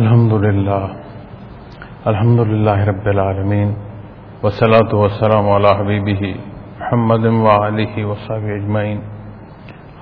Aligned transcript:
الحمد 0.00 0.32
لله 0.32 0.84
الحمد 2.06 2.40
لله 2.40 2.84
رب 2.84 3.06
العالمين 3.08 3.76
والصلاة 4.42 4.92
والسلام 5.02 5.50
على 5.56 5.68
حبيبه 5.78 6.36
محمد 6.80 7.24
وعليه 7.26 7.94
وصحبه 8.04 8.56
أجمعين 8.60 8.98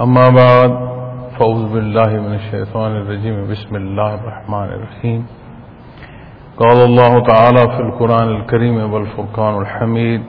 أما 0.00 0.26
بعد 0.40 0.70
فأعوذ 1.34 1.62
بالله 1.74 2.10
من 2.26 2.34
الشيطان 2.34 2.90
الرجيم 3.00 3.36
بسم 3.50 3.76
الله 3.76 4.14
الرحمن 4.14 4.68
الرحيم 4.76 5.20
قال 6.62 6.78
الله 6.88 7.12
تعالى 7.32 7.62
في 7.74 7.80
القرآن 7.86 8.28
الكريم 8.36 8.92
والفرقان 8.92 9.54
الحميد 9.62 10.22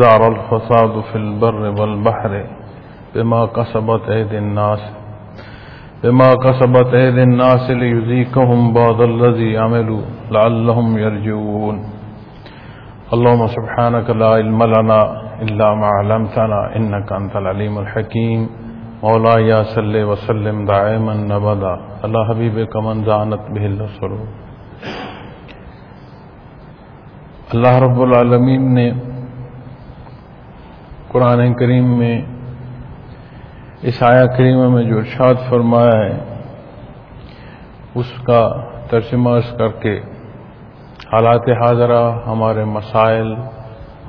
زار 0.00 0.20
الفساد 0.28 1.00
في 1.08 1.16
البر 1.16 1.62
والبحر 1.80 2.32
بما 3.14 3.44
قصبت 3.44 4.02
أيدي 4.08 4.38
الناس۔ 4.38 4.97
بما 6.02 6.30
قصبت 6.44 6.94
أيدي 6.94 7.22
الناس 7.22 7.70
ليذيقهم 7.70 8.60
بعض 8.72 8.98
الذي 9.02 9.58
عملوا 9.58 10.02
لعلهم 10.30 10.98
يرجعون. 10.98 11.76
اللهم 13.14 13.46
سبحانك 13.46 14.10
لا 14.10 14.28
علم 14.38 14.62
لنا 14.62 15.00
إلا 15.42 15.68
ما 15.74 15.88
علمتنا 15.98 16.76
إنك 16.76 17.12
أنت 17.12 17.36
العليم 17.36 17.74
الحكيم. 17.78 18.40
مولا 19.02 19.38
يا 19.38 19.62
صل 19.74 19.94
وسلم 20.10 20.56
دائما 20.66 21.14
نبدا 21.32 21.74
الله 22.04 22.22
حبيبك 22.28 22.74
من 22.86 23.04
زانت 23.08 23.42
به 23.54 23.64
السرور 23.66 24.26
اللہ 27.54 27.74
رب 27.84 28.00
العالمین 28.02 28.74
نے 28.74 28.90
قرآن 31.12 31.54
کریم 31.60 31.86
میں 31.98 32.14
اس 33.82 34.02
آیا 34.02 34.26
کریمہ 34.26 34.68
میں 34.68 34.84
جو 34.84 34.98
ارشاد 34.98 35.34
فرمایا 35.50 35.98
ہے، 35.98 36.18
اس 37.94 38.12
کا 38.26 38.64
ترجمہ 38.90 39.30
اس 39.30 39.54
کر 39.58 39.68
کے 39.68 40.00
حالات 41.12 41.48
حاضرہ، 41.48 42.18
ہمارے 42.26 42.64
مسائل، 42.64 43.34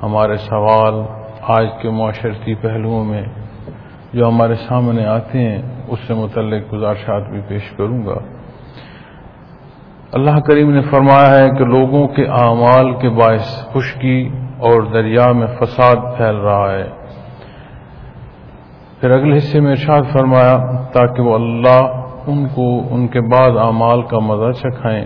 ہمارے 0.02 0.36
سوال، 0.36 0.94
آج 1.42 1.66
کے 1.82 1.90
معاشرتی 1.90 2.54
پہلوؤں 2.54 3.04
میں 3.04 3.22
جو 4.12 4.28
ہمارے 4.28 4.54
سامنے 4.54 5.06
آتے 5.06 5.38
ہیں، 5.38 5.62
اس 5.88 5.98
سے 6.06 6.14
متعلق 6.14 6.72
گزارشات 6.72 7.30
بھی 7.30 7.40
پیش 7.48 7.70
کروں 7.70 8.06
گا۔ 8.06 8.18
اللہ 10.12 10.40
کریم 10.40 10.70
نے 10.70 10.80
فرمایا 10.80 11.38
ہے 11.38 11.48
کہ 11.58 11.64
لوگوں 11.64 12.08
کے 12.08 12.26
اعمال 12.26 12.94
کے 12.94 13.08
باعث 13.08 13.66
خشکی 13.72 14.28
اور 14.58 14.82
دریا 14.82 15.32
میں 15.32 15.46
فساد 15.46 15.96
پھیل 16.16 16.36
رہا 16.36 16.72
ہے۔ 16.72 16.99
پھر 19.00 19.10
اگلے 19.10 19.36
حصے 19.36 19.60
میں 19.60 19.70
ارشاد 19.70 20.02
فرمایا، 20.12 20.56
تاکہ 20.92 21.22
وہ 21.22 21.34
اللہ 21.34 21.80
ان 22.26 22.48
کو 22.48 22.94
ان 22.94 23.08
کے 23.08 23.20
بعد 23.20 23.56
اعمال 23.56 24.02
کا 24.02 24.18
مزہ 24.18 24.50
چکھائیں۔ 24.52 25.04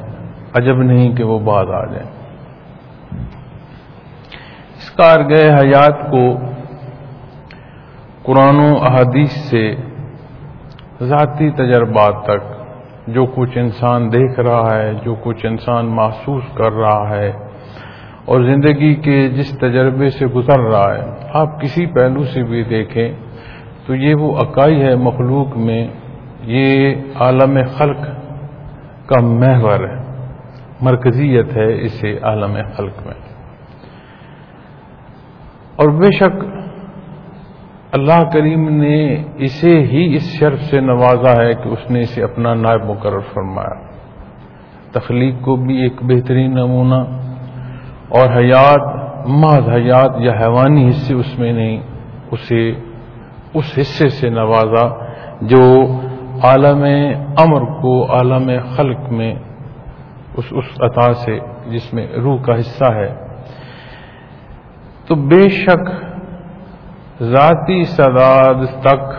عجب 0.55 0.83
نہیں 0.83 1.17
کہ 1.17 1.25
وہ 1.25 1.39
بعد 1.39 1.65
آ 1.65 1.85
جائیں۔ 1.85 2.11
اس 4.77 4.91
کار 4.91 5.21
گئے 5.29 5.49
حیات 5.51 6.11
کو 6.11 6.39
قرآن 8.23 8.57
و 8.57 8.77
احادیث 8.83 9.31
سے 9.31 9.75
ذاتی 11.03 11.51
تجربات 11.51 12.15
تک، 12.25 12.43
جو 13.07 13.27
کچھ 13.27 13.59
انسان 13.59 14.13
دیکھ 14.13 14.41
رہا 14.41 14.75
ہے، 14.77 14.93
جو 15.05 15.15
کچھ 15.15 15.47
انسان 15.47 15.87
محسوس 15.87 16.43
کر 16.55 16.73
رہا 16.73 17.09
ہے، 17.09 17.33
اور 18.25 18.41
زندگی 18.43 18.95
کے 18.95 19.29
جس 19.29 19.59
تجربے 19.59 20.09
سے 20.09 20.27
گزر 20.27 20.61
رہا 20.61 20.95
ہے، 20.95 21.05
آپ 21.33 21.61
کسی 21.61 21.87
پہلو 21.87 22.25
سے 22.25 22.43
بھی 22.43 22.65
دیکھیں۔ 22.65 23.13
تو 23.87 23.95
یہ 23.95 24.15
وہ 24.15 24.37
عقائی 24.37 24.83
ہے 24.83 24.95
مخلوق 24.95 25.57
میں، 25.57 25.89
یہ 26.43 26.95
عالم 27.15 27.59
خلق 27.79 28.01
کا 29.07 29.21
محور 29.21 29.89
ہے، 29.89 30.27
مرکزیت 30.81 31.57
ہے 31.57 31.83
اسے 31.83 32.19
عالم 32.23 32.57
خلق 32.77 33.07
میں۔ 33.07 33.15
اور 35.77 35.89
بے 35.89 36.11
شک 36.13 36.45
اللہ 37.93 38.25
کریم 38.33 38.69
نے 38.69 39.25
اسے 39.37 39.81
ہی 39.81 40.15
اس 40.15 40.23
شرف 40.23 40.61
سے 40.61 40.81
نوازا 40.81 41.43
ہے 41.43 41.55
کہ 41.55 41.69
اس 41.69 41.91
نے 41.91 42.01
اسے 42.01 42.23
اپنا 42.23 42.55
نائب 42.55 42.85
مقرر 42.85 43.21
فرمایا۔ 43.21 43.95
تخلیق 44.93 45.35
کو 45.43 45.57
بھی 45.57 45.83
ایک 45.83 45.93
بہترین 46.03 46.51
نمونہ 46.51 47.03
اور 48.09 48.37
حیات، 48.37 49.05
محض 49.29 49.69
حیات 49.69 50.11
یا 50.19 50.33
حیوانی 50.33 50.89
حصے 50.89 51.15
اس 51.15 51.39
میں 51.39 51.53
نہیں، 51.53 51.83
اسے 52.31 52.73
اس 53.55 53.79
حصے 53.81 54.09
سے 54.09 54.29
نوازا 54.29 55.05
جو 55.41 55.85
عالم 56.43 56.85
امر 57.37 57.81
کو 57.81 58.13
عالم 58.13 58.51
خلق 58.77 59.13
میں 59.13 59.35
اس 60.37 60.45
اس 60.51 60.81
عطا 60.81 61.13
سے 61.15 61.39
جس 61.67 61.95
میں 61.95 62.07
روح 62.07 62.43
کا 62.43 62.55
حصہ 62.55 62.93
ہے۔ 62.95 63.15
تو 65.07 65.15
بے 65.15 65.49
شک 65.49 65.91
ذاتی 67.23 67.85
سداد 67.85 68.83
تک 68.83 69.15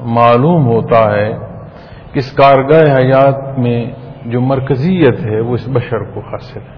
معلوم 0.00 0.66
ہوتا 0.66 1.12
ہے 1.12 1.32
کہ 2.12 2.18
اس 2.18 2.32
کارگاہ 2.32 2.96
حیات 2.96 3.58
میں 3.58 3.92
جو 4.26 4.40
مرکزیت 4.40 5.20
ہے 5.26 5.40
وہ 5.40 5.54
اس 5.54 5.68
بشر 5.68 6.04
کو 6.04 6.20
حاصل 6.20 6.60
ہے۔ 6.60 6.76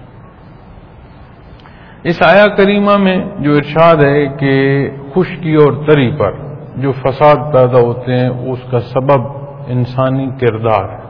اس 2.03 2.21
آیا 2.25 2.47
کریمہ 2.47 2.97
میں 2.97 3.25
جو 3.39 3.53
ارشاد 3.53 3.95
ہے 3.95 4.27
کہ 4.27 4.89
خشکی 5.15 5.55
اور 5.55 5.73
تری 5.87 6.11
پر 6.11 6.48
جو 6.75 6.91
فساد 6.91 7.53
پیدا 7.53 7.79
ہوتے 7.79 8.15
ہیں، 8.15 8.29
اس 8.29 8.59
کا 8.71 8.79
سبب 8.79 9.21
انسانی 9.67 10.29
کردار 10.41 10.89
ہے۔ 10.89 11.09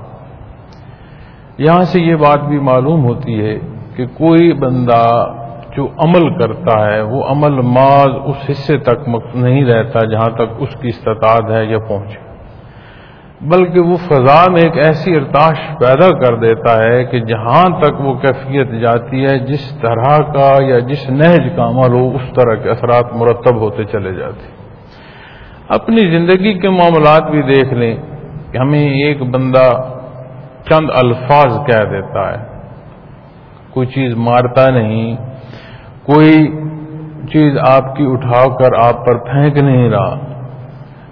یہاں 1.57 1.81
سے 1.81 2.01
یہ 2.01 2.15
بات 2.15 2.39
بھی 2.39 2.59
معلوم 2.59 3.05
ہوتی 3.05 3.45
ہے 3.45 3.59
کہ 3.95 4.05
کوئی 4.05 4.53
بندہ 4.53 5.33
جو 5.75 5.87
عمل 5.97 6.39
کرتا 6.39 6.93
ہے، 6.93 7.01
وہ 7.01 7.23
عمل 7.23 7.61
ماض 7.61 8.09
اس 8.25 8.35
حصے 8.49 8.77
تک 8.77 9.09
نہیں 9.35 9.65
رہتا 9.65 10.05
جہاں 10.05 10.29
تک 10.29 10.55
اس 10.59 10.75
کی 10.81 10.87
استطاعت 10.87 11.51
ہے 11.51 11.65
یا 11.65 11.79
پہنچے۔ 11.79 12.29
بلکہ 13.41 13.79
وہ 13.79 13.95
فضا 13.95 14.51
میں 14.51 14.61
ایک 14.61 14.77
ایسی 14.77 15.15
ارتاش 15.15 15.57
پیدا 15.79 16.19
کر 16.19 16.35
دیتا 16.35 16.83
ہے 16.83 17.03
کہ 17.03 17.19
جہاں 17.19 17.81
تک 17.81 18.01
وہ 18.01 18.13
کیفیت 18.13 18.71
جاتی 18.81 19.25
ہے، 19.25 19.39
جس 19.39 19.79
طرح 19.81 20.17
کا 20.17 20.63
یا 20.63 20.79
جس 20.79 21.09
نہج 21.09 21.49
کا 21.55 21.65
عمل 21.67 21.93
ہو، 21.93 22.15
اس 22.15 22.33
طرح 22.35 22.55
کے 22.55 22.69
اثرات 22.69 23.13
مرتب 23.13 23.55
ہوتے 23.55 23.83
چلے 23.83 24.13
جاتے۔ 24.13 24.47
ہیں 24.47 24.58
اپنی 25.69 26.11
زندگی 26.11 26.53
کے 26.53 26.69
معاملات 26.69 27.31
بھی 27.31 27.41
دیکھ 27.41 27.73
لیں 27.73 27.97
کہ 28.51 28.57
ہمیں 28.57 28.89
ایک 28.89 29.21
بندہ 29.21 29.71
چند 30.69 30.89
الفاظ 31.03 31.65
کہہ 31.67 31.89
دیتا 31.89 32.31
ہے۔ 32.31 32.59
کوئی 33.69 33.87
چیز 33.87 34.13
مارتا 34.15 34.69
نہیں، 34.69 35.15
کوئی 36.03 36.47
چیز 37.33 37.53
آپ 37.67 37.95
کی 37.95 38.05
اٹھا 38.07 38.55
کر 38.57 38.73
آپ 38.79 39.05
پر 39.05 39.17
پھینک 39.17 39.57
نہیں 39.57 39.89
رہا۔ 39.89 40.19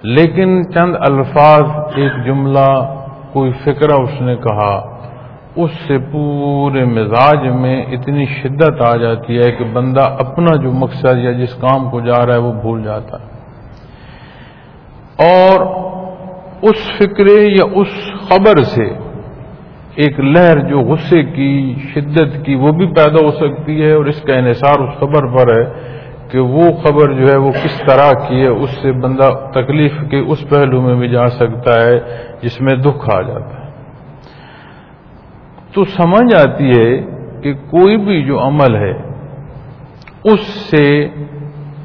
لیکن 0.03 0.61
چند 0.73 0.95
الفاظ، 0.99 1.63
ایک 1.95 2.25
جملہ، 2.25 2.95
کوئی 3.33 3.51
فکرہ 3.51 4.01
اس 4.01 4.21
نے 4.21 4.35
کہا، 4.35 4.97
اس 5.55 5.71
سے 5.87 5.97
پورے 6.11 6.85
مزاج 6.85 7.47
میں 7.47 7.85
اتنی 7.85 8.25
شدت 8.25 8.81
آ 8.81 8.95
جاتی 8.95 9.37
ہے 9.37 9.51
کہ 9.51 9.65
بندہ 9.73 10.01
اپنا 10.01 10.55
جو 10.55 10.71
مقصد 10.71 11.17
یا 11.17 11.31
جس 11.31 11.53
کام 11.53 11.89
کو 11.89 12.01
جا 12.01 12.25
رہا 12.25 12.33
ہے 12.33 12.39
وہ 12.39 12.53
بھول 12.53 12.83
جاتا 12.83 13.17
ہے۔ 13.21 13.36
اور 15.19 15.65
اس 16.61 16.79
فکرے 16.97 17.41
یا 17.49 17.63
اس 17.75 17.93
خبر 18.27 18.63
سے 18.63 18.87
ایک 19.95 20.19
لہر 20.19 20.59
جو 20.59 20.79
غصے 20.79 21.23
کی، 21.23 21.73
شدت 21.93 22.45
کی، 22.45 22.55
وہ 22.55 22.71
بھی 22.71 22.85
پیدا 22.85 23.25
ہو 23.25 23.31
سکتی 23.31 23.83
ہے 23.83 23.91
اور 23.91 24.05
اس 24.05 24.21
کا 24.21 24.33
انحصار 24.33 24.79
اس 24.79 24.99
خبر 24.99 25.27
پر 25.35 25.51
ہے 25.57 25.63
کہ 26.31 26.39
وہ 26.39 26.71
خبر 26.71 27.13
جو 27.13 27.27
ہے 27.27 27.37
وہ 27.37 27.51
کس 27.51 27.81
طرح 27.87 28.11
کی 28.11 28.41
ہے، 28.41 28.47
اس 28.47 28.69
سے 28.69 28.91
بندہ 28.91 29.29
تکلیف 29.53 29.91
کے 30.11 30.19
اس 30.19 30.49
پہلو 30.49 30.81
میں 30.81 30.95
بھی 30.95 31.09
جا 31.09 31.27
سکتا 31.27 31.83
ہے 31.83 31.99
جس 32.41 32.61
میں 32.61 32.75
دکھ 32.75 33.09
آ 33.15 33.21
جاتا 33.21 33.59
ہے۔ 33.59 33.71
تو 35.73 35.83
سمجھ 35.83 36.33
آتی 36.35 36.69
ہے 36.69 37.01
کہ 37.41 37.53
کوئی 37.53 37.97
بھی 37.97 38.23
جو 38.23 38.39
عمل 38.47 38.75
ہے، 38.75 38.91
اس 40.23 40.39
سے 40.39 41.07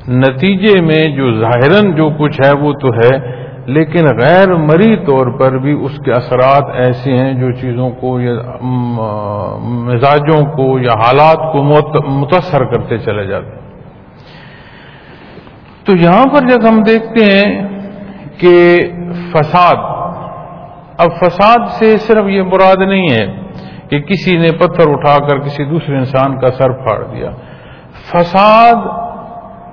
نتیجے 0.09 0.81
میں 0.81 1.09
جو 1.17 1.41
ظاہراً 1.41 1.93
جو 1.93 2.11
کچھ 2.19 2.41
ہے 2.47 2.53
وہ 2.53 2.73
تو 2.73 2.89
ہے، 2.89 3.43
لیکن 3.67 4.07
غیر 4.19 4.55
مری 4.55 4.97
طور 4.97 5.27
پر 5.39 5.59
بھی 5.59 5.73
اس 5.73 5.99
کے 6.05 6.13
اثرات 6.13 6.71
ایسے 6.75 7.17
ہیں 7.17 7.35
جو 7.35 7.51
چیزوں 7.53 7.91
کو 7.91 8.21
یا 8.21 8.33
مزاجوں 9.61 10.45
کو 10.57 10.79
یا 10.79 10.93
حالات 10.93 11.53
کو 11.53 11.63
متاثر 12.11 12.65
کرتے 12.65 12.99
چلے 12.99 13.27
جاتے 13.27 13.47
ہیں۔ 13.47 13.61
تو 15.85 15.97
یہاں 15.97 16.27
پر 16.27 16.49
جب 16.49 16.69
ہم 16.69 16.83
دیکھتے 16.83 17.25
ہیں 17.25 17.69
کہ 18.39 18.79
فساد، 19.33 19.77
اب 20.99 21.11
فساد 21.21 21.59
سے 21.69 21.97
صرف 21.97 22.29
یہ 22.29 22.43
مراد 22.43 22.89
نہیں 22.89 23.09
ہے 23.11 23.27
کہ 23.89 23.99
کسی 24.01 24.37
نے 24.37 24.49
پتھر 24.53 24.91
اٹھا 24.91 25.17
کر 25.19 25.39
کسی 25.39 25.65
دوسرے 25.65 25.97
انسان 25.97 26.41
کا 26.41 26.47
سر 26.47 26.73
پھاڑ 26.73 27.03
دیا۔ 27.05 27.31
فساد 28.11 28.77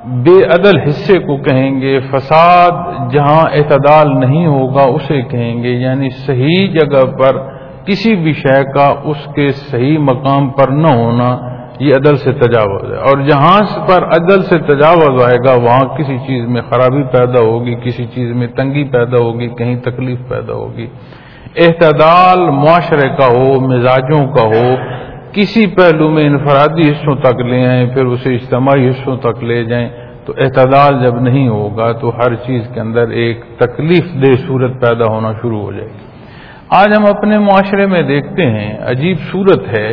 بے 0.05 0.43
عدل 0.43 0.79
حصے 0.87 1.19
کو 1.19 1.37
کہیں 1.37 1.81
گے، 1.81 1.99
فساد 1.99 2.71
جہاں 3.11 3.45
اعتدال 3.45 4.19
نہیں 4.19 4.47
ہوگا 4.47 4.81
اسے 4.81 5.21
کہیں 5.21 5.63
گے۔ 5.63 5.69
یعنی 5.69 6.09
صحیح 6.09 6.67
جگہ 6.73 7.05
پر 7.05 7.37
کسی 7.85 8.15
بھی 8.15 8.33
شے 8.33 8.63
کا 8.75 8.93
اس 9.03 9.17
کے 9.35 9.49
صحیح 9.51 9.97
مقام 9.97 10.49
پر 10.49 10.67
نہ 10.67 10.87
ہونا، 10.87 11.37
یہ 11.79 11.95
عدل 11.95 12.15
سے 12.15 12.31
تجاوز 12.31 12.91
ہے۔ 12.91 12.97
اور 12.97 13.17
جہاں 13.17 13.87
پر 13.87 14.03
عدل 14.03 14.41
سے 14.41 14.57
تجاوز 14.57 15.23
آئے 15.23 15.37
گا، 15.47 15.63
وہاں 15.63 15.97
کسی 15.97 16.17
چیز 16.17 16.47
میں 16.47 16.61
خرابی 16.61 17.03
پیدا 17.03 17.41
ہوگی، 17.41 17.75
کسی 17.75 18.05
چیز 18.05 18.35
میں 18.35 18.47
تنگی 18.47 18.83
پیدا 18.83 19.17
ہوگی، 19.17 19.47
کہیں 19.47 19.75
تکلیف 19.75 20.19
پیدا 20.29 20.53
ہوگی۔ 20.53 20.87
اعتدال 21.57 22.39
معاشرے 22.39 23.09
کا 23.09 23.27
ہو، 23.27 23.59
مزاجوں 23.59 24.27
کا 24.27 24.41
ہو 24.41 24.75
کسی 25.33 25.65
پہلو 25.67 26.09
میں 26.09 26.25
انفرادی 26.25 26.89
حصوں 26.89 27.15
تک 27.15 27.39
لے 27.39 27.65
آئیں، 27.65 27.85
پھر 27.93 28.05
اسے 28.05 28.35
اجتماعی 28.35 28.89
حصوں 28.89 29.17
تک 29.17 29.43
لے 29.43 29.63
جائیں، 29.63 29.89
تو 30.25 30.33
اعتدال 30.37 31.03
جب 31.03 31.21
نہیں 31.21 31.47
ہوگا، 31.47 31.91
تو 31.91 32.09
ہر 32.09 32.35
چیز 32.35 32.67
کے 32.73 32.79
اندر 32.79 33.09
ایک 33.21 33.43
تکلیف 33.57 34.05
دہ 34.23 34.35
صورت 34.47 34.71
پیدا 34.81 35.05
ہونا 35.05 35.31
شروع 35.41 35.61
ہو 35.61 35.71
جائے 35.71 35.87
گی۔ 35.87 36.07
آج 36.69 36.87
ہم 36.97 37.05
اپنے 37.05 37.39
معاشرے 37.39 37.85
میں 37.85 38.01
دیکھتے 38.01 38.45
ہیں، 38.45 38.77
عجیب 38.81 39.17
صورت 39.31 39.67
ہے، 39.77 39.89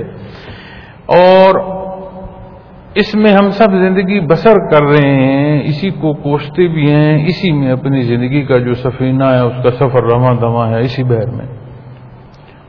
اور 1.07 1.61
اس 2.95 3.15
میں 3.15 3.33
ہم 3.33 3.51
سب 3.51 3.71
زندگی 3.71 4.21
بسر 4.21 4.59
کر 4.71 4.83
رہے 4.83 5.15
ہیں، 5.15 5.63
اسی 5.65 5.91
کو 5.91 6.13
کوشتے 6.13 6.69
بھی 6.69 6.91
ہیں، 6.91 7.27
اسی 7.27 7.53
میں 7.53 7.73
اپنی 7.73 8.01
زندگی 8.01 8.43
کا 8.43 8.59
جو 8.59 8.75
سفینہ 8.75 9.25
ہے، 9.25 9.41
اس 9.41 9.63
کا 9.63 9.71
سفر 9.71 10.03
رواں 10.03 10.35
دواں 10.35 10.69
ہے، 10.71 10.81
اسی 10.81 11.03
بہر 11.03 11.31
میں۔ 11.31 11.47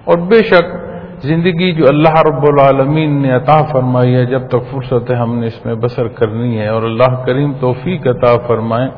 اور 0.03 0.17
بے 0.17 0.43
شک 0.43 0.76
زندگی 1.21 1.71
جو 1.71 1.85
اللہ 1.87 2.21
رب 2.29 2.43
العالمین 2.47 3.21
نے 3.21 3.31
عطا 3.31 3.61
فرمائی 3.71 4.15
ہے، 4.15 4.25
جب 4.25 4.47
تک 4.47 4.71
فرصت 4.71 5.11
ہے 5.11 5.15
ہم 5.15 5.39
نے 5.39 5.47
اس 5.47 5.65
میں 5.65 5.75
بسر 5.75 6.07
کرنی 6.07 6.59
ہے 6.59 6.67
اور 6.67 6.83
اللہ 6.83 7.25
کریم 7.25 7.53
توفیق 7.59 8.07
عطا 8.07 8.37
فرمائے 8.47 8.89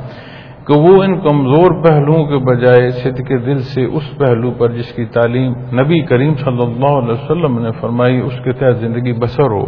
کہ 0.67 0.79
وہ 0.79 1.03
ان 1.03 1.19
کمزور 1.19 1.83
پہلوؤں 1.83 2.25
کے 2.25 2.37
بجائے 2.37 2.89
صد 2.89 3.17
کے 3.27 3.37
دل 3.37 3.59
سے 3.59 3.85
اس 3.85 4.17
پہلو 4.17 4.51
پر 4.51 4.69
جس 4.71 4.93
کی 4.93 5.05
تعلیم 5.05 5.53
نبی 5.79 5.99
کریم 5.99 6.35
صلی 6.35 6.61
اللہ 6.61 6.85
علیہ 6.85 7.13
وسلم 7.13 7.59
نے 7.59 7.69
فرمائی، 7.81 8.19
اس 8.19 8.33
کے 8.43 8.53
تحت 8.53 8.77
زندگی 8.77 9.13
بسر 9.13 9.51
ہو۔ 9.51 9.65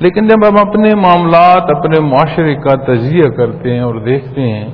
لیکن 0.00 0.28
جب 0.28 0.48
ہم 0.48 0.68
اپنے 0.68 0.94
معاملات، 0.94 1.62
اپنے 1.62 2.00
معاشرے 2.00 2.54
کا 2.54 2.84
تجزیہ 2.84 3.28
کرتے 3.28 3.72
ہیں 3.72 3.80
اور 3.80 3.94
دیکھتے 3.94 4.40
ہیں، 4.40 4.68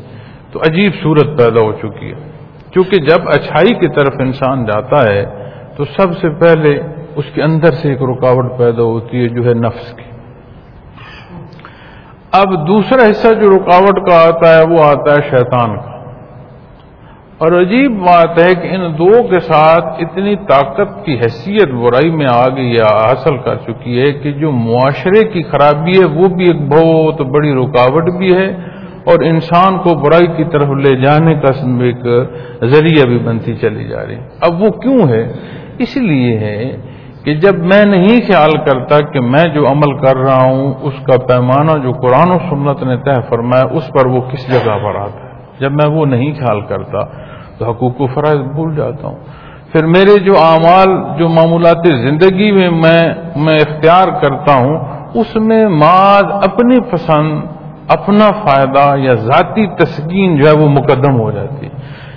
تو 0.53 0.61
عجیب 0.61 0.93
صورت 1.03 1.39
پیدا 1.39 1.61
ہو 1.61 1.73
چکی 1.73 2.13
ہے۔ 2.13 2.33
کیونکہ 2.71 2.97
جب 2.97 3.29
اچھائی 3.29 3.75
کی 3.75 3.89
طرف 3.89 4.15
انسان 4.19 4.65
جاتا 4.65 5.13
ہے 5.13 5.38
تو 5.79 5.85
سب 5.85 6.17
سے 6.17 6.31
پہلے 6.31 6.81
اس 7.17 7.25
کے 7.35 7.43
اندر 7.43 7.71
سے 7.71 7.89
ایک 7.89 8.03
رکاوٹ 8.03 8.59
پیدا 8.59 8.83
ہوتی 8.83 9.23
ہے 9.23 9.29
جو 9.29 9.49
ہے 9.49 9.55
نفس 9.55 9.93
کی۔ 9.93 10.03
اب 12.33 12.69
دوسرا 12.69 13.11
حصہ 13.11 13.29
جو 13.35 13.57
رکاوٹ 13.57 14.11
کا 14.11 14.27
آتا 14.27 14.59
ہے 14.59 14.63
وہ 14.71 14.85
آتا 14.85 15.11
ہے 15.11 15.31
شیطان 15.31 15.77
کا۔ 15.77 15.99
اور 17.39 17.61
عجیب 17.61 18.01
بات 18.01 18.43
ہے 18.43 18.55
کہ 18.55 18.69
ان 18.69 18.99
دو 18.99 19.23
کے 19.23 19.41
ساتھ 19.41 19.85
اتنی 19.85 20.37
طاقت 20.37 21.05
کی 21.05 21.15
حیثیت 21.15 21.69
برائی 21.69 22.11
میں 22.11 22.27
آ 22.33 22.49
گئی 22.57 22.75
یا 22.75 22.87
حاصل 22.87 23.37
کر 23.37 23.57
چکی 23.57 24.01
ہے 24.01 24.13
کہ 24.13 24.33
جو 24.33 24.53
معاشرے 24.53 25.25
کی 25.25 25.43
خرابی 25.43 25.91
ہے 25.91 26.07
وہ 26.07 26.29
بھی 26.29 26.47
ایک 26.47 26.61
بہت 26.61 27.21
بڑی 27.21 27.53
رکاوٹ 27.53 28.11
بھی 28.19 28.35
ہے 28.35 28.49
اور 29.05 29.23
انسان 29.25 29.79
کو 29.79 29.95
برائی 29.95 30.27
کی 30.27 30.45
طرف 30.45 30.69
لے 30.69 30.97
جانے 30.97 31.35
کا 31.35 31.83
ایک 31.85 32.05
ذریعہ 32.65 33.05
بھی 33.05 33.19
بنتی 33.19 33.57
چلی 33.57 33.89
جا 33.89 34.07
رہی۔ 34.07 34.17
اب 34.41 34.63
وہ 34.63 34.69
کیوں 34.71 35.09
ہے؟ 35.09 35.33
اس 35.79 35.97
لیے 35.97 36.39
ہے 36.39 36.77
کہ 37.25 37.35
جب 37.35 37.59
میں 37.59 37.85
نہیں 37.85 38.21
خیال 38.21 38.51
کرتا 38.53 39.01
کہ 39.01 39.21
میں 39.21 39.45
جو 39.45 39.67
عمل 39.67 39.99
کر 39.99 40.17
رہا 40.17 40.43
ہوں، 40.43 40.75
اس 40.83 40.95
کا 41.07 41.27
پیمانہ 41.29 41.83
جو 41.83 41.93
قرآن 41.93 42.31
و 42.31 42.39
سنت 42.39 42.83
نے 42.83 42.97
طے 42.97 43.21
فرمایا، 43.29 43.65
اس 43.71 43.89
پر 43.89 44.07
وہ 44.07 44.21
کس 44.21 44.49
جگہ 44.49 44.79
پر 44.85 44.95
آتا 44.95 45.25
ہے؟ 45.25 45.29
جب 45.61 45.73
میں 45.73 45.91
وہ 45.91 46.07
نہیں 46.07 46.33
خیال 46.33 46.61
کرتا 46.61 47.05
تو 47.59 47.71
حقوق 47.71 48.01
و 48.01 48.07
فرائض 48.07 48.41
بھول 48.41 48.77
جاتا 48.77 49.09
ہوں۔ 49.09 49.17
پھر 49.73 49.87
میرے 49.87 50.19
جو 50.19 50.33
اعمال، 50.39 51.19
جو 51.19 51.29
معمولات 51.29 51.93
زندگی 51.93 52.53
میں 52.53 52.71
میں 52.71 53.15
میں 53.37 53.55
اختیار 53.55 54.09
کرتا 54.23 54.55
ہوں، 54.55 54.79
اس 55.15 55.37
میں 55.37 55.69
ماض 55.69 56.25
اپنی 56.25 56.81
پسند، 56.81 57.41
اپنا 57.89 58.31
فائدہ 58.31 58.99
یا 58.99 59.15
ذاتی 59.15 59.67
تسکین 59.67 60.37
جو 60.37 60.49
ہے 60.49 60.57
وہ 60.57 60.69
مقدم 60.69 61.21
ہو 61.21 61.31
جاتی۔ 61.31 61.67
ہے 61.67 61.71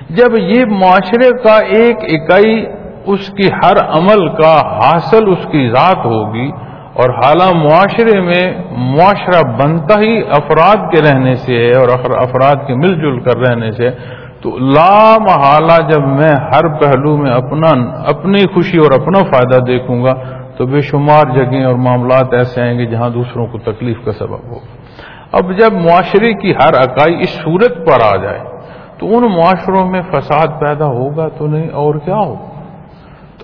جب 0.10 0.38
یہ 0.38 0.66
معاشرے 0.66 1.30
کا 1.44 1.58
ایک 1.58 1.98
اکائی 2.04 2.66
اس 3.06 3.30
کی 3.38 3.48
ہر 3.54 3.78
عمل 3.90 4.28
کا 4.38 4.56
حاصل 4.72 5.32
اس 5.32 5.46
کی 5.52 5.70
ذات 5.70 6.06
ہوگی 6.06 6.50
اور 7.02 7.10
حالہ 7.16 7.50
معاشرے 7.56 8.20
میں 8.22 8.44
معاشرہ 8.96 9.42
بنتا 9.60 10.00
ہی 10.00 10.14
افراد 10.38 10.92
کے 10.92 11.02
رہنے 11.02 11.36
سے 11.36 11.58
ہے 11.58 11.72
اور 11.80 11.90
افراد 12.18 12.68
کے 12.68 12.76
مل 12.76 13.00
جل 13.02 13.20
کر 13.20 13.38
رہنے 13.38 13.72
سے 13.72 13.90
تو 14.42 14.58
لا 14.76 15.18
محالہ 15.22 15.78
جب 15.90 16.08
میں 16.20 16.34
ہر 16.54 16.68
پہلو 16.82 17.16
میں 17.18 17.32
اپنا 17.32 17.72
اپنی 18.10 18.46
خوشی 18.54 18.78
اور 18.78 18.92
اپنا 18.92 19.20
فائدہ 19.32 19.60
دیکھوں 19.66 20.04
گا، 20.04 20.14
تو 20.58 20.66
بے 20.68 20.82
شمار 20.82 21.26
جگہیں 21.36 21.64
اور 21.66 21.76
معاملات 21.86 22.34
ایسے 22.34 22.62
آئیں 22.62 22.78
گے 22.80 22.86
جہاں 22.86 23.10
دوسروں 23.10 23.46
کو 23.48 23.58
تکلیف 23.66 23.98
کا 24.06 24.12
سبب 24.12 24.42
ہو۔ 24.52 24.60
اب 25.32 25.52
جب 25.58 25.74
معاشرے 25.86 26.34
کی 26.42 26.52
ہر 26.54 26.74
اکائی 26.80 27.16
اس 27.24 27.34
صورت 27.44 27.74
پر 27.88 28.06
آ 28.06 28.16
جائے، 28.24 28.40
تو 29.00 29.04
ان 29.08 29.24
معاشروں 29.36 29.86
میں 29.92 30.02
فساد 30.12 30.60
پیدا 30.60 30.88
ہوگا 30.98 31.28
تو 31.38 31.48
نہیں، 31.48 31.70
اور 31.82 31.94
کیا 32.06 32.18
ہو 32.18 32.36
تو 32.36 32.51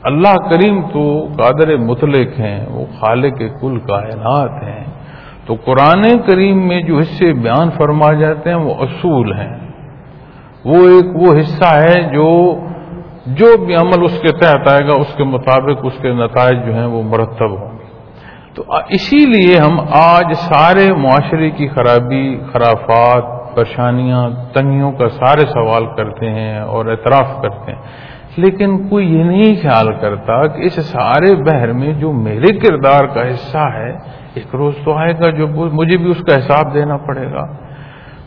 اللہ 0.04 0.50
کریم 0.50 0.82
تو 0.82 1.28
قادر 1.38 1.78
مطلق 1.78 2.40
ہیں، 2.40 2.66
وہ 2.70 2.86
خالق 3.00 3.62
کل 3.62 3.80
کائنات 3.80 4.64
ہیں۔ 4.64 4.84
تو 5.46 5.56
قرآن 5.66 6.20
کریم 6.20 6.68
میں 6.68 6.82
جو 6.82 6.98
حصے 6.98 7.34
بیان 7.34 7.70
فرمائے 7.78 8.18
جاتے 8.18 8.50
ہیں، 8.50 8.58
وہ 8.58 8.74
اصول 8.80 9.34
ہیں۔ 9.34 9.58
وہ 10.66 10.76
ایک 10.76 11.06
وہ 11.16 11.40
حصہ 11.40 11.66
ہے 11.66 12.02
جو 12.14 12.60
جو 13.26 13.66
بھی 13.66 13.76
عمل 13.76 14.04
اس 14.04 14.22
کے 14.22 14.28
تحت 14.28 14.68
آئے 14.68 14.88
گا، 14.88 14.94
اس 14.94 15.16
کے 15.16 15.24
مطابق 15.24 15.80
اس 15.84 15.94
کے 16.02 16.14
نتائج 16.14 16.66
جو 16.66 16.74
ہیں، 16.74 16.86
وہ 16.86 17.04
مرتب 17.04 17.52
ہوں 17.52 17.72
گے۔ 17.72 17.86
تو 18.54 18.64
اسی 18.90 19.26
لیے 19.26 19.58
ہم 19.58 19.80
آج 19.92 20.34
سارے 20.34 20.94
معاشرے 20.94 21.50
کی 21.50 21.68
خرابی، 21.68 22.40
خرافات، 22.54 23.56
پریشانیاں، 23.56 24.30
تنگیوں 24.54 24.92
کا 24.92 25.10
سارے 25.10 25.42
سوال 25.42 25.86
کرتے 25.86 26.30
ہیں 26.30 26.60
اور 26.60 26.86
اعتراف 26.86 27.42
کرتے 27.42 27.72
ہیں۔ 27.72 27.82
لیکن 28.38 28.90
کوئی 28.90 29.18
یہ 29.18 29.24
نہیں 29.24 29.56
خیال 29.62 29.94
کرتا 30.02 30.48
کہ 30.48 30.62
اس 30.62 30.74
سارے 30.74 31.36
بحر 31.36 31.68
میں 31.68 31.94
جو 31.94 32.12
میرے 32.12 32.60
کردار 32.60 33.06
کا 33.06 33.28
حصہ 33.30 33.66
ہے، 33.74 33.92
ایک 34.34 34.56
روز 34.56 34.74
تو 34.84 34.94
آئے 34.94 35.14
گا 35.20 35.30
جو 35.30 35.48
مجھے 35.48 35.98
بھی 35.98 36.12
اس 36.12 36.24
کا 36.28 36.36
حساب 36.36 36.74
دینا 36.74 36.98
پڑے 36.98 37.32
گا۔ 37.32 37.46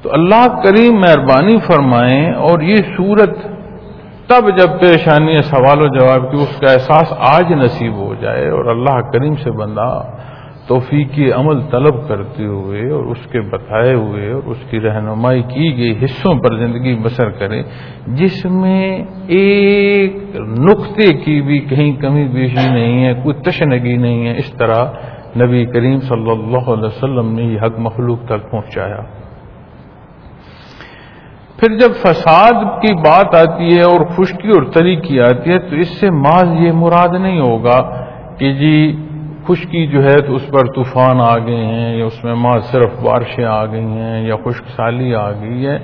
تو 0.03 0.11
اللہ 0.12 0.62
کریم 0.65 1.01
مہربانی 1.01 1.59
فرمائیں 1.67 2.33
اور 2.33 2.61
یہ 2.61 2.77
صورت 2.77 3.39
تب 4.29 4.49
جب 4.57 4.81
پیشانی 4.81 5.43
سوال 5.43 5.83
و 5.83 5.87
جواب 5.87 6.31
کی، 6.31 6.37
اس 6.37 6.61
کا 6.61 6.73
احساس 6.73 7.12
آج 7.19 7.53
نصیب 7.53 7.95
ہو 7.95 8.15
جائے 8.15 8.49
اور 8.49 8.65
اللہ 8.65 9.01
کریم 9.01 9.35
سے 9.35 9.51
بندہ 9.51 9.91
توفیق 10.69 11.19
عمل 11.37 11.61
طلب 11.71 12.09
کرتے 12.09 12.45
ہوئے 12.45 12.90
اور 12.90 13.05
اس 13.05 13.26
کے 13.33 13.40
بتائے 13.40 13.95
ہوئے 13.95 14.33
اور 14.33 14.43
اس 14.43 14.59
کی 14.71 14.81
رہنمائی 14.81 15.43
کی 15.43 15.76
گئی 15.76 15.93
حصوں 16.05 16.35
پر 16.35 16.57
زندگی 16.57 16.95
بسر 16.95 17.31
کرے، 17.31 17.62
جس 18.07 18.45
میں 18.45 19.05
ایک 19.29 20.17
نقطے 20.59 21.12
کی 21.12 21.40
بھی 21.43 21.59
کہیں 21.59 21.93
کمی 21.93 22.25
بیشی 22.25 22.69
نہیں 22.75 23.05
ہے، 23.05 23.14
کوئی 23.14 23.35
تشنگی 23.43 23.97
نہیں 23.97 24.26
ہے، 24.26 24.37
اس 24.38 24.52
طرح 24.52 24.81
نبی 25.37 25.64
کریم 25.64 26.00
صلی 26.00 26.31
اللہ 26.31 26.71
علیہ 26.71 26.87
وسلم 26.87 27.35
نے 27.35 27.43
یہ 27.43 27.61
حق 27.62 27.79
مخلوق 27.79 28.25
تک 28.25 28.50
پہنچایا۔ 28.50 29.02
پھر 31.57 31.79
جب 31.79 31.93
فساد 31.95 32.64
کی 32.83 32.95
بات 32.95 33.35
آتی 33.35 33.76
ہے 33.76 33.83
اور 33.83 34.05
خشکی 34.07 34.49
اور 34.49 34.62
تری 34.62 34.97
کی 34.97 35.21
آتی 35.21 35.50
ہے، 35.50 35.59
تو 35.59 35.76
اس 35.76 36.00
سے 36.00 36.11
ماض 36.11 36.61
یہ 36.61 36.73
مراد 36.73 37.21
نہیں 37.21 37.40
ہوگا 37.40 37.81
کہ 38.38 38.52
جی 38.52 38.76
خشکی 39.47 39.87
جو 39.87 40.02
ہے 40.04 40.20
تو 40.20 40.35
اس 40.35 40.47
پر 40.49 40.64
طوفان 40.75 41.20
آ 41.20 41.37
گئے 41.38 41.64
ہیں، 41.66 41.97
یا 41.97 42.04
اس 42.04 42.25
میں 42.25 42.35
ماض 42.35 42.64
صرف 42.64 42.90
بارشیں 43.02 43.44
آ 43.44 43.64
گئی 43.66 43.90
ہیں، 43.99 44.20
یا 44.28 44.37
خشک 44.44 44.66
سالی 44.76 45.14
آ 45.14 45.30
گئی 45.32 45.66
ہے۔ 45.66 45.78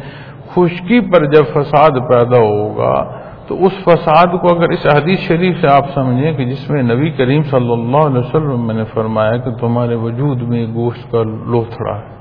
خشکی 0.54 1.00
پر 1.10 1.25
جب 1.25 1.44
فساد 1.52 1.94
پیدا 2.08 2.40
ہوگا 2.42 2.94
تو 3.46 3.54
اس 3.64 3.72
فساد 3.84 4.30
کو 4.42 4.54
اگر 4.54 4.68
اس 4.68 4.86
حدیث 4.86 5.18
شریف 5.18 5.60
سے 5.60 5.66
آپ 5.68 5.86
سمجھیں 5.94 6.32
کہ 6.32 6.44
جس 6.44 6.68
میں 6.70 6.82
نبی 6.82 7.10
کریم 7.10 7.42
صلی 7.50 7.72
اللہ 7.72 8.06
علیہ 8.06 8.18
وسلم 8.18 8.66
میں 8.66 8.75
نے 8.75 8.84
فرمایا 8.94 9.36
کہ 9.36 9.50
تمہارے 9.60 9.94
وجود 9.94 10.42
میں 10.42 10.66
گوشت 10.75 11.10
کا 11.12 11.22
لوتھڑا 11.22 11.96
ہے۔ 11.98 12.14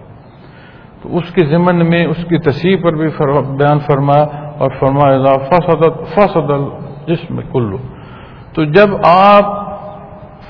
تو 1.02 1.18
اس 1.18 1.34
کے 1.34 1.46
ضمن 1.46 1.90
میں 1.90 2.06
اس 2.06 2.24
کی 2.30 2.38
تصحیح 2.38 2.78
پر 2.84 2.94
بھی 2.94 3.08
بیان 3.58 3.80
فرمایا 3.80 4.26
اور 4.58 4.70
فرمایا 4.80 5.34
فصد 6.16 6.52
جسم 7.08 7.42
کلو 7.52 7.78
تو 8.54 8.64
جب 8.74 8.90
آپ 9.04 9.65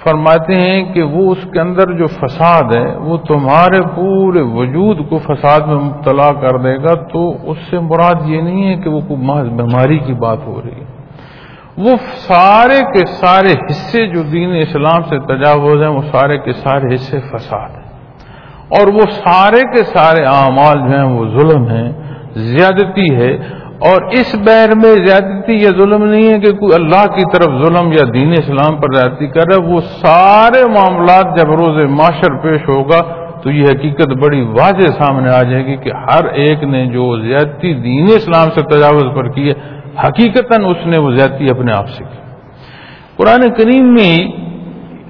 فرماتے 0.08 0.56
ہیں 0.56 0.94
کہ 0.94 1.04
وہ 1.04 1.32
اس 1.32 1.48
کے 1.54 1.60
اندر 1.60 1.92
جو 1.92 2.08
فساد 2.08 2.76
ہے، 2.76 2.98
وہ 2.98 3.18
تمہارے 3.18 3.82
پورے 3.96 4.42
وجود 4.42 5.10
کو 5.10 5.18
فساد 5.18 5.62
میں 5.62 5.76
مبتلا 5.76 6.32
کر 6.32 6.58
دے 6.58 6.78
گا، 6.78 6.94
تو 6.94 7.52
اس 7.52 7.58
سے 7.70 7.80
مراد 7.80 8.16
یہ 8.26 8.42
نہیں 8.42 8.70
ہے 8.70 8.76
کہ 8.76 8.90
وہ 8.90 9.00
کوئی 9.00 9.26
محض 9.26 9.50
بیماری 9.50 9.98
کی 9.98 10.14
بات 10.14 10.38
ہو 10.46 10.62
رہی 10.62 10.82
ہے۔ 10.82 10.86
وہ 11.78 11.96
سارے 12.16 12.80
کے 12.80 13.06
سارے 13.06 13.54
حصے 13.54 14.08
جو 14.08 14.24
دین 14.24 14.50
اسلام 14.62 15.02
سے 15.02 15.20
تجاوز 15.20 15.82
ہیں، 15.82 15.90
وہ 15.90 16.02
سارے 16.12 16.38
کے 16.38 16.54
سارے 16.54 16.94
حصے 16.94 17.20
فساد 17.20 17.70
ہیں۔ 17.70 17.86
اور 18.70 18.94
وہ 18.94 19.02
سارے 19.12 19.62
کے 19.62 19.84
سارے 19.84 20.26
اعمال 20.26 20.92
جو 20.92 20.98
ہیں، 20.98 21.06
وہ 21.06 21.26
ظلم 21.26 21.68
ہیں، 21.68 21.92
زیادتی 22.36 23.16
ہے۔ 23.16 23.38
اور 23.79 24.01
اس 24.12 24.36
بیر 24.36 24.70
میں 24.75 24.94
زیادتی 25.05 25.53
یا 25.53 25.70
ظلم 25.70 26.03
نہیں 26.03 26.27
ہے 26.34 26.39
کہ 26.39 26.51
کوئی 26.51 26.74
اللہ 26.75 27.05
کی 27.05 27.24
طرف 27.34 27.63
ظلم 27.63 27.91
یا 27.91 28.03
دین 28.13 28.32
اسلام 28.32 28.75
پر 28.75 28.94
زیادتی 28.94 29.27
کر 29.27 29.41
رہا 29.41 29.55
ہے، 29.55 29.74
وہ 29.74 29.79
سارے 29.79 30.65
معاملات 30.65 31.38
جب 31.38 31.51
روز 31.51 31.89
معاشر 31.89 32.38
پیش 32.38 32.70
ہوگا 32.70 33.01
تو 33.41 33.51
یہ 33.51 33.63
حقیقت 33.63 34.13
بڑی 34.24 34.41
واضح 34.41 34.88
سامنے 34.98 35.29
آ 35.29 35.44
جائے 35.44 35.65
گی 35.65 35.75
کہ 35.75 35.91
ہر 35.94 36.25
ایک 36.25 36.63
نے 36.63 36.86
جو 36.86 37.22
زیادتی 37.22 37.74
دین 37.74 38.05
اسلام 38.15 38.50
سے 38.55 38.62
تجاوز 38.62 39.15
پر 39.15 39.27
کی 39.27 39.50
ہے 39.50 39.53
حقیقت 40.08 40.53
اس 40.65 40.86
نے 40.86 40.98
وہ 40.98 41.12
زیادتی 41.12 41.50
اپنے 41.50 41.72
آپ 41.72 41.89
سے 41.89 42.03
کی۔ 42.03 42.20
قرآن 43.17 43.53
کریم 43.58 43.94
میں 43.94 44.27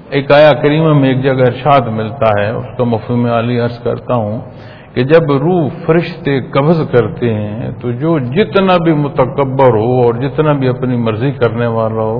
ایک 0.09 0.31
آیا 0.31 0.51
کریمہ 0.51 0.93
میں 0.93 1.09
ایک 1.09 1.23
جگہ 1.23 1.45
ارشاد 1.47 1.81
ملتا 1.87 2.41
ہے، 2.41 2.49
اس 2.49 2.77
کا 2.77 2.83
مفہوم 2.83 3.25
علی 3.25 3.59
عرض 3.59 3.79
کرتا 3.79 4.15
ہوں۔ 4.15 4.41
کہ 4.95 5.03
جب 5.03 5.31
روح 5.43 5.63
فرشتے 5.85 6.39
قبض 6.51 6.81
کرتے 6.91 7.33
ہیں، 7.33 7.71
تو 7.81 7.91
جو 8.01 8.17
جتنا 8.35 8.75
بھی 8.83 8.93
متکبر 8.95 9.77
ہو 9.77 9.91
اور 10.03 10.13
جتنا 10.21 10.53
بھی 10.59 10.67
اپنی 10.67 10.95
مرضی 10.97 11.31
کرنے 11.39 11.67
والا 11.73 12.03
ہو، 12.03 12.19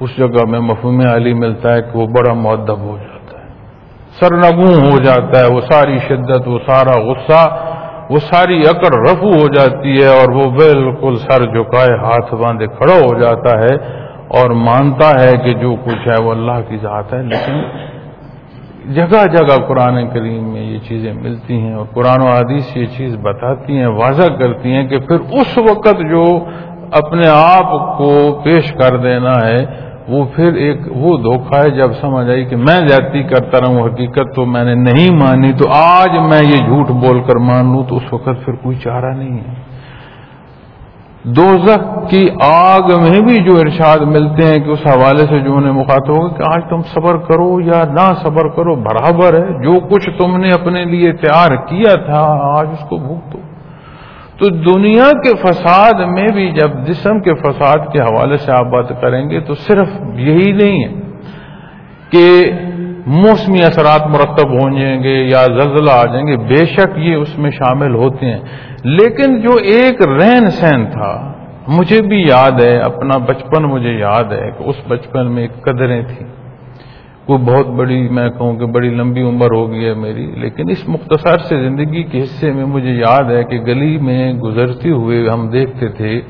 اس 0.00 0.16
جگہ 0.16 0.44
میں 0.50 0.60
مفہوم 0.60 1.00
علی 1.08 1.32
ملتا 1.34 1.74
ہے 1.74 1.82
کہ 1.82 1.98
وہ 1.98 2.06
بڑا 2.16 2.32
معدب 2.42 2.80
ہو 2.80 2.96
جاتا 2.96 3.38
ہے۔ 3.38 3.48
سرنگوں 4.18 4.74
ہو 4.80 4.96
جاتا 5.04 5.40
ہے، 5.40 5.52
وہ 5.54 5.60
ساری 5.70 5.98
شدت، 6.08 6.48
وہ 6.48 6.58
سارا 6.66 6.96
غصہ، 7.00 7.42
وہ 8.10 8.18
ساری 8.30 8.60
اکڑ 8.68 8.92
رفو 9.00 9.30
ہو 9.32 9.46
جاتی 9.48 9.92
ہے 9.96 10.08
اور 10.08 10.32
وہ 10.34 10.50
بالکل 10.50 11.16
سر 11.16 11.44
جھکائے 11.46 11.94
ہاتھ 12.02 12.34
باندھے 12.34 12.66
کھڑا 12.78 12.94
ہو 12.94 13.12
جاتا 13.20 13.52
ہے 13.58 13.74
اور 14.38 14.50
مانتا 14.60 15.10
ہے 15.20 15.32
کہ 15.44 15.52
جو 15.60 15.74
کچھ 15.84 16.08
ہے 16.08 16.16
وہ 16.22 16.30
اللہ 16.30 16.58
کی 16.68 16.76
ذات 16.82 17.12
ہے، 17.14 17.22
لیکن 17.22 17.60
جگہ 18.88 19.26
جگہ 19.32 19.56
قرآن 19.68 20.08
کریم 20.08 20.44
میں 20.52 20.62
یہ 20.62 20.78
چیزیں 20.78 21.12
ملتی 21.12 21.60
ہیں 21.60 21.74
اور 21.74 21.86
قرآن 21.94 22.22
و 22.22 22.26
حدیث 22.26 22.76
یہ 22.76 22.86
چیز 22.96 23.16
بتاتی 23.16 23.76
ہیں، 23.76 23.86
واضح 23.86 24.36
کرتی 24.38 24.72
ہیں 24.72 24.88
کہ 24.88 24.98
پھر 24.98 25.16
اس 25.16 25.58
وقت 25.58 26.02
جو 26.10 26.44
اپنے 26.90 27.28
آپ 27.28 27.98
کو 27.98 28.40
پیش 28.44 28.72
کر 28.72 28.96
دینا 28.96 29.46
ہے، 29.46 29.66
وہ 30.08 30.24
پھر 30.34 30.54
ایک 30.54 30.78
وہ 30.90 31.16
دھوکھا 31.18 31.62
ہے 31.62 31.70
جب 31.70 31.92
سمجھ 32.00 32.28
آئی 32.30 32.44
کہ 32.44 32.56
میں 32.56 32.80
جاتی 32.80 33.22
کرتا 33.22 33.60
رہا 33.60 33.68
ہوں 33.68 33.88
حقیقت 33.88 34.34
تو 34.36 34.46
میں 34.46 34.64
نے 34.64 34.74
نہیں 34.74 35.10
مانی، 35.16 35.52
تو 35.52 35.68
آج 35.70 36.10
میں 36.30 36.42
یہ 36.42 36.56
جھوٹ 36.56 36.90
بول 36.90 37.22
کر 37.22 37.36
مان 37.36 37.72
لوں، 37.72 37.84
تو 37.88 37.96
اس 37.96 38.12
وقت 38.12 38.44
پھر 38.44 38.52
کوئی 38.52 38.76
چارہ 38.76 39.14
نہیں 39.14 39.38
ہے۔ 39.38 39.69
دوزخ 41.24 42.10
کی 42.10 42.28
آگ 42.40 42.80
میں 42.80 43.20
بھی 43.20 43.44
جو 43.44 43.56
ارشاد 43.60 43.98
ملتے 43.98 44.46
ہیں 44.46 44.64
کہ 44.64 44.70
اس 44.70 44.86
حوالے 44.86 45.26
سے 45.26 45.40
جو 45.40 45.56
انہیں 45.56 45.72
مخاطب 45.72 46.10
ہوگا 46.10 46.36
کہ 46.36 46.42
آج 46.54 46.62
تم 46.70 46.82
صبر 46.82 47.16
کرو 47.16 47.60
یا 47.60 47.82
نہ 47.90 48.12
صبر 48.22 48.48
کرو، 48.48 48.74
برابر 48.74 49.34
ہے۔ 49.34 49.62
جو 49.62 49.80
کچھ 49.80 50.10
تم 50.18 50.36
نے 50.36 50.52
اپنے 50.52 50.84
لیے 50.84 51.12
تیار 51.12 51.56
کیا 51.56 51.94
تھا، 51.94 52.38
آج 52.40 52.68
اس 52.72 52.88
کو 52.88 52.96
بھوک 52.96 53.32
دو 53.32 53.38
تو 54.38 54.48
دنیا 54.48 55.04
کے 55.04 55.36
فساد 55.36 55.92
میں 55.92 56.28
بھی 56.28 56.50
جب 56.50 56.86
جسم 56.86 57.20
کے 57.20 57.34
فساد 57.34 57.92
کے 57.92 57.98
حوالے 57.98 58.36
سے 58.36 58.52
آپ 58.52 58.66
بات 58.66 59.00
کریں 59.00 59.30
گے 59.30 59.40
تو 59.40 59.54
صرف 59.54 59.88
یہی 60.14 60.52
نہیں 60.52 60.84
ہے 60.84 61.00
کہ 62.10 62.52
موسمی 63.06 63.58
اثرات 63.62 64.06
مرتب 64.06 64.52
ہو 64.52 64.78
جائیں 64.78 65.02
گے 65.02 65.22
یا 65.22 65.44
زلزلہ 65.46 65.90
آ 65.90 66.04
جائیں 66.04 66.26
گے، 66.26 66.36
بے 66.36 66.66
شک 66.66 66.88
یہ 66.96 67.14
اس 67.14 67.38
میں 67.38 67.50
شامل 67.50 67.94
ہوتے 67.94 68.26
ہیں۔ 68.26 68.40
لیکن 68.84 69.40
جو 69.40 69.54
ایک 69.64 70.08
رہن 70.08 70.50
سہن 70.50 70.84
تھا، 70.90 71.32
مجھے 71.68 72.02
بھی 72.02 72.22
یاد 72.22 72.60
ہے، 72.64 72.78
اپنا 72.78 73.18
بچپن 73.18 73.62
مجھے 73.62 73.92
یاد 73.92 74.32
ہے 74.32 74.50
کہ 74.58 74.62
اس 74.62 74.76
بچپن 74.88 75.32
میں 75.32 75.42
ایک 75.42 75.62
قدریں 75.62 76.02
تھیں۔ 76.02 76.26
کوئی 77.26 77.38
بہت 77.38 77.66
بڑی، 77.66 78.08
میں 78.08 78.28
کہوں 78.28 78.56
کہ 78.56 78.66
بڑی 78.66 78.90
لمبی 78.90 79.22
عمر 79.22 79.46
ہو 79.54 79.70
گئی 79.70 79.84
ہے 79.84 79.94
میری، 79.94 80.26
لیکن 80.26 80.70
اس 80.70 80.88
مختصر 80.88 81.38
سے 81.38 81.62
زندگی 81.62 82.02
کے 82.02 82.22
حصے 82.22 82.52
میں 82.52 82.64
مجھے 82.64 82.90
یاد 82.90 83.30
ہے 83.30 83.44
کہ 83.44 83.60
گلی 83.60 83.98
میں 83.98 84.32
گزرتے 84.32 84.90
ہوئے 84.90 85.28
ہم 85.28 85.48
دیکھتے 85.48 85.88
تھے 85.88 86.20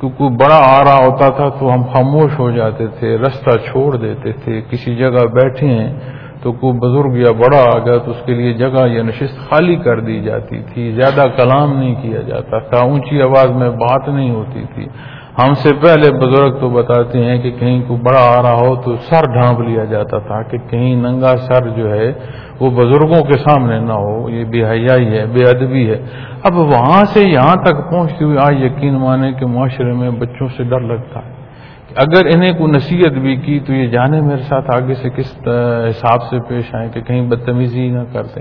کہ 0.00 0.08
کوئی 0.08 0.30
بڑا 0.36 0.58
آ 0.64 0.84
رہا 0.84 0.96
ہوتا 0.96 1.28
تھا 1.28 1.48
تو 1.48 1.74
ہم 1.74 1.82
خاموش 1.82 2.38
ہو 2.38 2.50
جاتے 2.50 2.86
تھے، 2.98 3.16
رستہ 3.16 3.56
چھوڑ 3.66 3.96
دیتے 3.96 4.32
تھے، 4.32 4.60
کسی 4.70 4.94
جگہ 4.96 5.24
بیٹھے 5.32 5.66
ہیں 5.66 5.90
تو 6.42 6.52
کوئی 6.52 6.78
بزرگ 6.78 7.16
یا 7.16 7.30
بڑا 7.38 7.62
آ 7.62 7.78
گیا 7.78 7.98
تو 7.98 8.10
اس 8.10 8.20
کے 8.26 8.34
لیے 8.34 8.52
جگہ 8.52 8.86
یا 8.88 9.02
نشست 9.02 9.38
خالی 9.50 9.76
کر 9.76 10.00
دی 10.00 10.20
جاتی 10.20 10.62
تھی، 10.62 10.90
زیادہ 10.92 11.26
کلام 11.36 11.78
نہیں 11.78 11.94
کیا 12.02 12.20
جاتا 12.22 12.58
تھا، 12.58 12.78
اونچی 12.78 13.22
آواز 13.22 13.50
میں 13.50 13.70
بات 13.70 14.08
نہیں 14.08 14.30
ہوتی 14.30 14.64
تھی۔ 14.74 14.86
ہم 15.42 15.54
سے 15.54 15.72
پہلے 15.74 16.10
بزرگ 16.12 16.58
تو 16.60 16.68
بتاتے 16.68 17.24
ہیں 17.24 17.36
کہ 17.42 17.50
کہیں 17.50 17.82
کوئی 17.88 18.00
بڑا 18.00 18.22
آ 18.38 18.42
رہا 18.42 18.52
ہو 18.52 18.74
تو 18.74 18.96
سر 18.96 19.26
ڈھانپ 19.32 19.60
لیا 19.60 19.84
جاتا 19.84 20.18
تھا 20.18 20.42
کہ 20.42 20.58
کہیں 20.70 20.94
ننگا 20.96 21.36
سر 21.36 21.68
جو 21.68 21.92
ہے 21.92 22.12
وہ 22.60 22.70
بزرگوں 22.70 23.22
کے 23.24 23.38
سامنے 23.38 23.78
نہ 23.78 23.92
ہو، 23.92 24.30
یہ 24.30 24.44
بے 24.44 24.64
حیائی 24.64 25.06
ہے، 25.18 25.24
بے 25.26 25.48
ادبی 25.50 25.90
ہے۔ 25.90 25.98
اب 26.42 26.58
وہاں 26.58 27.04
سے 27.04 27.20
یہاں 27.20 27.54
تک 27.56 27.90
پہنچتی 27.90 28.24
ہوئی 28.24 28.38
آج 28.38 28.64
یقین 28.64 28.94
مانے 28.94 29.32
کہ 29.32 29.46
معاشرے 29.46 29.92
میں 29.92 30.10
بچوں 30.10 30.48
سے 30.56 30.64
ڈر 30.64 30.80
لگتا 30.80 31.20
ہے۔ 31.20 31.36
اگر 31.96 32.26
انہیں 32.26 32.52
کو 32.52 32.66
نصیحت 32.66 33.12
بھی 33.12 33.36
کی 33.36 33.60
تو 33.60 33.72
یہ 33.72 33.86
جانے 33.86 34.20
میرے 34.20 34.42
ساتھ 34.42 34.70
آگے 34.70 34.94
سے 34.94 35.10
کس 35.10 35.32
حساب 35.90 36.22
سے 36.22 36.38
پیش 36.48 36.74
آئیں 36.74 36.88
کہ 36.92 37.00
کہیں 37.00 37.22
بدتمیزی 37.22 37.88
نہ 37.88 38.02
کرتے 38.12 38.40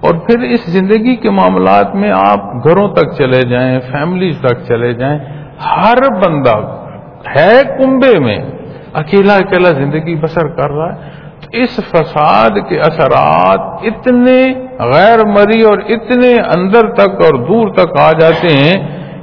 اور 0.00 0.14
پھر 0.14 0.40
اس 0.40 0.72
زندگی 0.72 1.16
کے 1.16 1.30
معاملات 1.30 1.94
میں 1.94 2.10
آپ 2.10 2.40
گھروں 2.64 2.88
تک 2.88 3.12
چلے 3.18 3.42
جائیں، 3.48 3.80
فیملیز 3.92 4.38
تک 4.40 4.66
چلے 4.68 4.92
جائیں 4.92 5.18
ہر 5.66 6.08
بندہ 6.20 6.56
ہے 7.36 7.54
کنبے 7.78 8.18
میں، 8.18 8.38
اکیلا 9.00 9.34
اکیلا 9.36 9.70
زندگی 9.72 10.14
بسر 10.16 10.48
کر 10.56 10.70
رہا 10.70 10.92
ہے 10.92 11.18
اس 11.62 11.78
فساد 11.90 12.58
کے 12.68 12.78
اثرات 12.80 13.84
اتنے 13.90 14.38
غیر 14.90 15.24
مری 15.26 15.60
اور 15.62 15.78
اتنے 15.94 16.32
اندر 16.56 16.90
تک 16.94 17.22
اور 17.26 17.38
دور 17.46 17.72
تک 17.74 17.96
آ 18.00 18.10
جاتے 18.20 18.54
ہیں 18.54 18.74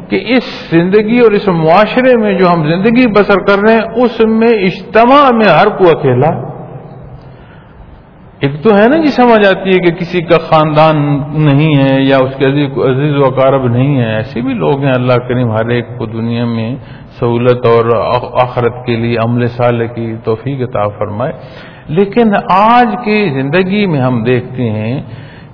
کہ 0.09 0.19
اس 0.35 0.45
زندگی 0.71 1.19
اور 1.19 1.31
اس 1.31 1.47
معاشرے 1.55 2.15
میں 2.17 2.33
جو 2.33 2.49
ہم 2.49 2.63
زندگی 2.67 3.07
بسر 3.11 3.43
کر 3.47 3.59
رہے 3.59 3.73
ہیں، 3.73 4.03
اس 4.03 4.19
میں 4.31 4.53
اجتماع 4.67 5.23
میں 5.37 5.49
ہر 5.49 5.69
کو 5.77 5.89
اکیلا 5.89 6.31
ایک 8.39 8.63
تو 8.63 8.69
ہے 8.69 8.87
نا 8.87 8.97
جی 8.97 9.07
سمجھ 9.07 9.47
آتی 9.47 9.69
ہے 9.69 9.79
کہ 9.79 9.91
کسی 9.91 10.21
کا 10.21 10.37
خاندان 10.37 10.97
نہیں 11.45 11.71
ہے 11.75 12.01
یا 12.01 12.17
اس 12.17 12.35
کے 12.37 12.45
عزیز 12.89 13.15
و 13.15 13.25
اقارب 13.25 13.67
نہیں 13.67 13.97
ہے، 13.99 14.15
ایسے 14.15 14.41
بھی 14.41 14.53
لوگ 14.53 14.83
ہیں 14.83 14.93
اللہ 14.95 15.13
کریم 15.13 15.51
ہر 15.51 15.69
ایک 15.69 15.87
کو 15.97 16.05
دنیا 16.05 16.45
میں 16.45 16.75
سہولت 17.19 17.65
اور 17.65 17.85
آخرت 18.43 18.85
کے 18.85 18.95
لیے 18.95 19.17
عمل 19.17 19.47
سال 19.47 19.87
کی 19.87 20.15
توفیق 20.23 20.61
عطا 20.61 20.87
فرمائے۔ 20.87 21.33
لیکن 21.87 22.31
آج 22.49 22.95
کی 23.05 23.41
زندگی 23.41 23.85
میں 23.85 24.01
ہم 24.01 24.23
دیکھتے 24.23 24.69
ہیں 24.69 25.01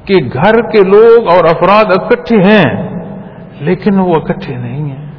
کہ 0.05 0.15
گھر 0.33 0.61
کے 0.71 0.83
لوگ 0.83 1.31
اور 1.31 1.45
افراد 1.45 1.97
اکٹھے 1.97 2.37
ہیں، 2.43 2.89
لیکن 3.59 3.99
وہ 3.99 4.13
اکٹھے 4.15 4.55
نہیں 4.57 4.89
ہیں۔ 4.89 5.11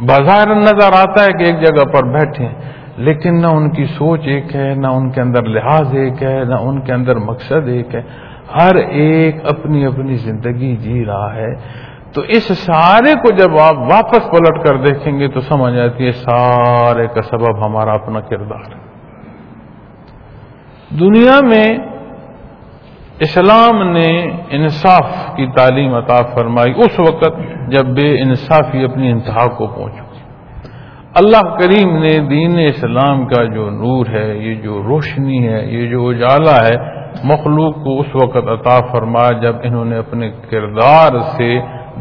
بازار 0.00 0.46
نظر 0.56 0.92
آتا 0.92 1.24
ہے 1.24 1.38
کہ 1.38 1.44
ایک 1.44 1.60
جگہ 1.60 1.84
پر 1.84 2.02
بیٹھے 2.04 2.44
ہیں۔ 2.44 2.67
لیکن 2.98 3.40
نہ 3.40 3.46
ان 3.46 3.70
کی 3.70 3.84
سوچ 3.84 4.20
ایک 4.24 4.56
ہے، 4.56 4.74
نہ 4.74 4.86
ان 4.86 5.10
کے 5.10 5.20
اندر 5.20 5.42
لحاظ 5.42 5.94
ایک 5.94 6.22
ہے، 6.22 6.44
نہ 6.44 6.54
ان 6.54 6.80
کے 6.80 6.92
اندر 6.92 7.16
مقصد 7.16 7.68
ایک 7.68 7.94
ہے۔ 7.94 8.02
ہر 8.60 8.74
ایک 8.74 9.36
اپنی 9.44 9.86
اپنی 9.86 10.16
زندگی 10.16 10.76
جی 10.76 11.04
رہا 11.06 11.34
ہے۔ 11.34 11.54
تو 12.12 12.20
اس 12.20 12.58
سارے 12.58 13.14
کو 13.14 13.30
جب 13.30 13.58
آپ 13.58 13.78
واپس 13.78 14.30
پلٹ 14.30 14.66
کر 14.66 14.76
دیکھیں 14.76 15.18
گے 15.18 15.28
تو 15.28 15.40
سمجھ 15.40 15.78
آتی 15.78 16.06
ہے، 16.06 16.12
سارے 16.12 17.06
کا 17.06 17.22
سبب 17.22 17.66
ہمارا 17.66 17.92
اپنا 17.92 18.20
کردار۔ 18.20 18.74
ہے 18.74 18.88
دنیا 21.00 21.40
میں 21.40 21.78
اسلام 23.20 23.92
نے 23.92 24.30
انصاف 24.50 25.36
کی 25.36 25.46
تعلیم 25.56 25.94
عطا 25.94 26.22
فرمائی۔ 26.34 26.72
اس 26.76 27.00
وقت 27.00 27.30
جب 27.68 27.86
بے 27.86 28.22
انصافی 28.22 28.84
اپنی 28.84 29.10
انتہا 29.10 29.46
کو 29.46 29.66
پہنچ 29.66 29.92
اللہ 31.14 31.56
کریم 31.58 31.96
نے 31.96 32.18
دین 32.30 32.58
اسلام 32.58 33.24
کا 33.26 33.42
جو 33.44 33.70
نور 33.70 34.06
ہے، 34.06 34.28
یہ 34.38 34.54
جو 34.54 34.82
روشنی 34.82 35.38
ہے، 35.48 35.60
یہ 35.66 35.86
جو 35.90 36.08
اجالا 36.08 36.56
ہے، 36.56 36.76
مخلوق 37.24 37.74
کو 37.84 37.98
اس 38.00 38.14
وقت 38.14 38.48
عطا 38.48 38.78
فرمایا 38.92 39.32
جب 39.40 39.56
انہوں 39.62 39.84
نے 39.84 39.96
اپنے 39.96 40.30
کردار 40.50 41.18
سے 41.36 41.48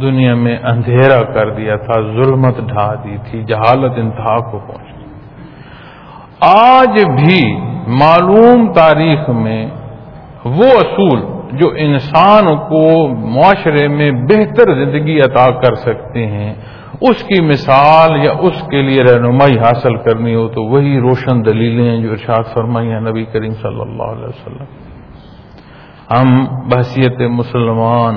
دنیا 0.02 0.34
میں 0.36 0.58
اندھیرا 0.64 1.22
کر 1.34 1.50
دیا 1.50 1.76
تھا، 1.76 2.02
ظلمت 2.16 2.60
ڈھا 2.68 2.94
دی 3.04 3.18
تھی، 3.30 3.44
جہالت 3.44 3.98
انتہا 3.98 4.38
کو 4.52 4.60
پہنچ 4.68 4.96
آج 6.40 7.00
بھی 7.16 7.42
معلوم 8.00 8.72
تاریخ 8.74 9.30
میں 9.30 9.66
وہ 10.46 10.70
اصول 10.76 11.20
جو 11.52 11.70
انسان 11.78 12.46
کو 12.70 12.86
معاشرے 13.08 13.88
میں 13.88 14.12
بہتر 14.30 14.74
زندگی 14.76 15.20
عطا 15.22 15.50
کر 15.62 15.76
سکتے 15.76 16.26
ہیں 16.28 16.54
اس 17.02 17.24
کی 17.24 17.42
مثال 17.42 18.26
یا 18.26 18.32
اس 18.32 18.62
کے 18.72 18.82
لیے 18.82 19.04
رہنمائی 19.04 19.60
حاصل 19.60 19.96
کرنی 19.96 20.36
ہو 20.36 20.48
تو 20.48 20.64
وہی 20.64 21.00
روشن 21.00 21.46
دلیلیں 21.46 21.90
ہیں 21.90 22.02
جو 22.02 22.12
ارشاد 22.12 22.54
فرمائی 22.54 22.92
ہیں 22.92 23.00
نبی 23.00 23.26
کریم 23.26 23.54
صلی 23.54 23.82
اللہ 23.82 24.04
علیہ 24.04 24.26
وسلم۔ 24.26 24.64
ہم 26.12 26.46
بحثیت 26.70 27.22
مسلمان، 27.22 28.16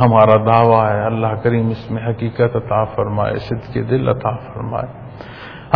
ہمارا 0.00 0.36
دعویٰ 0.36 0.92
ہے 0.92 1.06
اللہ 1.06 1.34
کریم 1.42 1.68
اس 1.68 1.90
میں 1.90 2.02
حقیقت 2.06 2.56
عطا 2.56 2.84
فرمائے 2.84 3.34
صد 3.36 3.72
کے 3.72 3.82
دل 3.82 4.08
عطا 4.08 4.36
فرمائے۔ 4.36 5.00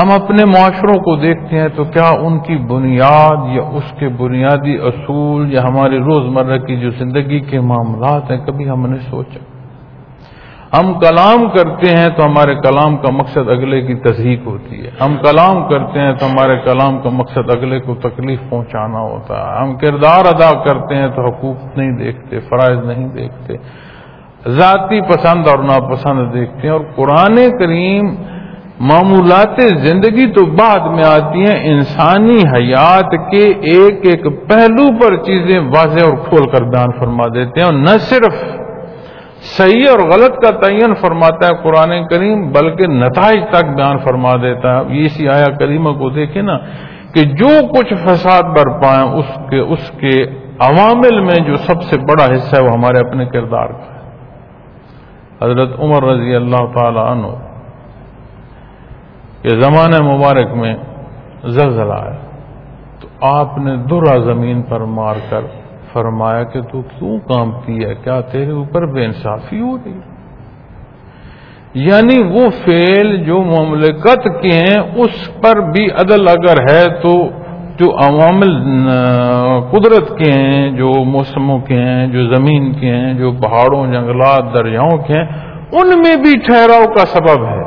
ہم 0.02 0.22
اپنے 0.22 0.44
معاشروں 0.44 0.98
کو 1.02 1.16
دیکھتے 1.16 1.58
ہیں 1.58 1.68
تو 1.68 1.84
کیا 1.84 2.08
ان 2.20 2.38
کی 2.38 2.56
بنیاد 2.56 3.56
یا 3.56 3.62
اس 3.62 3.92
کے 3.98 4.08
بنیادی 4.08 4.76
اصول 4.76 5.52
یا 5.52 5.62
ہماری 5.62 5.98
روزمرہ 5.98 6.58
کی 6.58 6.76
جو 6.76 6.90
زندگی 6.90 7.40
کے 7.40 7.60
معاملات 7.60 8.30
ہیں 8.30 8.46
کبھی 8.46 8.70
ہم 8.70 8.86
نے 8.86 8.98
سوچا؟ 8.98 9.53
ہم 10.78 10.94
کلام 10.94 11.48
کرتے 11.48 11.96
ہیں 11.96 12.08
تو 12.08 12.24
ہمارے 12.24 12.54
کلام 12.54 12.96
کا 12.96 13.12
مقصد 13.12 13.48
اگلے 13.48 13.80
کی 13.80 13.94
تصدیق 13.94 14.46
ہوتی 14.46 14.86
ہے۔ 14.86 14.90
ہم 15.00 15.16
کلام 15.16 15.68
کرتے 15.68 16.00
ہیں 16.00 16.12
تو 16.12 16.26
ہمارے 16.26 16.56
کلام 16.64 16.98
کا 16.98 17.08
مقصد 17.08 17.56
اگلے 17.56 17.80
کو 17.80 17.94
تکلیف 17.94 18.40
پہنچانا 18.50 18.98
ہوتا 18.98 19.34
ہے۔ 19.34 19.64
ہم 19.64 19.74
کردار 19.74 20.24
ادا 20.24 20.64
کرتے 20.64 20.94
ہیں 20.94 21.08
تو 21.08 21.30
حقوق 21.30 21.78
نہیں 21.78 21.92
دیکھتے، 21.92 22.40
فرائض 22.40 22.78
نہیں 22.78 23.08
دیکھتے۔ 23.08 23.54
ذاتی 24.48 25.00
پسند 25.00 25.48
اور 25.48 25.58
ناپسند 25.58 26.34
دیکھتے 26.34 26.60
ہیں 26.62 26.74
اور 26.74 26.80
قرآن 26.94 27.58
کریم 27.58 28.06
معمولات 28.80 29.62
زندگی 29.62 30.32
تو 30.32 30.46
بعد 30.46 30.80
میں 30.80 31.04
آتی 31.06 31.38
ہیں۔ 31.38 31.68
انسانی 31.70 32.38
حیات 32.54 33.10
کے 33.10 33.46
ایک 33.46 33.94
ایک 34.02 34.48
پہلو 34.48 34.98
پر 34.98 35.16
چیزیں 35.16 35.60
واضح 35.60 36.04
اور 36.04 36.16
کھول 36.28 36.48
کر 36.48 36.62
بیان 36.62 36.92
فرما 36.98 37.24
دیتے 37.34 37.60
ہیں۔ 37.60 37.66
اور 37.66 37.74
نہ 37.74 37.96
صرف 38.00 38.63
صحیح 39.44 39.84
اور 39.90 39.98
غلط 39.98 40.42
کا 40.42 40.50
تعین 40.50 40.94
فرماتا 40.94 41.46
ہے 41.46 41.62
قرآن 41.62 42.06
کریم، 42.06 42.52
بلکہ 42.52 42.86
نتائج 42.86 43.42
تک 43.50 43.64
بیان 43.64 43.98
فرما 43.98 44.36
دیتا 44.36 44.76
ہے۔ 44.76 44.94
یہ 44.94 45.04
اسی 45.04 45.28
آیا 45.28 45.50
کریمہ 45.58 45.90
کو 45.90 46.10
دیکھیں 46.10 46.42
نا 46.42 46.58
کہ 47.14 47.22
جو 47.22 47.50
کچھ 47.68 47.94
فساد 47.94 48.42
برپائیں 48.42 49.12
اس 49.12 49.38
کے 49.50 49.58
اس 49.58 49.90
کے 49.90 50.14
عوامل 50.58 51.20
میں 51.20 51.36
جو 51.46 51.56
سب 51.56 51.82
سے 51.82 51.98
بڑا 51.98 52.24
حصہ 52.24 52.56
ہے، 52.56 52.62
وہ 52.62 52.72
ہمارے 52.72 52.98
اپنے 52.98 53.26
کردار 53.26 53.68
کا 53.68 53.92
ہے۔ 53.94 54.02
حضرت 55.42 55.68
عمر 55.78 56.02
رضی 56.02 56.34
اللہ 56.34 56.64
تعالی 56.74 56.98
عنہ 56.98 57.26
یہ 59.44 59.60
زمانہ 59.60 60.02
مبارک 60.02 60.54
میں 60.54 60.74
زلزلہ 61.44 61.98
ہے 62.04 62.16
تو 63.00 63.08
آپ 63.20 63.58
نے 63.58 63.76
درا 63.76 64.16
زمین 64.18 64.62
پر 64.62 64.80
مار 64.80 65.16
کر 65.30 65.40
فرمایا 65.94 66.42
کہ 66.42 66.60
تو 66.62 66.80
کیوں 66.88 67.18
کامتی 67.28 67.84
ہے؟ 67.84 67.94
کیا 67.94 68.20
تیرے 68.32 68.50
اوپر 68.52 68.86
بے 68.86 69.04
انصافی 69.04 69.60
ہو 69.60 69.76
رہی 69.76 69.92
یعنی 71.74 72.16
وہ 72.32 72.48
فیل 72.64 73.16
جو 73.24 73.40
مملکت 73.42 74.26
کے 74.42 74.52
ہیں، 74.58 74.80
اس 74.96 75.16
پر 75.42 75.60
بھی 75.70 75.86
عدل 76.02 76.28
اگر 76.28 76.60
ہے 76.70 76.82
تو 77.02 77.12
جو 77.78 77.90
عوامل 78.02 78.52
قدرت 79.70 80.10
کے 80.18 80.30
ہیں، 80.32 80.70
جو 80.70 80.92
موسموں 81.04 81.58
کے 81.58 81.74
ہیں، 81.74 82.06
جو 82.06 82.26
زمین 82.34 82.72
کے 82.72 82.90
ہیں، 82.90 83.14
جو 83.14 83.32
پہاڑوں، 83.42 83.86
جنگلات، 83.86 84.54
دریاؤں 84.54 84.98
کے 84.98 85.18
ہیں، 85.18 85.26
ان 85.72 85.88
میں 85.98 86.14
بھی 86.16 86.38
ٹھہراؤ 86.46 86.84
کا 86.96 87.06
سبب 87.06 87.44
ہے۔ 87.44 87.62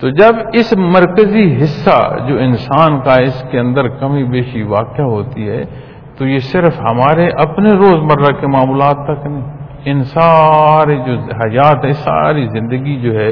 تو 0.00 0.08
جب 0.10 0.40
اس 0.52 0.72
مرکزی 0.76 1.44
حصہ 1.62 1.98
جو 2.28 2.38
انسان 2.38 3.00
کا 3.00 3.14
اس 3.20 3.44
کے 3.50 3.58
اندر 3.58 3.88
کمی 3.88 4.24
بیشی 4.24 4.62
واقع 4.62 5.02
ہوتی 5.02 5.48
ہے 5.48 5.62
تو 6.18 6.26
یہ 6.26 6.38
صرف 6.38 6.80
ہمارے 6.80 7.28
اپنے 7.28 7.70
روزمرہ 7.70 8.40
کے 8.40 8.46
معاملات 8.46 8.96
تک 9.04 9.26
نہیں، 9.26 9.56
ان 9.84 10.04
سارے 10.04 10.96
جو 10.96 11.18
حیات 11.20 11.84
ہے 11.84 11.92
ساری 11.92 12.46
زندگی 12.46 13.00
جو 13.00 13.14
ہے، 13.18 13.30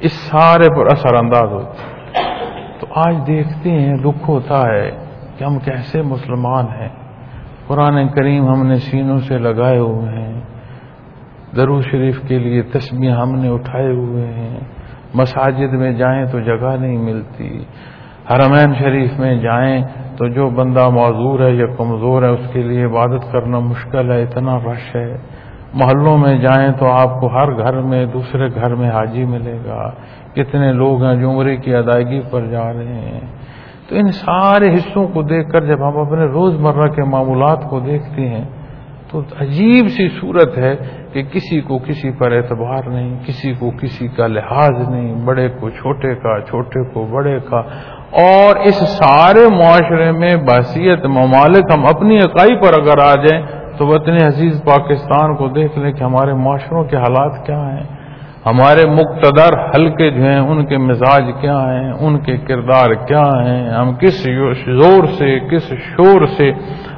اس 0.00 0.12
سارے 0.12 0.68
پر 0.68 0.86
اثر 0.86 1.14
انداز 1.14 1.52
ہوتی 1.52 1.82
ہے۔ 1.82 1.98
تو 2.80 2.86
آج 2.94 3.16
دیکھتے 3.26 3.70
ہیں، 3.70 3.96
دکھ 3.96 4.30
ہوتا 4.30 4.68
ہے 4.68 4.90
کہ 5.38 5.44
ہم 5.44 5.58
کیسے 5.58 6.02
مسلمان 6.02 6.64
ہیں۔ 6.64 6.88
قرآن 7.66 8.08
کریم 8.08 8.48
ہم 8.48 8.66
نے 8.66 8.76
سینوں 8.76 9.18
سے 9.18 9.38
لگائے 9.38 9.78
ہوئے 9.78 10.08
ہیں۔ 10.08 10.40
درو 11.56 11.80
شریف 11.80 12.20
کے 12.28 12.38
لیے 12.38 12.62
تسبیح 12.62 13.10
ہم 13.10 13.34
نے 13.34 13.48
اٹھائے 13.48 13.92
ہوئے 13.92 14.26
ہیں۔ 14.26 14.60
مساجد 15.14 15.72
میں 15.72 15.92
جائیں 15.92 16.26
تو 16.26 16.40
جگہ 16.40 16.76
نہیں 16.80 16.98
ملتی۔ 16.98 17.64
حرمین 18.30 18.74
شریف 18.74 19.18
میں 19.18 19.34
جائیں 19.34 19.84
تو 20.18 20.28
جو 20.28 20.50
بندہ 20.50 20.88
معذور 20.88 21.40
ہے 21.40 21.50
یا 21.50 21.66
کمزور 21.66 22.22
ہے 22.22 22.28
اس 22.28 22.50
کے 22.52 22.62
لیے 22.62 22.84
عبادت 22.84 23.32
کرنا 23.32 23.58
مشکل 23.58 24.12
ہے، 24.12 24.22
اتنا 24.22 24.58
رش 24.58 24.96
ہے۔ 24.96 25.16
محلوں 25.74 26.18
میں 26.18 26.38
جائیں 26.38 26.72
تو 26.72 26.86
آپ 26.86 27.20
کو 27.20 27.26
ہر 27.26 27.58
گھر 27.58 27.80
میں، 27.80 28.06
دوسرے 28.06 28.48
گھر 28.54 28.74
میں 28.74 28.90
حاجی 28.90 29.24
ملے 29.24 29.58
گا۔ 29.66 29.90
کتنے 30.34 30.72
لوگ 30.72 31.04
ہیں 31.04 31.14
جو 31.14 31.30
عمرے 31.30 31.56
کی 31.56 31.74
ادائیگی 31.74 32.20
پر 32.30 32.40
جا 32.40 32.72
رہے 32.72 32.94
ہیں۔ 32.94 33.20
تو 33.88 33.96
ان 33.96 34.12
سارے 34.12 34.74
حصوں 34.74 35.08
کو 35.08 35.22
دیکھ 35.22 35.50
کر 35.50 35.66
جب 35.66 35.88
ہم 35.88 35.98
اپنے 35.98 36.24
روزمرہ 36.24 36.88
کے 36.88 37.02
معمولات 37.02 37.62
کو 37.70 37.80
دیکھتے 37.80 38.28
ہیں، 38.28 38.44
تو 39.10 39.18
عجیب 39.18 39.88
سی 39.88 40.08
صورت 40.08 40.58
ہے 40.58 40.76
کہ 41.12 41.22
کسی 41.22 41.60
کو 41.60 41.78
کسی 41.78 42.10
پر 42.10 42.32
اعتبار 42.32 42.82
نہیں، 42.88 43.18
کسی 43.26 43.52
کو 43.52 43.70
کسی 43.70 44.08
کا 44.08 44.26
لحاظ 44.26 44.88
نہیں، 44.88 45.14
بڑے 45.24 45.48
کو، 45.48 45.70
چھوٹے 45.70 46.14
کا، 46.14 46.40
چھوٹے 46.40 46.92
کو، 46.92 47.06
بڑے 47.06 47.38
کا۔ 47.50 47.62
اور 48.10 48.56
اس 48.56 48.74
سارے 48.88 49.46
معاشرے 49.48 50.10
میں 50.12 50.36
بحثیت، 50.36 51.04
ممالک 51.06 51.72
ہم 51.74 51.86
اپنی 51.86 52.18
اکائی 52.18 52.54
پر 52.56 52.80
اگر 52.80 52.98
آ 53.04 53.14
جائیں 53.14 53.42
تو 53.78 53.86
وطن 53.86 54.16
عزیز 54.24 54.54
پاکستان 54.64 55.36
کو 55.36 55.48
دیکھ 55.48 55.78
لیں 55.78 55.92
کہ 55.92 56.02
ہمارے 56.04 56.32
معاشروں 56.34 56.84
کے 56.84 56.96
حالات 56.96 57.46
کیا 57.46 57.60
ہیں، 57.74 57.84
ہمارے 58.46 58.86
مقتدر 58.86 59.54
حلقے 59.70 60.10
جو 60.10 60.22
ہیں 60.22 60.38
ان 60.38 60.64
کے 60.66 60.78
مزاج 60.78 61.24
کیا 61.40 61.58
ہیں، 61.72 61.92
ان 62.00 62.18
کے 62.18 62.36
کردار 62.36 62.94
کیا 63.06 63.26
ہیں، 63.44 63.70
ہم 63.70 63.94
کس 63.94 64.22
زور 64.66 65.06
سے، 65.18 65.38
کس 65.50 65.72
شور 65.86 66.26
سے 66.36 66.50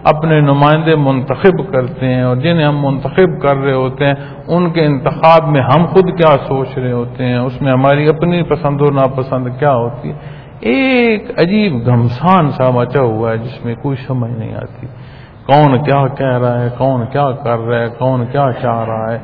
اپنے 0.04 0.40
نمائندے 0.40 0.94
منتخب 0.96 1.72
کرتے 1.72 2.06
ہیں 2.06 2.22
اور 2.22 2.36
جنہیں 2.36 2.66
ہم 2.66 2.84
منتخب 2.86 3.40
کر 3.42 3.56
رہے 3.56 3.72
ہوتے 3.72 4.04
ہیں، 4.04 4.14
ان 4.48 4.70
کے 4.70 4.84
انتخاب 4.86 5.48
میں 5.48 5.62
ہم 5.62 5.86
خود 5.86 6.18
کیا 6.18 6.36
سوچ 6.48 6.78
رہے 6.78 6.92
ہوتے 6.92 7.24
ہیں، 7.24 7.38
اس 7.38 7.62
میں 7.62 7.72
ہماری 7.72 8.08
اپنی 8.08 8.42
پسند 8.42 8.80
و 8.80 8.90
ناپسند 8.90 9.58
کیا 9.58 9.72
ہوتی 9.72 10.08
ہے؟ 10.08 10.39
ایک 10.60 11.38
عجیب 11.38 11.86
گھمسان 11.86 12.50
سا 12.50 12.70
مچا 12.70 13.00
ہوا 13.00 13.32
ہے 13.32 13.38
جس 13.38 13.64
میں 13.64 13.74
کوئی 13.74 13.96
سمجھ 14.06 14.32
نہیں 14.32 14.54
آتی۔ 14.54 14.86
کون 15.46 15.84
کیا 15.84 16.06
کہہ 16.06 16.38
رہا 16.38 16.60
ہے، 16.60 16.68
کون 16.78 17.06
کیا 17.12 17.30
کر 17.30 17.58
رہا 17.58 17.80
ہے، 17.80 17.88
کون 17.98 18.26
کیا 18.32 18.46
چاہ 18.62 18.84
رہا 18.84 19.12
ہے۔ 19.12 19.18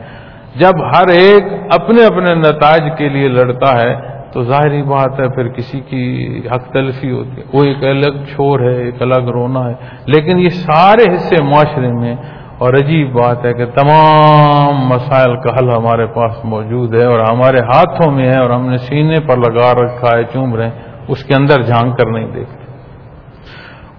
جب 0.57 0.73
ہر 0.87 1.09
ایک 1.09 1.45
اپنے 1.81 2.07
اپنے 2.07 2.35
نتائج 2.35 2.83
کے 2.99 3.09
لیے 3.09 3.29
لڑتا 3.29 3.83
ہے 3.83 3.95
تو 4.33 4.43
ظاہری 4.43 4.83
بات 4.83 5.21
ہے 5.21 5.29
پھر 5.29 5.49
کسی 5.49 5.81
کی 5.81 6.41
حق 6.53 6.73
تلفی 6.73 7.11
ہوتی 7.11 7.41
ہے۔ 7.41 7.47
وہ 7.53 7.65
ایک 7.65 7.85
الگ 7.85 8.25
شور 8.37 8.61
ہے، 8.61 8.77
ایک 8.77 9.03
الگ 9.03 9.29
رونا 9.29 9.69
ہے۔ 9.69 9.75
لیکن 10.07 10.39
یہ 10.39 10.49
سارے 10.49 11.15
حصے 11.15 11.43
معاشرے 11.43 11.93
میں 11.93 12.17
اور 12.59 12.75
عجیب 12.75 13.13
بات 13.13 13.45
ہے 13.45 13.55
کہ 13.55 13.67
تمام 13.67 14.89
مسائل 14.89 15.37
کا 15.37 15.51
حل 15.55 15.71
ہمارے 15.71 16.07
پاس 16.07 16.45
موجود 16.45 16.95
ہے 16.95 17.05
اور 17.05 17.21
ہمارے 17.21 17.59
ہاتھوں 17.59 18.13
میں 18.13 18.29
ہے 18.29 18.39
اور 18.39 18.51
ہم 18.51 18.71
نے 18.71 18.77
سینے 18.77 19.21
پر 19.21 19.37
لگا 19.37 19.73
رکھا 19.73 20.19
ہے، 20.19 20.23
چوم 20.23 20.55
رہے 20.55 20.65
ہیں۔ 20.65 20.96
اس 21.09 21.25
کے 21.25 21.35
اندر 21.35 21.63
جھانک 21.63 21.99
کر 21.99 22.07
نہیں 22.07 22.27
دیکھتے 22.35 22.67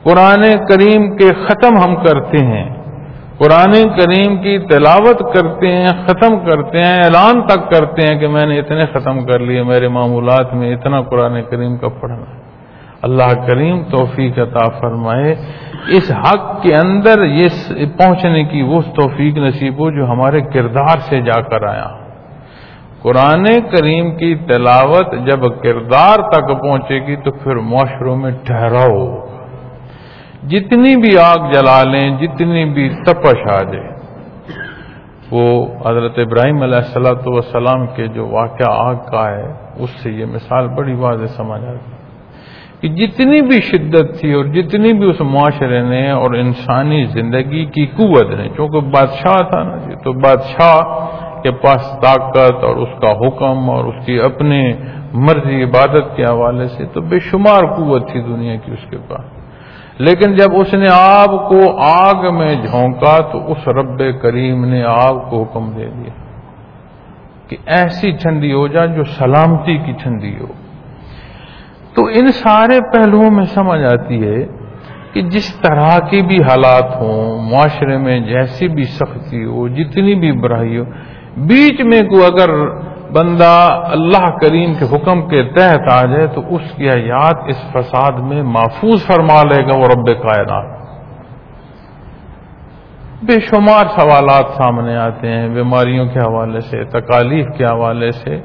قرآن 0.03 0.43
کریم 0.67 1.17
کے 1.17 1.29
ختم 1.47 1.77
ہم 1.77 1.95
کرتے 1.95 2.45
ہیں۔ 2.45 2.75
قرآن 3.37 3.73
کریم 3.73 4.37
کی 4.37 4.59
تلاوت 4.59 5.35
کرتے 5.35 5.67
ہیں، 5.67 5.89
ختم 6.05 6.39
کرتے 6.39 6.77
ہیں، 6.77 6.97
اعلان 6.97 7.41
تک 7.41 7.71
کرتے 7.71 8.01
ہیں 8.01 8.19
کہ 8.19 8.27
میں 8.27 8.45
نے 8.45 8.59
اتنے 8.59 8.85
ختم 8.85 9.25
کر 9.25 9.39
لیے، 9.39 9.63
میرے 9.63 9.87
معمولات 9.87 10.53
میں 10.53 10.75
اتنا 10.75 11.01
قرآن 11.01 11.41
کریم 11.49 11.77
کا 11.77 11.87
پڑھنا 11.87 12.35
ہے۔ 12.35 12.41
اللہ 13.01 13.47
کریم 13.47 13.83
توفیق 13.83 14.39
عطا 14.39 14.69
فرمائے۔ 14.69 15.35
اس 15.87 16.11
حق 16.11 16.63
کے 16.63 16.75
اندر 16.75 17.23
یہ 17.23 17.47
پہنچنے 17.97 18.43
کی 18.43 18.61
وہ 18.61 18.81
توفیق 18.81 19.37
نصیب 19.37 19.79
ہو 19.79 19.91
جو 19.91 20.05
ہمارے 20.05 20.41
کردار 20.41 20.97
سے 20.99 21.21
جا 21.21 21.41
کر 21.41 21.63
آیا۔ 21.63 22.06
قرآن 23.01 23.45
کریم 23.71 24.15
کی 24.15 24.35
تلاوت 24.35 25.13
جب 25.25 25.63
کردار 25.63 26.19
تک 26.29 26.47
پہنچے 26.61 26.99
گی 27.07 27.15
تو 27.15 27.31
پھر 27.31 27.55
معاشروں 27.55 28.15
میں 28.15 28.31
ٹھہراؤ۔ 28.31 29.27
جتنی 30.47 30.95
بھی 30.95 31.17
آگ 31.17 31.51
جلا 31.51 31.83
لیں، 31.83 32.09
جتنی 32.17 32.65
بھی 32.65 32.89
تپش 32.89 33.47
آ 33.47 33.63
جائے۔ 33.63 33.89
وہ 35.31 35.65
حضرت 35.85 36.19
ابراہیم 36.19 36.61
علیہ 36.61 36.77
السلط 36.77 37.27
والسلام 37.27 37.85
کے 37.87 38.07
جو 38.07 38.27
واقعہ 38.27 38.69
آگ 38.69 38.95
کا 39.11 39.29
ہے، 39.29 39.53
اس 39.79 39.89
سے 39.89 40.11
یہ 40.11 40.25
مثال 40.25 40.67
بڑی 40.67 40.93
واضح 40.93 41.25
سمجھ 41.25 41.65
آتی 41.65 41.91
کہ 42.81 42.87
جتنی 42.87 43.41
بھی 43.41 43.61
شدت 43.61 44.19
تھی 44.19 44.33
اور 44.33 44.45
جتنی 44.45 44.93
بھی 44.93 45.09
اس 45.09 45.21
معاشرے 45.21 45.81
نے 45.81 46.09
اور 46.11 46.33
انسانی 46.33 47.05
زندگی 47.05 47.65
کی 47.65 47.85
قوت 47.85 48.29
نے، 48.29 48.47
چونکہ 48.57 48.79
بادشاہ 48.79 49.49
تھا 49.49 49.63
نا 49.63 49.77
جی 49.77 49.95
تو 50.03 50.13
بادشاہ 50.13 50.75
کے 51.47 51.51
پاس 51.51 51.91
طاقت 52.01 52.63
اور 52.63 52.75
اس 52.75 52.89
کا 53.01 53.11
حکم 53.11 53.69
اور 53.69 53.85
اس 53.85 54.05
کی 54.05 54.19
اپنے 54.19 54.73
مرضی 55.13 55.63
عبادت 55.63 56.15
کے 56.15 56.23
حوالے 56.23 56.67
سے 56.67 56.85
تو 56.85 57.01
بے 57.01 57.19
شمار 57.19 57.75
قوت 57.75 58.11
تھی 58.11 58.21
دنیا 58.21 58.55
کی 58.55 58.71
اس 58.71 58.89
کے 58.89 58.97
پاس۔ 59.07 59.25
لیکن 59.97 60.35
جب 60.35 60.47
اس 60.55 60.73
نے 60.73 60.87
آگ 60.91 61.27
کو 61.27 61.77
آگ 61.79 62.35
میں 62.35 62.55
جھونکا 62.55 63.19
تو 63.31 63.51
اس 63.51 63.67
رب 63.67 64.21
کریم 64.21 64.65
نے 64.65 64.83
آگ 64.83 65.29
کو 65.29 65.43
حکم 65.43 65.71
دے 65.77 65.85
دیا 65.85 66.13
کہ 67.47 67.57
ایسی 67.65 68.11
ٹھنڈی 68.11 68.53
ہو 68.53 68.67
جائے 68.67 68.87
جو 68.87 69.03
سلامتی 69.03 69.77
کی 69.77 69.91
ٹھنڈی 69.91 70.35
ہو۔ 70.41 70.47
تو 71.93 72.05
ان 72.05 72.27
سارے 72.27 72.79
پہلوؤں 72.81 73.31
میں 73.31 73.45
سمجھ 73.45 73.81
آتی 73.81 74.27
ہے 74.27 74.45
کہ 75.13 75.21
جس 75.21 75.55
طرح 75.55 75.99
کی 75.99 76.21
بھی 76.21 76.35
حالات 76.35 76.95
ہوں، 76.95 77.51
معاشرے 77.51 77.97
میں 77.97 78.19
جیسی 78.19 78.67
بھی 78.67 78.83
سختی 78.83 79.45
ہو، 79.45 79.67
جتنی 79.67 80.15
بھی 80.15 80.31
برائی 80.31 80.77
ہو 80.77 80.83
بیچ 81.45 81.81
میں 81.81 82.01
کو 82.01 82.25
اگر 82.25 82.49
بندہ 83.13 83.83
اللہ 83.91 84.29
کریم 84.41 84.73
کے 84.73 84.85
حکم 84.85 85.27
کے 85.27 85.43
تحت 85.43 85.89
آ 85.91 86.05
جائے 86.05 86.27
تو 86.27 86.41
اس 86.49 86.71
کی 86.75 86.89
حیات 86.89 87.35
اس 87.47 87.57
فساد 87.71 88.11
میں 88.11 88.43
محفوظ 88.43 89.05
فرما 89.07 89.43
لے 89.43 89.61
گا 89.63 89.77
وہ 89.77 89.87
رب 89.87 90.05
کائنات۔ 90.23 90.65
بے 93.23 93.39
شمار 93.39 93.85
سوالات 93.95 94.45
سامنے 94.57 94.95
آتے 94.97 95.27
ہیں، 95.27 95.47
بیماریوں 95.49 96.05
کے 96.05 96.19
حوالے 96.19 96.59
سے، 96.59 96.83
تکالیف 96.83 97.45
کے 97.57 97.65
حوالے 97.65 98.11
سے، 98.11 98.39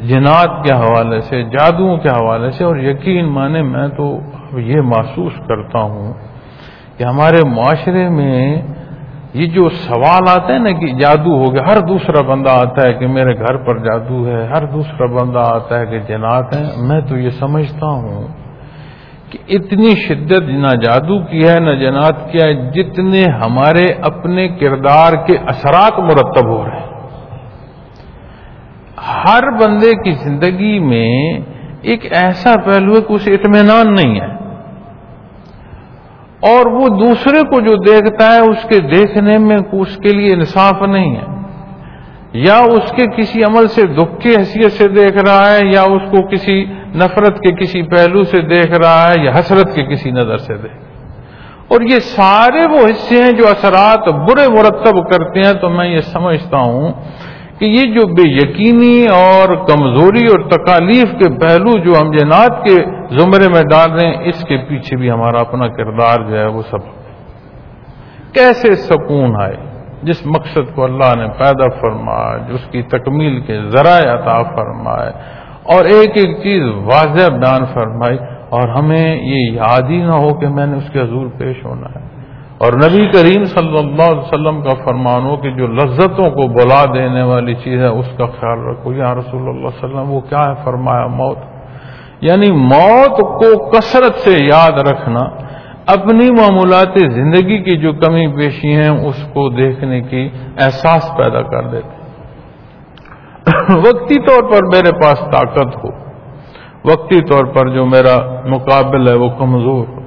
جنات 0.00 0.64
کے 0.64 0.72
حوالے 0.72 1.20
سے، 1.20 1.42
جادوؤں 1.42 1.96
کے 1.96 2.08
حوالے 2.08 2.50
سے، 2.50 2.64
اور 2.64 2.76
یقین 2.76 3.26
مانے 3.26 3.62
میں 3.62 3.88
تو 3.88 4.20
یہ 4.52 4.80
محسوس 4.80 5.32
کرتا 5.48 5.80
ہوں 5.80 6.12
کہ 6.98 7.04
ہمارے 7.04 7.40
معاشرے 7.46 8.08
میں 8.08 8.62
یہ 9.38 9.46
جو 9.46 9.68
سوال 9.68 10.28
آتے 10.28 10.52
ہیں 10.52 10.60
نا 10.60 10.70
کہ 10.70 10.86
جادو 10.92 11.32
ہو 11.36 11.54
گیا، 11.54 11.62
ہر 11.62 11.80
دوسرا 11.80 12.20
بندہ 12.20 12.50
آتا 12.50 12.86
ہے 12.86 12.92
کہ 12.92 13.06
میرے 13.06 13.34
گھر 13.34 13.56
پر 13.56 13.78
جادو 13.78 14.26
ہے، 14.26 14.46
ہر 14.46 14.64
دوسرا 14.64 15.06
بندہ 15.06 15.38
آتا 15.38 15.80
ہے 15.80 15.86
کہ 15.86 15.98
جنات 15.98 16.56
ہیں۔ 16.56 16.70
میں 16.76 17.00
تو 17.00 17.16
یہ 17.16 17.30
سمجھتا 17.30 17.86
ہوں 17.86 18.26
کہ 19.30 19.38
اتنی 19.48 19.90
شدت 19.90 20.48
نہ 20.48 20.76
جادو 20.82 21.18
کی 21.18 21.48
ہے، 21.48 21.60
نہ 21.60 21.70
جنات 21.70 22.32
کیا 22.32 22.46
ہے، 22.46 22.54
جتنے 22.54 23.24
ہمارے 23.24 23.86
اپنے 24.02 24.48
کردار 24.48 25.12
کے 25.26 25.36
اثرات 25.38 25.98
مرتب 25.98 26.46
ہو 26.48 26.64
رہے 26.64 26.78
ہیں۔ 26.78 26.88
ہر 29.24 29.42
بندے 29.50 29.92
کی 30.04 30.10
زندگی 30.10 30.78
میں 30.78 31.40
ایک 31.82 32.12
ایسا 32.12 32.54
پہلو 32.64 32.96
ہے 32.96 33.00
کہ 33.00 33.12
اسے 33.12 33.34
اطمینان 33.34 33.94
نہیں 33.94 34.20
ہے۔ 34.20 34.37
اور 36.40 36.66
وہ 36.66 36.86
دوسرے 36.86 37.38
کو 37.40 37.60
جو 37.60 37.76
دیکھتا 37.76 38.34
ہے 38.34 38.40
اس 38.40 38.62
کے 38.68 38.80
دیکھنے 38.80 39.38
میں 39.38 39.58
اس 39.72 39.96
کے 39.96 40.08
لیے 40.08 40.34
انصاف 40.34 40.82
نہیں 40.82 41.16
ہے۔ 41.16 41.38
یا 42.32 42.58
اس 42.58 42.92
کے 42.92 43.04
کسی 43.16 43.42
عمل 43.42 43.68
سے 43.68 43.82
دکھ 43.82 44.20
کی 44.20 44.28
حیثیت 44.28 44.72
سے 44.72 44.88
دیکھ 44.88 45.16
رہا 45.18 45.50
ہے، 45.50 45.58
یا 45.72 45.82
اس 45.82 46.02
کو 46.10 46.28
کسی 46.28 46.64
نفرت 46.94 47.40
کے 47.40 47.52
کسی 47.52 47.82
پہلو 47.82 48.22
سے 48.22 48.42
دیکھ 48.42 48.78
رہا 48.78 49.08
ہے، 49.08 49.24
یا 49.24 49.30
حسرت 49.30 49.74
کے 49.74 49.82
کسی 49.84 50.10
نظر 50.10 50.38
سے 50.38 50.54
دیکھ۔ 50.54 50.76
اور 51.68 51.80
یہ 51.80 51.98
سارے 51.98 52.68
وہ 52.70 52.86
حصے 52.86 53.22
ہیں 53.22 53.32
جو 53.32 53.48
اثرات 53.48 54.12
برے 54.12 54.48
مرتب 54.48 55.10
کرتے 55.10 55.40
ہیں، 55.40 55.52
تو 55.52 55.68
میں 55.68 55.88
یہ 55.88 56.00
سمجھتا 56.00 56.56
ہوں 56.56 56.92
کہ 57.60 57.66
یہ 57.66 57.94
جو 57.94 58.06
بے 58.14 58.24
یقینی 58.24 58.98
اور 59.12 59.54
کمزوری 59.68 60.24
اور 60.32 60.42
تکالیف 60.50 61.14
کے 61.20 61.28
پہلو 61.38 61.72
جو 61.84 61.92
ہم 62.00 62.10
جنات 62.12 62.62
کے 62.64 62.76
زمرے 63.18 63.48
میں 63.54 63.62
ڈال 63.70 63.90
رہے 63.92 64.06
ہیں، 64.06 64.28
اس 64.30 64.44
کے 64.48 64.56
پیچھے 64.68 64.96
بھی 64.96 65.10
ہمارا 65.10 65.40
اپنا 65.40 65.68
کردار 65.78 66.28
جو 66.28 66.38
ہے 66.38 66.46
وہ 66.56 66.62
سب 66.70 66.82
کیسے 68.34 68.74
سکون 68.84 69.40
آئے؟ 69.42 69.56
جس 70.08 70.20
مقصد 70.26 70.74
کو 70.74 70.84
اللہ 70.84 71.14
نے 71.18 71.26
پیدا 71.38 71.68
فرمایا 71.80 72.36
جس 72.48 72.66
کی 72.72 72.82
تکمیل 72.90 73.40
کے 73.46 73.56
ذرائع 73.70 74.08
عطا 74.12 74.38
فرمائے، 74.54 75.10
اور 75.74 75.84
ایک 75.94 76.16
ایک 76.16 76.36
چیز 76.42 76.62
واضح 76.84 77.28
بیان 77.38 77.64
فرمائی، 77.74 78.18
اور 78.56 78.68
ہمیں 78.68 79.06
یہ 79.06 79.40
یاد 79.54 79.90
ہی 79.90 80.00
نہ 80.02 80.20
ہو 80.22 80.30
کہ 80.40 80.48
میں 80.56 80.66
نے 80.66 80.76
اس 80.76 80.90
کے 80.92 81.00
حضور 81.00 81.26
پیش 81.38 81.64
ہونا 81.64 81.88
ہے۔ 81.94 82.06
اور 82.58 82.72
نبی 82.72 83.10
کریم 83.10 83.44
صلی 83.44 83.78
اللہ 83.78 84.02
علیہ 84.02 84.20
وسلم 84.20 84.62
کا 84.62 84.84
فرمان 84.84 85.22
ہو 85.22 85.36
کہ 85.36 85.50
جو 85.50 85.66
لذتوں 85.66 86.30
کو 86.30 86.48
بلا 86.48 86.84
دینے 86.94 87.22
والی 87.22 87.54
چیز 87.54 87.80
ہے، 87.80 87.86
اس 87.86 88.06
کا 88.18 88.26
خیال 88.26 88.58
رکھو۔ 88.58 88.92
یا 88.92 89.14
رسول 89.14 89.40
اللہ 89.40 89.68
علیہ 89.68 89.84
وسلم، 89.84 90.10
وہ 90.10 90.20
کیا 90.20 90.38
ہے؟ 90.38 90.54
فرمایا، 90.64 91.06
موت۔ 91.06 91.38
یعنی 92.20 92.52
موت 92.52 93.20
کو 93.20 93.70
کثرت 93.70 94.14
سے 94.14 94.44
یاد 94.44 94.78
رکھنا، 94.78 95.20
اپنی 95.86 96.30
معمولات 96.30 96.98
زندگی 97.14 97.58
کی 97.58 97.78
جو 97.78 97.92
کمی 97.92 98.28
پیشی 98.28 98.74
ہیں، 98.74 98.88
اس 98.88 99.22
کو 99.32 99.48
دیکھنے 99.48 100.00
کی 100.00 100.28
احساس 100.60 101.10
پیدا 101.16 101.42
کر 101.42 101.62
دیتے 101.62 101.98
وقتی 103.78 104.14
طور 104.14 104.42
پر 104.42 104.62
میرے 104.62 104.92
پاس 104.92 105.18
طاقت 105.20 105.84
ہو۔ 105.84 105.88
وقتی 106.84 107.20
طور 107.20 107.44
پر 107.44 107.68
جو 107.68 107.86
میرا 107.86 108.40
مقابل 108.44 109.08
ہے، 109.08 109.14
وہ 109.14 109.28
کمزور۔ 109.38 109.97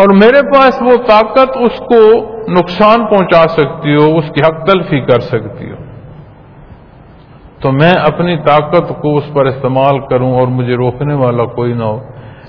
اور 0.00 0.08
میرے 0.14 0.42
پاس 0.54 0.82
وہ 0.82 0.96
طاقت 1.08 1.56
اس 1.60 1.78
کو 1.78 2.30
نقصان 2.48 3.06
پہنچا 3.06 3.48
سکتی 3.48 3.94
ہو، 3.94 4.18
اس 4.18 4.24
کی 4.28 4.40
حق 4.40 4.66
تلفی 4.66 5.00
کر 5.00 5.20
سکتی 5.20 5.70
ہو۔ 5.70 5.76
تو 7.60 7.72
میں 7.72 7.92
اپنی 7.92 8.36
طاقت 8.36 8.88
کو 9.02 9.16
اس 9.16 9.24
پر 9.34 9.46
استعمال 9.46 9.98
کروں 9.98 10.32
اور 10.34 10.48
مجھے 10.48 10.76
روکنے 10.76 11.14
والا 11.14 11.44
کوئی 11.44 11.72
نہ 11.72 11.84
ہو۔ 11.84 12.00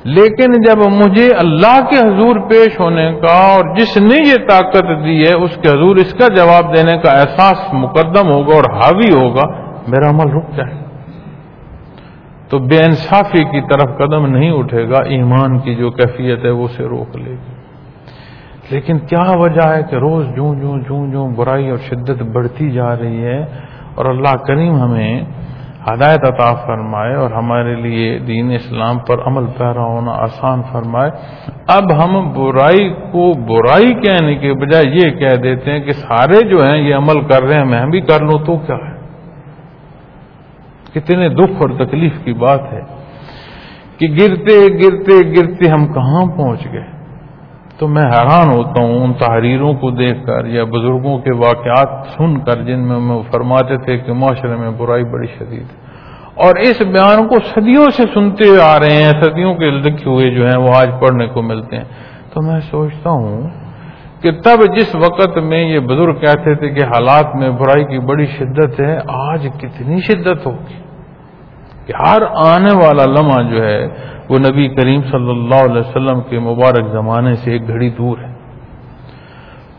لیکن 0.04 0.62
جب 0.62 0.78
مجھے 0.78 1.30
اللہ 1.40 1.80
کے 1.90 1.98
حضور 1.98 2.50
پیش 2.50 2.80
ہونے 2.80 3.20
کا 3.22 3.34
اور 3.34 3.76
جس 3.76 3.98
نے 3.98 4.30
یہ 4.30 4.48
طاقت 4.50 4.84
دی 5.06 5.24
ہے، 5.28 5.34
اس 5.34 5.56
کے 5.56 5.70
حضور 5.70 5.96
اس 5.96 6.14
کا 6.14 6.28
جواب 6.28 6.78
دینے 6.78 6.98
کا 6.98 7.12
احساس 7.12 7.74
مقدم 7.74 8.28
ہوگا 8.28 8.56
اور 8.56 8.64
حاوی 8.64 9.24
ہوگا، 9.24 9.72
میرا 9.88 10.10
عمل 10.10 10.32
رک 10.32 10.56
جائے۔ 10.56 10.81
تو 12.52 12.60
بے 12.60 12.78
انصافی 12.78 13.44
کی 13.44 13.62
طرف 13.62 13.98
قدم 13.98 14.26
نہیں 14.26 14.52
اٹھے 14.52 14.90
گا، 14.90 15.04
ایمان 15.04 15.60
کی 15.60 15.76
جو 15.76 15.92
کیفیت 15.92 16.46
ہے 16.46 16.50
وہ 16.50 16.66
اسے 16.66 16.84
روک 16.84 17.18
لے 17.18 17.32
گی۔ 17.32 17.62
لیکن 18.70 19.00
کیا 19.00 19.32
وجہ 19.32 19.68
ہے 19.68 19.84
کہ 19.90 19.96
روز 19.96 20.26
جوں 20.36 20.56
جوں 20.56 20.78
جوں 20.78 21.12
جوں 21.12 21.30
برائی 21.36 21.70
اور 21.70 21.78
شدت 21.78 22.24
بڑھتی 22.24 22.72
جا 22.72 22.98
رہی 22.98 23.24
ہے 23.24 23.46
اور 23.96 24.06
اللہ 24.06 24.36
کریم 24.36 24.76
ہمیں 24.76 25.22
ہدایت 25.94 26.28
عطا 26.28 26.54
فرمائے 26.54 27.16
اور 27.16 27.32
ہمارے 27.32 27.76
لیے 27.76 28.20
دین 28.20 28.52
اسلام 28.52 29.00
پر 29.00 29.16
عمل 29.26 29.46
پیرا 29.58 29.84
ہونا 29.84 30.12
آسان 30.12 30.62
فرمائے۔ 30.72 31.12
اب 31.68 32.04
ہم 32.04 32.34
برائی 32.34 32.90
کو 32.90 33.34
برائی 33.34 33.94
کہنے 33.94 34.36
کے 34.36 34.54
بجائے 34.54 34.86
یہ 34.86 35.10
کہہ 35.10 35.36
دیتے 35.36 35.72
ہیں 35.72 35.80
کہ 35.80 35.92
سارے 35.92 36.48
جو 36.48 36.58
ہیں 36.64 36.78
یہ 36.78 36.96
عمل 36.96 37.22
کر 37.22 37.44
رہے 37.44 37.56
ہیں، 37.56 37.66
میں 37.66 37.86
بھی 37.86 38.02
کر 38.02 38.20
لوں 38.20 38.40
تو 38.46 38.58
کیا 38.58 38.76
ہے؟ 38.76 38.91
کتنے 40.96 41.30
دکھ 41.30 41.62
اور 41.62 41.86
تکلیف 41.86 42.12
کی 42.24 42.34
بات 42.34 42.74
ہے 42.74 42.82
کہ 43.98 44.08
گرتے 44.08 44.68
گرتے 44.74 45.30
گرتے 45.30 45.70
ہم 45.70 45.94
کہاں 45.94 46.26
پہنچ 46.26 46.66
گئے؟ 46.74 47.02
تو 47.78 47.88
میں 47.88 48.04
حیران 48.04 48.52
ہوتا 48.52 48.82
ہوں 48.82 49.04
ان 49.04 49.14
تحریروں 49.14 49.74
کو 49.74 49.92
دیکھ 49.92 50.26
کر 50.26 50.46
یا 50.46 50.64
بزرگوں 50.64 51.18
کے 51.18 51.32
واقعات 51.34 52.08
سن 52.08 52.40
کر 52.40 52.64
جن 52.64 52.80
میں 52.80 52.96
وہ 52.96 53.24
فرماتے 53.32 53.78
تھے 53.78 53.98
کہ 53.98 54.14
معاشرے 54.14 54.56
میں 54.56 54.72
برائی 54.72 55.04
بڑی 55.04 55.28
شدید 55.28 55.64
ہے۔ 55.64 55.82
اور 56.36 56.56
اس 56.56 56.82
بیان 56.82 57.28
کو 57.28 57.36
صدیوں 57.56 57.86
سے 57.98 58.04
سنتے 58.14 58.62
آ 58.62 58.80
رہے 58.80 59.04
ہیں، 59.04 59.12
صدیوں 59.24 59.56
کے 59.56 59.70
لکھے 59.70 60.10
ہوئے 60.10 60.30
جو 60.30 60.46
ہیں 60.46 60.58
وہ 60.58 60.70
آج 60.76 60.90
پڑھنے 61.00 61.28
کو 61.28 61.42
ملتے 61.42 61.78
ہیں۔ 61.78 61.84
تو 62.34 62.42
میں 62.42 62.60
سوچتا 62.72 63.10
ہوں 63.10 63.50
کہ 64.22 64.32
تب 64.32 64.76
جس 64.76 64.96
وقت 64.96 65.38
میں 65.38 65.64
یہ 65.64 65.80
بزرگ 65.80 66.14
کہتے 66.14 66.56
تھے 66.56 66.70
کہ 66.70 66.84
حالات 66.84 67.36
میں 67.36 67.50
برائی 67.50 67.84
کی 67.84 68.00
بڑی 68.00 68.26
شدت 68.26 68.80
ہے، 68.80 68.98
آج 69.08 69.48
کتنی 69.58 70.02
شدت 70.02 70.46
ہوگی؟ 70.46 70.82
کہ 71.86 71.94
ہر 72.08 72.22
آنے 72.36 72.76
والا 72.76 73.06
لمحہ 73.06 73.50
جو 73.50 73.64
ہے، 73.64 73.88
وہ 74.30 74.38
نبی 74.50 74.68
کریم 74.68 75.02
صلی 75.02 75.30
اللہ 75.30 75.72
علیہ 75.72 75.82
وسلم 75.82 76.22
کے 76.22 76.40
مبارک 76.40 76.88
زمانے 76.92 77.36
سے 77.36 77.52
ایک 77.52 77.68
گھڑی 77.68 77.90
دور 77.90 78.18
ہے۔ 78.18 78.34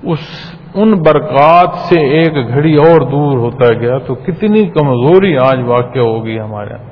اس، 0.02 0.54
ان 0.74 0.92
برکات 0.92 1.74
سے 1.74 2.00
ایک 2.00 2.48
گھڑی 2.48 2.74
اور 2.74 3.00
دور 3.00 3.38
ہوتا 3.38 3.74
گیا 3.74 3.98
تو 3.98 4.14
کتنی 4.14 4.66
کمزوری 4.66 5.38
آج 5.38 5.58
واقع 5.66 5.98
ہوگی 5.98 6.40
ہمارے 6.40 6.74
اندر۔ 6.74 6.91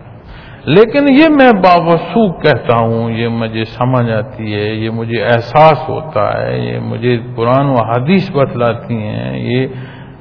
لیکن 0.66 1.08
یہ 1.08 1.28
میں 1.30 1.50
باوسوخ 1.64 2.42
کہتا 2.42 2.76
ہوں، 2.76 3.10
یہ 3.10 3.28
مجھے 3.28 3.64
سمجھ 3.64 4.10
آتی 4.10 4.54
ہے، 4.54 4.68
یہ 4.74 4.90
مجھے 4.90 5.22
احساس 5.24 5.88
ہوتا 5.88 6.24
ہے، 6.32 6.58
یہ 6.58 6.78
مجھے 6.80 7.16
قرآن 7.36 7.66
و 7.66 7.84
حدیث 7.90 8.30
بتلاتی 8.30 8.94
ہیں، 8.94 9.38
یہ 9.40 9.66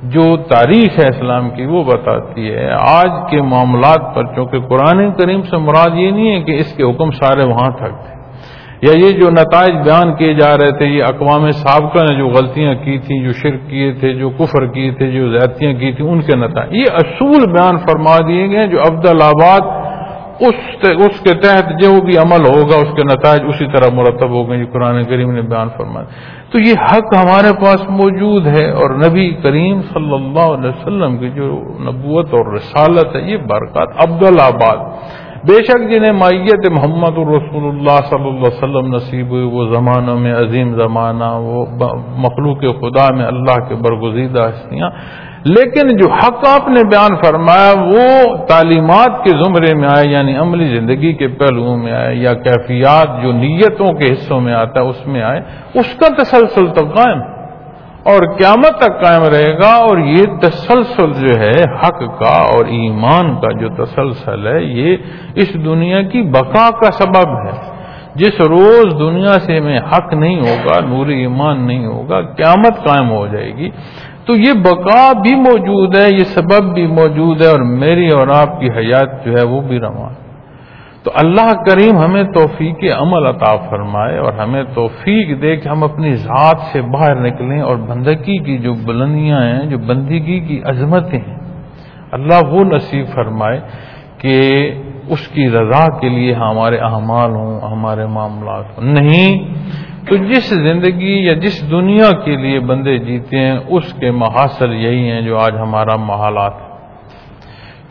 جو 0.04 0.26
تاریخ 0.50 1.00
ہے 1.00 1.08
اسلام 1.08 1.50
کی 1.50 1.66
وہ 1.66 1.84
بتاتی 1.84 2.54
ہے۔ 2.54 2.70
آج 2.80 3.10
کے 3.32 3.42
معاملات 3.42 4.16
پر 4.16 4.24
چونکہ 4.36 4.60
قرآن 4.60 5.12
کریم 5.12 5.42
سے 5.42 5.58
مراد 5.58 5.98
یہ 5.98 6.12
نہیں 6.12 6.36
ہے 6.36 6.42
کہ 6.42 6.60
اس 6.60 6.72
کے 6.78 6.84
حکم 6.84 7.12
سارے 7.12 7.44
وہاں 7.44 7.70
تک 7.72 8.00
تھے، 8.06 8.18
یا 8.82 8.94
یہ 8.98 9.20
جو 9.20 9.30
نتائج 9.30 9.74
بیان 9.86 10.16
کیے 10.16 10.34
جا 10.34 10.52
رہے 10.58 10.72
تھے، 10.78 10.86
یہ 10.86 11.04
اقوام 11.04 11.50
سابقہ 11.52 12.00
نے 12.00 12.16
جو 12.18 12.28
غلطیاں 12.28 12.74
کی 12.74 12.98
تھیں، 12.98 13.20
جو 13.24 13.32
شرک 13.32 13.70
کیے 13.70 13.92
تھے، 14.00 14.14
جو 14.14 14.30
کفر 14.30 14.66
کیے 14.66 14.92
تھے، 14.92 15.12
جو 15.12 15.30
زیادتیاں 15.32 15.74
کی 15.74 15.92
تھیں، 15.92 16.08
ان 16.08 16.22
کے 16.22 16.36
نتائج۔ 16.36 16.76
یہ 16.76 16.86
اصول 16.94 17.52
بیان 17.52 17.78
فرما 17.78 18.18
دیے 18.28 18.50
گئے 18.50 18.68
جو 18.68 18.82
عبد 18.82 19.06
آباد 19.22 19.78
اس 20.40 21.20
کے 21.20 21.34
تحت 21.34 21.82
جو 21.82 22.02
بھی 22.02 22.18
عمل 22.18 22.46
ہوگا، 22.46 22.76
اس 22.76 22.96
کے 22.96 23.04
نتائج 23.04 23.42
اسی 23.48 23.66
طرح 23.66 23.96
مرتب 23.96 24.30
ہو 24.30 24.50
گئے 24.50 24.66
قرآن 24.66 25.04
کریم 25.04 25.32
نے 25.32 25.42
بیان 25.42 25.68
فرمایا۔ 25.78 26.06
تو 26.52 26.58
یہ 26.68 26.74
حق 26.74 27.16
ہمارے 27.16 27.66
پاس 27.66 27.90
موجود 27.90 28.48
ہے 28.48 28.72
اور 28.72 28.90
نبی 28.90 29.30
کریم 29.44 29.82
صلی 29.94 30.14
اللہ 30.14 30.40
علیہ 30.40 30.70
وسلم 30.70 31.18
کی 31.18 31.30
جو 31.30 31.62
نبوت 31.80 32.34
اور 32.34 32.54
رسالت 32.54 33.16
ہے، 33.16 33.22
یہ 33.22 33.38
برکات 33.38 34.10
عبدالآباد 34.10 34.78
آباد۔ 34.78 35.19
بے 35.48 35.54
شک 35.54 35.90
جنہیں 35.90 36.12
مائیت 36.12 36.72
محمد 36.72 37.18
الرسول 37.18 37.64
اللہ 37.64 37.98
صلی 38.10 38.28
اللہ 38.28 38.48
علیہ 38.48 38.58
وسلم 38.58 38.96
نصیب 38.96 39.30
ہوئی، 39.30 39.44
وہ 39.44 39.66
زمانوں 39.66 40.20
میں 40.20 40.34
عظیم 40.34 40.76
زمانہ، 40.76 41.24
وہ 41.24 41.66
مخلوق 42.18 42.60
خدا 42.62 43.16
میں 43.16 43.26
اللہ 43.26 43.68
کے 43.70 43.76
برگزیدہ 43.76 44.40
ہستیاں۔ 44.40 44.90
لیکن 45.46 45.98
جو 45.98 46.12
حق 46.12 46.48
آپ 46.48 46.68
نے 46.68 46.84
بیان 46.84 47.16
فرمایا، 47.16 47.74
وہ 47.78 48.38
تعلیمات 48.46 49.24
کے 49.24 49.30
زمرے 49.30 49.74
میں 49.74 49.90
آئے 49.96 50.08
یعنی 50.08 50.38
عملی 50.38 50.80
زندگی 50.80 51.14
کے 51.14 51.28
پہلوؤں 51.28 51.78
میں 51.78 51.92
آئے، 51.92 52.16
یا 52.16 52.34
کیفیات 52.34 53.24
جو 53.24 53.32
نیتوں 53.32 53.94
کے 53.94 54.14
حصوں 54.14 54.42
میں 54.42 54.54
آتا 54.54 54.82
ہے 54.82 54.90
اس 54.90 55.08
میں 55.08 55.22
آئے، 55.22 55.42
اس 55.74 55.96
کا 55.96 56.24
تسلسل 56.24 56.68
تو 56.68 56.86
قائم۔ 56.96 57.39
اور 58.04 58.38
قیامت 58.38 58.80
تک 58.80 59.06
قائم 59.06 59.24
رہے 59.24 59.58
گا 59.58 59.76
اور 59.76 59.98
یہ 59.98 60.26
تسلسل 60.42 61.28
جو 61.28 61.40
ہے، 61.40 61.64
حق 61.84 62.00
کا 62.00 62.42
اور 62.42 62.66
ایمان 62.66 63.36
کا 63.36 63.52
جو 63.52 63.86
تسلسل 63.86 64.48
ہے، 64.48 64.64
یہ 64.64 64.98
اس 65.36 65.54
دنیا 65.54 66.02
کی 66.02 66.22
بقا 66.22 66.70
کا 66.70 66.92
سبب 66.92 67.28
ہے۔ 67.28 67.80
جس 68.16 68.42
روز 68.42 69.00
دنیا 69.00 69.40
سے 69.40 69.60
میں 69.60 69.80
حق 69.80 70.14
نہیں 70.14 70.40
ہوگا، 70.40 70.86
نور 70.86 71.08
ایمان 71.08 71.68
نہیں 71.68 71.86
ہوگا، 71.86 72.22
قیامت 72.22 72.84
قائم 72.84 73.12
ہو 73.12 73.28
جائے 73.28 73.56
گی۔ 73.58 73.70
تو 74.26 74.36
یہ 74.36 74.54
بقا 74.54 75.12
بھی 75.22 75.36
موجود 75.36 75.96
ہے، 75.96 76.12
یہ 76.12 76.24
سبب 76.24 76.74
بھی 76.74 76.88
موجود 76.88 77.42
ہے 77.42 77.48
اور 77.48 77.60
میری 77.60 78.10
اور 78.10 78.28
آپ 78.28 78.60
کی 78.60 78.68
حیات 78.78 79.26
جو 79.26 79.34
ہے 79.34 79.46
وہ 79.46 79.62
بھی 79.62 79.80
رواں۔ 79.80 80.29
تو 81.10 81.14
اللہ 81.16 81.54
کریم 81.68 81.98
ہمیں 81.98 82.24
توفیق 82.24 82.84
عمل 82.98 83.26
عطا 83.26 83.56
فرمائے 83.70 84.18
اور 84.18 84.34
ہمیں 84.34 84.64
توفیق 84.64 85.42
دے 85.42 85.56
کہ 85.56 85.70
ہم 85.70 85.84
اپنی 85.84 86.14
ذات 86.16 86.58
سے 86.72 86.82
باہر 86.82 87.16
نکلیں 87.16 87.62
اور 87.62 87.76
بندگی 87.76 88.38
کی 88.38 88.58
جو 88.58 88.74
بلندیاں 88.74 89.42
ہیں، 89.42 89.66
جو 89.66 89.78
بندگی 89.78 90.40
کی 90.40 90.62
عظمتیں 90.66 91.20
ہیں، 91.20 91.38
اللہ 92.12 92.46
وہ 92.50 92.64
نصیب 92.64 93.06
فرمائے 93.16 93.60
کہ 94.18 94.38
اس 95.08 95.28
کی 95.28 95.50
رضا 95.50 95.86
کے 96.00 96.10
لیے 96.10 96.34
ہمارے 96.34 96.78
اعمال 96.78 97.32
ہوں، 97.32 97.60
ہمارے 97.72 98.06
معاملات 98.06 98.78
ہوں۔ 98.78 98.86
نہیں، 98.86 99.54
تو 100.06 100.16
جس 100.16 100.50
زندگی 100.50 101.26
یا 101.26 101.34
جس 101.34 101.72
دنیا 101.72 102.12
کے 102.26 102.36
لیے 102.36 102.60
بندے 102.60 102.98
جیتے 102.98 103.40
ہیں، 103.40 103.60
اس 103.68 103.94
کے 103.94 104.12
محاصر 104.12 104.70
یہی 104.70 105.12
ہیں 105.12 105.22
جو 105.22 105.40
آج 105.40 105.56
ہمارا 105.58 105.96
محالات 105.96 106.54
ہے 106.62 106.69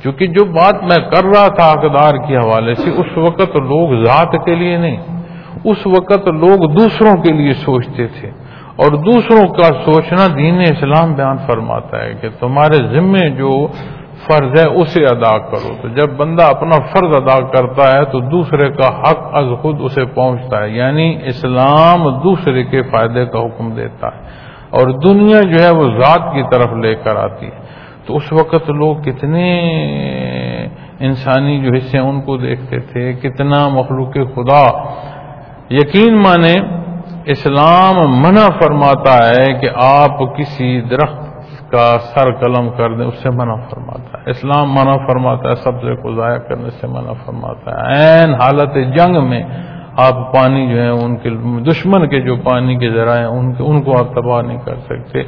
کیونکہ 0.02 0.26
جو 0.26 0.44
بات 0.44 0.74
میں 0.74 1.10
کر 1.10 1.24
رہا 1.24 1.48
تھا 1.48 1.64
اقدار 1.64 2.14
کے 2.28 2.36
حوالے 2.36 2.74
سے، 2.74 2.90
اس 2.90 3.18
وقت 3.18 3.56
لوگ 3.56 4.04
ذات 4.04 4.44
کے 4.44 4.54
لیے 4.54 4.76
نہیں، 4.76 4.96
اس 5.64 5.86
وقت 5.86 6.28
لوگ 6.28 6.72
دوسروں 6.72 7.22
کے 7.22 7.32
لیے 7.32 7.52
سوچتے 7.52 8.06
تھے۔ 8.06 8.30
اور 8.76 8.92
دوسروں 8.92 9.54
کا 9.54 9.62
سوچنا 9.62 10.26
دین 10.36 10.60
اسلام 10.60 11.12
بیان 11.14 11.36
فرماتا 11.46 12.04
ہے 12.04 12.14
کہ 12.20 12.28
تمہارے 12.40 12.74
ذمے 12.74 13.30
جو 13.30 13.66
فرض 14.26 14.64
ہے، 14.64 14.68
اسے 14.68 15.04
ادا 15.04 15.38
کرو۔ 15.38 15.74
تو 15.82 15.88
جب 15.88 16.12
بندہ 16.16 16.42
اپنا 16.42 16.76
فرض 16.92 17.14
ادا 17.14 17.46
کرتا 17.46 17.98
ہے، 17.98 18.04
تو 18.04 18.20
دوسرے 18.20 18.70
کا 18.70 19.00
حق 19.00 19.28
از 19.32 19.46
خود 19.62 19.76
اسے 19.80 20.04
پہنچتا 20.04 20.64
ہے۔ 20.64 20.70
یعنی 20.70 21.18
اسلام 21.26 22.08
دوسرے 22.08 22.64
کے 22.64 22.82
فائدے 22.82 23.26
کا 23.26 23.38
حکم 23.38 23.74
دیتا 23.74 24.06
ہے۔ 24.06 24.20
اور 24.70 24.88
دنیا 24.88 25.40
جو 25.40 25.64
ہے، 25.64 25.70
وہ 25.70 25.84
ذات 25.84 26.34
کی 26.34 26.42
طرف 26.52 26.72
لے 26.82 26.94
کر 26.94 27.16
آتی 27.16 27.46
ہے۔ 27.46 27.67
تو 28.08 28.16
اس 28.16 28.32
وقت 28.32 28.70
لوگ 28.70 28.96
کتنے 28.96 29.48
انسانی 31.00 31.60
جو 31.60 31.70
حصے 31.76 31.98
ان 31.98 32.20
کو 32.20 32.36
دیکھتے 32.36 32.80
تھے، 32.80 33.12
کتنا 33.12 33.68
مخلوق 33.68 34.12
خدا۔ 34.12 34.66
یقین 35.70 36.14
مانے، 36.14 36.54
اسلام 37.26 37.94
منع 38.20 38.48
فرماتا 38.60 39.16
ہے 39.28 39.52
کہ 39.52 39.68
آپ 39.74 40.36
کسی 40.36 40.80
درخت 40.80 41.28
کا 41.70 41.98
سر 41.98 42.32
قلم 42.32 42.70
کر 42.70 42.94
دیں، 42.94 43.06
اس 43.06 43.22
سے 43.22 43.30
منع 43.30 43.54
فرماتا 43.54 44.18
ہے۔ 44.18 44.30
اسلام 44.30 44.74
منع 44.74 44.96
فرماتا 44.96 45.50
ہے، 45.50 45.54
سبزے 45.54 45.96
کو 45.96 46.14
ضائع 46.14 46.38
کرنے 46.38 46.70
سے 46.70 46.86
منع 46.86 47.12
فرماتا 47.12 47.70
ہے۔ 47.70 47.92
عین 47.92 48.34
حالت 48.34 48.74
جنگ 48.74 49.28
میں 49.28 49.42
آپ 49.96 50.32
پانی 50.34 50.70
جو 50.70 50.82
ہے، 50.82 50.88
ان 50.88 51.16
کے 51.16 51.30
دشمن 51.70 52.08
کے 52.08 52.20
جو 52.20 52.36
پانی 52.36 52.76
کے 52.76 52.90
ذرائع 52.90 53.28
ان 53.30 53.52
ان 53.58 53.82
کو 53.82 53.98
آپ 53.98 54.14
تباہ 54.14 54.42
نہیں 54.42 54.58
کر 54.64 54.76
سکتے۔ 54.76 55.22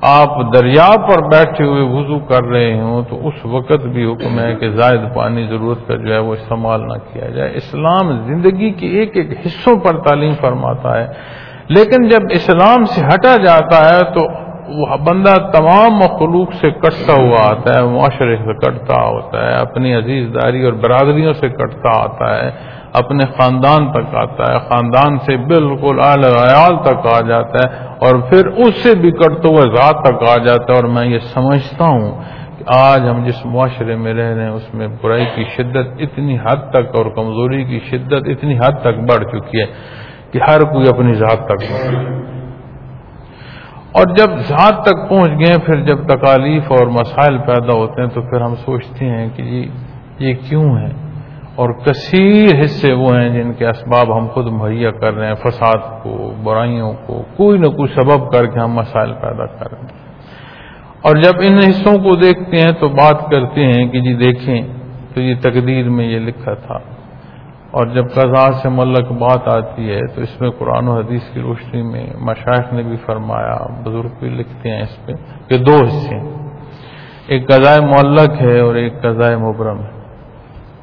آپ 0.00 0.30
دریا 0.52 0.88
پر 1.08 1.22
بیٹھے 1.28 1.64
ہوئے 1.64 1.82
وضو 1.92 2.18
کر 2.28 2.44
رہے 2.44 2.72
ہوں 2.80 3.02
تو 3.10 3.16
اس 3.28 3.44
وقت 3.44 3.86
بھی 3.92 4.04
حکم 4.04 4.38
ہے 4.38 4.54
کہ 4.54 4.70
زائد 4.70 5.00
پانی 5.14 5.46
ضرورت 5.46 5.86
کا 5.88 5.94
جو 5.96 6.12
ہے 6.14 6.18
وہ 6.18 6.34
استعمال 6.34 6.86
نہ 6.88 6.98
کیا 7.12 7.28
جائے۔ 7.28 7.50
اسلام 7.56 8.10
زندگی 8.26 8.70
کے 8.70 8.86
ایک 8.98 9.16
ایک 9.16 9.32
حصوں 9.46 9.76
پر 9.84 9.98
تعلیم 9.98 10.34
فرماتا 10.40 10.96
ہے، 10.98 11.06
لیکن 11.68 12.08
جب 12.08 12.22
اسلام 12.30 12.84
سے 12.84 13.00
ہٹا 13.06 13.36
جاتا 13.44 13.78
ہے 13.84 14.02
تو 14.14 14.26
وہ 14.68 14.96
بندہ 14.96 15.34
تمام 15.52 15.94
مخلوق 15.94 16.52
سے 16.52 16.70
کٹتا 16.70 17.12
ہوا 17.12 17.42
آتا 17.42 17.74
ہے، 17.74 17.84
معاشرے 17.86 18.36
سے 18.36 18.54
کٹتا 18.54 19.02
ہوتا 19.04 19.46
ہے، 19.46 19.52
اپنی 19.54 19.94
عزیز 19.94 20.28
داری 20.34 20.64
اور 20.64 20.72
برادریوں 20.72 21.32
سے 21.32 21.48
کٹتا 21.48 21.90
آتا 21.98 22.30
ہے، 22.36 22.50
اپنے 22.92 23.26
خاندان 23.38 23.90
تک 23.92 24.14
آتا 24.14 24.52
ہے، 24.52 24.58
خاندان 24.68 25.18
سے 25.18 25.36
بالکل 25.36 26.00
اعلی 26.00 26.28
عیال 26.28 26.76
تک 26.82 27.06
آ 27.06 27.20
جاتا 27.20 27.58
ہے 27.58 27.86
اور 27.98 28.20
پھر 28.30 28.46
اس 28.46 28.82
سے 28.82 28.94
بھی 29.00 29.10
کٹتے 29.10 29.48
ہوئے 29.48 29.68
ذات 29.76 30.02
تک 30.04 30.22
آ 30.28 30.36
جاتا 30.36 30.72
ہے۔ 30.72 30.76
اور 30.76 30.84
میں 30.84 31.06
یہ 31.06 31.18
سمجھتا 31.18 31.84
ہوں 31.84 32.10
کہ 32.58 32.64
آج 32.68 33.08
ہم 33.08 33.24
جس 33.24 33.44
معاشرے 33.46 33.96
میں 33.96 34.14
رہ 34.14 34.34
رہے 34.34 34.44
ہیں، 34.44 34.50
اس 34.50 34.74
میں 34.74 34.88
برائی 35.02 35.26
کی 35.34 35.44
شدت 35.56 35.86
اتنی 35.98 36.36
حد 36.36 36.70
تک 36.70 36.96
اور 36.98 37.06
کمزوری 37.10 37.64
کی 37.64 37.80
شدت 37.90 38.28
اتنی 38.28 38.58
حد 38.58 38.80
تک 38.80 38.98
بڑھ 39.10 39.24
چکی 39.24 39.60
ہے 39.60 39.66
کہ 40.32 40.38
ہر 40.48 40.60
کوئی 40.60 40.88
اپنی 40.88 41.14
ذات 41.14 41.46
تک 41.46 41.62
اور 43.96 44.06
جب 44.16 44.38
ذات 44.38 44.84
تک 44.84 45.08
پہنچ 45.08 45.30
گئے، 45.30 45.58
پھر 45.66 45.80
جب 45.80 46.06
تکالیف 46.06 46.72
اور 46.72 46.86
مسائل 46.86 47.38
پیدا 47.38 47.76
ہوتے 47.76 48.02
ہیں 48.02 48.08
تو 48.08 48.20
پھر 48.20 48.40
ہم 48.40 48.54
سوچتے 48.54 49.04
ہیں 49.04 49.28
کہ 49.36 49.42
جی 49.42 49.68
یہ 50.18 50.34
کیوں 50.48 50.78
ہے؟ 50.78 51.06
اور 51.54 51.70
کثیر 51.70 52.64
حصے 52.64 52.92
وہ 52.92 53.16
ہیں 53.16 53.28
جن 53.28 53.52
کے 53.52 53.66
اسباب 53.66 54.18
ہم 54.18 54.26
خود 54.26 54.46
مہیا 54.46 54.90
کر 54.90 55.14
رہے 55.14 55.26
ہیں، 55.26 55.34
فساد 55.34 56.02
کو، 56.02 56.34
برائیوں 56.42 56.92
کو، 57.06 57.22
کوئی 57.36 57.58
نہ 57.58 57.66
کوئی 57.66 57.94
سبب 57.94 58.32
کر 58.32 58.46
کے 58.46 58.60
ہم 58.60 58.72
مسائل 58.72 59.12
پیدا 59.12 59.46
کر 59.46 59.72
رہے 59.72 59.80
ہیں۔ 59.80 60.06
اور 61.02 61.16
جب 61.16 61.32
ان 61.40 61.58
حصوں 61.58 61.98
کو 61.98 62.16
دیکھتے 62.16 62.56
ہیں 62.56 62.72
تو 62.72 62.88
بات 62.88 63.30
کرتے 63.30 63.66
ہیں 63.66 63.86
کہ 63.86 64.00
جی 64.00 64.14
دیکھیں 64.14 64.62
تو 65.14 65.20
یہ 65.20 65.34
تقدیر 65.40 65.88
میں 65.88 66.04
یہ 66.04 66.18
لکھا 66.18 66.54
تھا۔ 66.54 66.78
اور 67.76 67.86
جب 67.86 68.04
قضا 68.14 68.52
سے 68.52 68.68
ملک 68.68 69.12
بات 69.12 69.48
آتی 69.48 69.90
ہے 69.90 70.06
تو 70.14 70.20
اس 70.20 70.40
میں 70.40 70.50
قرآن 70.50 70.88
و 70.88 70.92
حدیث 70.92 71.22
کی 71.32 71.40
روشنی 71.40 71.82
میں 71.82 72.06
مشاعر 72.20 72.72
نے 72.72 72.82
بھی 72.82 72.96
فرمایا، 72.96 73.56
بزرگ 73.84 74.12
بھی 74.20 74.28
لکھتے 74.28 74.70
ہیں 74.70 74.82
اس 74.82 75.06
پہ 75.06 75.12
کہ 75.48 75.58
دو 75.58 75.84
حصے 75.84 76.14
ہیں۔ 76.16 76.48
ایک 77.26 77.48
قضائے 77.48 77.80
معلق 77.80 78.42
ہے 78.42 78.60
اور 78.60 78.74
ایک 78.74 79.02
قضائے 79.02 79.36
مبرم 79.36 79.80
ہے۔ 79.80 79.90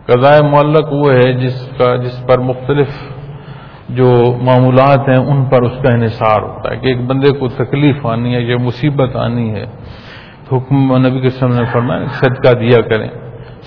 قضائے 0.06 0.42
معلق 0.42 0.94
وہ 0.94 1.12
ہے 1.14 1.34
جس 1.34 1.70
کا، 1.78 1.96
جس 1.96 2.28
پر 2.28 2.40
مختلف 2.40 2.88
جو 3.90 4.36
معمولات 4.42 5.10
ہیں 5.10 5.18
ان 5.18 5.46
پر 5.46 5.62
اس 5.62 5.84
کا 5.84 5.90
انحصار 5.90 6.42
ہوتا 6.42 6.72
ہے 6.72 6.78
کہ 6.78 6.88
ایک 6.88 7.02
بندے 7.02 7.38
کو 7.38 7.48
تکلیف 7.48 8.06
آنی 8.06 8.36
ہے 8.36 8.42
یا 8.42 8.58
مصیبت 8.58 9.16
آنی 9.16 9.56
ہے 9.56 9.66
تو 10.50 10.58
حکم 10.58 11.08
نبی 11.08 11.20
کے 11.20 11.30
سامنے 11.30 11.64
فرمائے 11.74 12.06
صدقہ 12.12 12.54
دیا 12.54 12.82
کریں۔ 12.82 13.10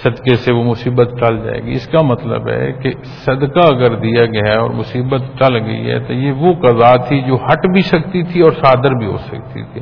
صدقے 0.02 0.37
سے 0.37 0.52
وہ 0.52 0.64
مصیبت 0.64 1.09
ٹل 1.20 1.38
جائے 1.44 1.64
گی۔ 1.64 1.72
اس 1.72 1.87
کا 1.87 2.02
مطلب 2.02 2.48
ہے 2.48 2.72
کہ 2.72 2.90
صدقہ 3.02 3.74
اگر 3.74 3.94
دیا 3.94 4.24
گیا 4.24 4.52
ہے 4.52 4.56
اور 4.56 4.70
مصیبت 4.70 5.22
ٹل 5.38 5.56
گئی 5.56 5.90
ہے 5.90 5.98
تو 6.00 6.12
یہ 6.12 6.32
وہ 6.32 6.52
قضا 6.52 6.96
تھی 6.96 7.20
جو 7.20 7.35
ہٹ 7.35 7.72
بھی 7.72 7.82
سکتی 7.82 8.22
تھی 8.22 8.40
اور 8.40 8.52
صادر 8.52 8.94
بھی 8.98 9.06
ہو 9.06 9.16
سکتی 9.16 9.64
تھی۔ 9.72 9.80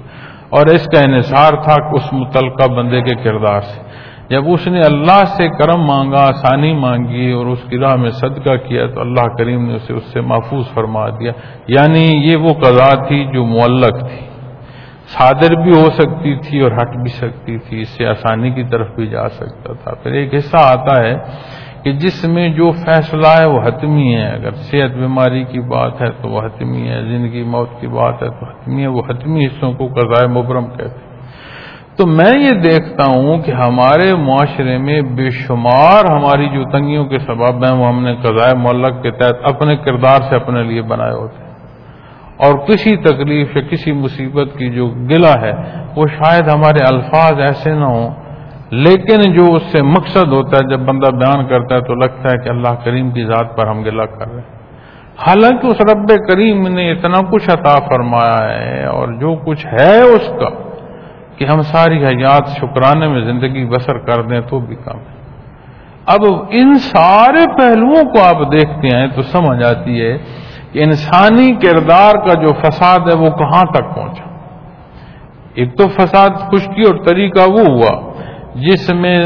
اور 0.50 0.66
اس 0.66 0.86
کا 0.86 1.00
انحصار 1.00 1.50
تھا 1.62 1.76
اس 1.92 2.12
متعلقہ 2.12 2.72
بندے 2.72 3.00
کے 3.02 3.14
کردار 3.14 3.60
سے۔ 3.60 3.80
جب 4.28 4.42
اس 4.46 4.66
نے 4.66 4.80
اللہ 4.80 5.24
سے 5.24 5.48
کرم 5.48 5.82
مانگا، 5.82 6.28
آسانی 6.28 6.72
مانگی 6.72 7.30
اور 7.30 7.46
اس 7.46 7.58
کی 7.68 7.78
راہ 7.78 7.94
میں 7.94 8.10
صدقہ 8.10 8.56
کیا 8.56 8.86
تو 8.86 9.00
اللہ 9.00 9.36
کریم 9.38 9.66
نے 9.66 9.74
اسے 9.74 9.92
اس 9.92 10.12
سے 10.12 10.20
محفوظ 10.20 10.64
فرما 10.74 11.08
دیا۔ 11.08 11.32
یعنی 11.68 12.04
یہ 12.16 12.36
وہ 12.36 12.48
قضا 12.48 13.06
تھی 13.08 13.24
جو 13.24 13.44
معلق 13.44 14.08
تھی۔ 14.08 14.33
صادر 15.06 15.54
بھی 15.62 15.70
ہو 15.70 15.90
سکتی 15.90 16.36
تھی 16.36 16.60
اور 16.60 16.72
ہٹ 16.72 16.96
بھی 16.96 17.08
سکتی 17.08 17.58
تھی، 17.58 17.80
اس 17.80 17.88
سے 17.88 18.06
آسانی 18.06 18.50
کی 18.50 18.64
طرف 18.70 18.88
بھی 18.94 19.06
جا 19.06 19.28
سکتا 19.28 19.72
تھا۔ 19.72 19.94
پھر 20.02 20.12
ایک 20.12 20.34
حصہ 20.34 20.56
آتا 20.60 21.02
ہے 21.02 21.14
کہ 21.82 21.92
جس 21.92 22.24
میں 22.24 22.48
جو 22.48 22.70
فیصلہ 22.70 23.26
ہے 23.40 23.44
وہ 23.44 23.60
حتمی 23.64 24.16
ہے۔ 24.16 24.30
اگر 24.34 24.50
صحت 24.50 24.96
بیماری 24.96 25.44
کی 25.44 25.60
بات 25.60 26.00
ہے 26.00 26.10
تو 26.10 26.28
وہ 26.28 26.40
حتمی 26.40 26.88
ہے، 26.88 27.02
زندگی 27.02 27.42
موت 27.42 27.68
کی 27.80 27.86
بات 27.86 28.22
ہے 28.22 28.28
تو 28.28 28.46
حتمی 28.46 28.82
ہے، 28.82 28.86
وہ 28.86 29.02
حتمی 29.08 29.46
حصوں 29.46 29.72
کو 29.72 29.86
قضائے 29.86 30.28
مبرم 30.28 30.66
کہتے 30.66 30.98
ہیں۔ 30.98 31.14
تو 31.96 32.06
میں 32.06 32.38
یہ 32.38 32.52
دیکھتا 32.52 33.04
ہوں 33.04 33.38
کہ 33.38 33.50
ہمارے 33.50 34.14
معاشرے 34.14 34.78
میں 34.78 35.00
بے 35.00 35.30
شمار 35.30 36.04
ہماری 36.04 36.48
جو 36.48 36.64
تنگیوں 36.64 37.04
کے 37.04 37.18
سبب 37.18 37.64
ہیں، 37.64 37.72
وہ 37.72 37.86
ہم 37.86 38.04
نے 38.04 38.16
قضائے 38.16 38.54
ملک 38.56 39.02
کے 39.02 39.10
تحت 39.10 39.34
اپنے 39.42 39.76
کردار 39.76 40.20
سے 40.28 40.36
اپنے 40.36 40.62
لیے 40.62 40.82
بنائے 40.82 41.12
ہوتے 41.12 41.44
ہیں۔ 41.44 41.53
اور 42.36 42.54
کسی 42.54 42.96
تکلیف 42.96 43.56
یا 43.56 43.62
کسی 43.62 43.92
مصیبت 43.92 44.48
کی 44.58 44.70
جو 44.70 44.86
گلا 44.86 45.40
ہے، 45.40 45.52
وہ 45.96 46.02
شاید 46.18 46.48
ہمارے 46.54 46.94
الفاظ 46.94 47.40
ایسے 47.40 47.72
نہ 47.72 47.84
ہوں۔ 47.84 48.10
لیکن 48.70 49.32
جو 49.32 49.54
اس 49.54 49.62
سے 49.62 49.82
مقصد 49.82 50.32
ہوتا 50.32 50.56
ہے، 50.56 50.70
جب 50.70 50.80
بندہ 50.80 51.10
بیان 51.10 51.46
کرتا 51.46 51.74
ہے 51.74 51.80
تو 51.80 51.94
لگتا 51.94 52.28
ہے 52.32 52.44
کہ 52.44 52.48
اللہ 52.48 52.84
کریم 52.84 53.10
کی 53.10 53.24
ذات 53.24 53.56
پر 53.56 53.66
ہم 53.66 53.82
گلا 53.82 54.06
کر 54.06 54.26
رہے 54.26 54.34
ہیں۔ 54.34 54.54
حالانکہ 55.26 55.66
اس 55.66 55.80
رب 55.80 56.08
کریم 56.28 56.68
نے 56.68 56.92
اتنا 56.92 57.20
کچھ 57.30 57.50
عطا 57.50 57.74
فرمایا 57.88 58.48
ہے 58.48 58.84
اور 58.84 59.08
جو 59.08 59.34
کچھ 59.34 59.66
ہے 59.66 60.00
اس 60.00 60.32
کا، 60.40 60.48
کہ 61.36 61.44
ہم 61.44 61.62
ساری 61.62 62.04
حیات 62.04 62.48
شکرانے 62.48 63.08
میں 63.08 63.20
زندگی 63.20 63.66
بسر 63.66 63.98
کر 63.98 64.22
دیں 64.22 64.40
تو 64.40 64.58
بھی 64.58 64.76
کم 64.76 64.98
ہے۔ 64.98 65.14
اب 66.06 66.20
ان 66.50 66.74
سارے 66.74 67.44
پہلوؤں 67.58 68.04
کو 68.04 68.22
آپ 68.22 68.52
دیکھتے 68.52 68.96
ہیں 68.96 69.06
تو 69.06 69.22
سمجھ 69.22 69.62
آتی 69.62 70.02
ہے 70.02 70.18
انسانی 70.74 71.54
کردار 71.54 72.12
کا 72.12 72.34
جو 72.34 72.52
فساد 72.52 73.00
ہے 73.00 73.18
وہ 73.18 73.30
کہاں 73.30 73.62
تک 73.62 73.94
پہنچا؟ 73.94 74.24
ایک 75.54 75.78
تو 75.78 75.88
فساد 75.88 76.30
خشکی 76.30 76.82
اور 76.82 77.04
طریقہ 77.06 77.50
وہ 77.50 77.64
ہوا 77.68 78.12
جس 78.54 78.90
میں 78.90 79.16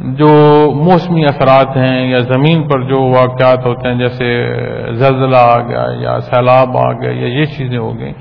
جو 0.00 0.28
موسمی 0.74 1.24
اثرات 1.24 1.76
ہیں 1.76 2.10
یا 2.10 2.18
زمین 2.18 2.68
پر 2.68 2.82
جو 2.82 3.02
واقعات 3.02 3.66
ہوتے 3.66 3.88
ہیں، 3.88 3.98
جیسے 3.98 4.54
زلزلہ 4.92 5.36
آ 5.36 5.58
گیا 5.58 5.86
یا 5.98 6.20
سیلاب 6.20 6.76
آ 6.76 6.92
گیا 6.92 7.10
یا 7.10 7.26
یہ 7.26 7.44
چیزیں 7.44 7.78
ہو 7.78 7.98
گئیں۔ 7.98 8.12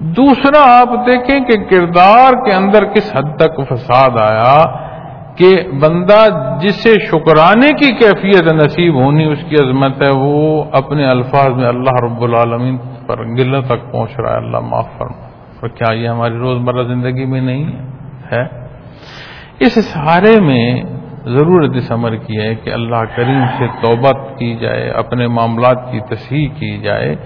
دوسرا، 0.00 0.80
آپ 0.80 1.06
دیکھیں 1.06 1.40
کہ 1.40 1.64
کردار 1.64 2.44
کے 2.44 2.52
اندر 2.52 2.84
کس 2.84 3.16
حد 3.16 3.36
تک 3.36 3.60
فساد 3.68 4.10
آیا 4.20 4.85
کہ 5.36 5.68
بندہ 5.80 6.24
جسے 6.62 6.94
شکرانے 7.06 7.72
کی 7.72 7.92
کیفیت 7.92 8.52
نصیب 8.52 8.94
ہونی 8.94 9.24
اس 9.24 9.38
کی 9.48 9.54
عظمت 9.54 10.02
ہے، 10.02 10.10
وہ 10.10 10.64
اپنے 10.72 11.06
الفاظ 11.06 11.48
میں 11.48 11.68
اللہ 11.68 12.04
رب 12.04 12.22
العالمین 12.22 12.78
پر 13.06 13.24
گلوں 13.24 13.62
تک 13.62 13.92
پہنچ 13.92 14.20
رہا 14.20 14.32
ہے۔ 14.32 14.36
اللہ 14.36 14.60
معاف 14.60 14.86
فرما۔ 14.98 15.26
اور 15.60 15.68
کیا 15.68 15.94
یہ 15.94 16.08
ہماری 16.08 16.34
روزمرہ 16.34 16.82
زندگی 16.82 17.24
میں 17.24 17.40
نہیں 17.40 17.64
ہے؟ 18.32 18.44
اس 19.60 19.84
سارے 19.84 20.40
میں 20.40 20.82
ضرورت 21.24 21.76
اس 21.76 21.92
عمر 21.92 22.16
کی 22.16 22.40
ہے 22.40 22.54
کہ 22.54 22.70
اللہ 22.70 23.16
کریم 23.16 23.44
سے 23.58 23.66
توبت 23.66 24.38
کی 24.38 24.56
جائے، 24.56 24.90
اپنے 24.90 25.26
معاملات 25.26 25.92
کی 25.92 26.00
تصحیح 26.00 26.48
کی 26.48 26.78
جائے۔ 26.78 27.16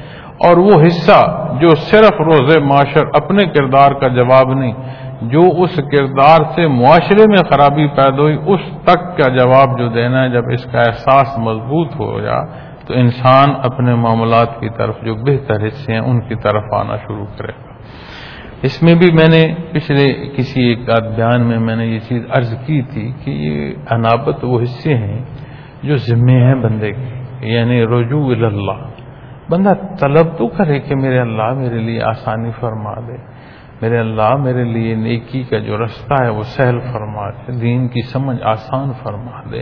اور 0.45 0.57
وہ 0.57 0.87
حصہ 0.87 1.49
جو 1.61 1.69
صرف 1.69 2.21
روز 2.21 2.57
معاشر 2.57 3.03
اپنے 3.15 3.45
کردار 3.45 3.91
کا 3.91 4.09
جواب 4.09 4.55
نہیں 4.55 4.73
جو 5.23 5.41
اس 5.63 5.77
کردار 5.77 6.39
سے 6.55 6.67
معاشرے 6.67 7.25
میں 7.29 7.51
خرابی 7.51 7.87
پیدا 7.87 8.23
ہوئی، 8.23 8.39
اس 8.47 8.61
تک 8.83 9.17
کا 9.17 9.29
جواب 9.29 9.79
جو 9.79 9.89
دینا 9.89 10.25
ہے، 10.25 10.31
جب 10.31 10.43
اس 10.53 10.65
کا 10.65 10.79
احساس 10.79 11.39
مضبوط 11.39 11.89
ہو 12.01 12.21
جا، 12.21 12.45
تو 12.87 12.95
انسان 12.95 13.49
اپنے 13.63 13.95
معاملات 13.95 14.61
کی 14.61 14.69
طرف 14.77 14.95
جو 15.03 15.15
بہتر 15.15 15.67
حصے 15.67 15.93
ہیں، 15.93 16.01
ان 16.01 16.21
کی 16.21 16.35
طرف 16.35 16.63
آنا 16.73 16.97
شروع 16.97 17.27
کرے 17.39 17.53
گا۔ 17.53 17.71
اس 18.63 18.83
میں 18.83 18.95
بھی 18.95 19.13
میں 19.13 19.29
نے 19.29 19.55
پچھلے 19.73 20.29
کسی 20.37 20.63
ایک 20.63 20.79
بیان 21.17 21.41
میں 21.41 21.59
میں 21.59 21.77
نے 21.77 21.87
یہ 21.87 21.99
چیز 21.99 22.23
عرض 22.31 22.55
کی 22.67 22.83
تھی 22.83 23.13
کہ 23.25 23.31
یہ 23.31 23.75
انابت 23.91 24.45
وہ 24.45 24.61
حصے 24.63 24.95
ہیں 24.95 25.25
جو 25.83 25.97
ذمے 25.97 26.33
ہیں 26.33 26.55
بندے 26.55 26.93
کے 26.93 27.21
یعنی 27.41 27.83
رجوع 27.85 28.35
اللہ۔ 28.47 28.91
بندہ 29.51 29.73
طلب 30.01 30.39
تو 30.39 30.49
کرے 30.49 30.81
کہ 30.81 30.97
میرے 30.97 31.19
اللہ 31.19 31.53
میرے 31.53 31.79
لیے 31.79 32.03
آسانی 32.03 32.51
فرما 32.61 32.95
دے۔ 32.95 33.30
میرے 33.83 33.99
اللہ، 33.99 34.37
میرے 34.37 34.65
لیے 34.65 34.95
نیکی 34.95 35.43
کا 35.43 35.59
جو 35.59 35.85
رستہ 35.85 36.25
ہے، 36.25 36.29
وہ 36.29 36.43
سہل 36.43 36.79
فرما 36.93 37.31
دے، 37.31 37.53
دین 37.53 37.89
کی 37.89 38.03
سمجھ 38.03 38.43
آسان 38.43 38.91
فرما 39.03 39.41
دے۔ 39.53 39.61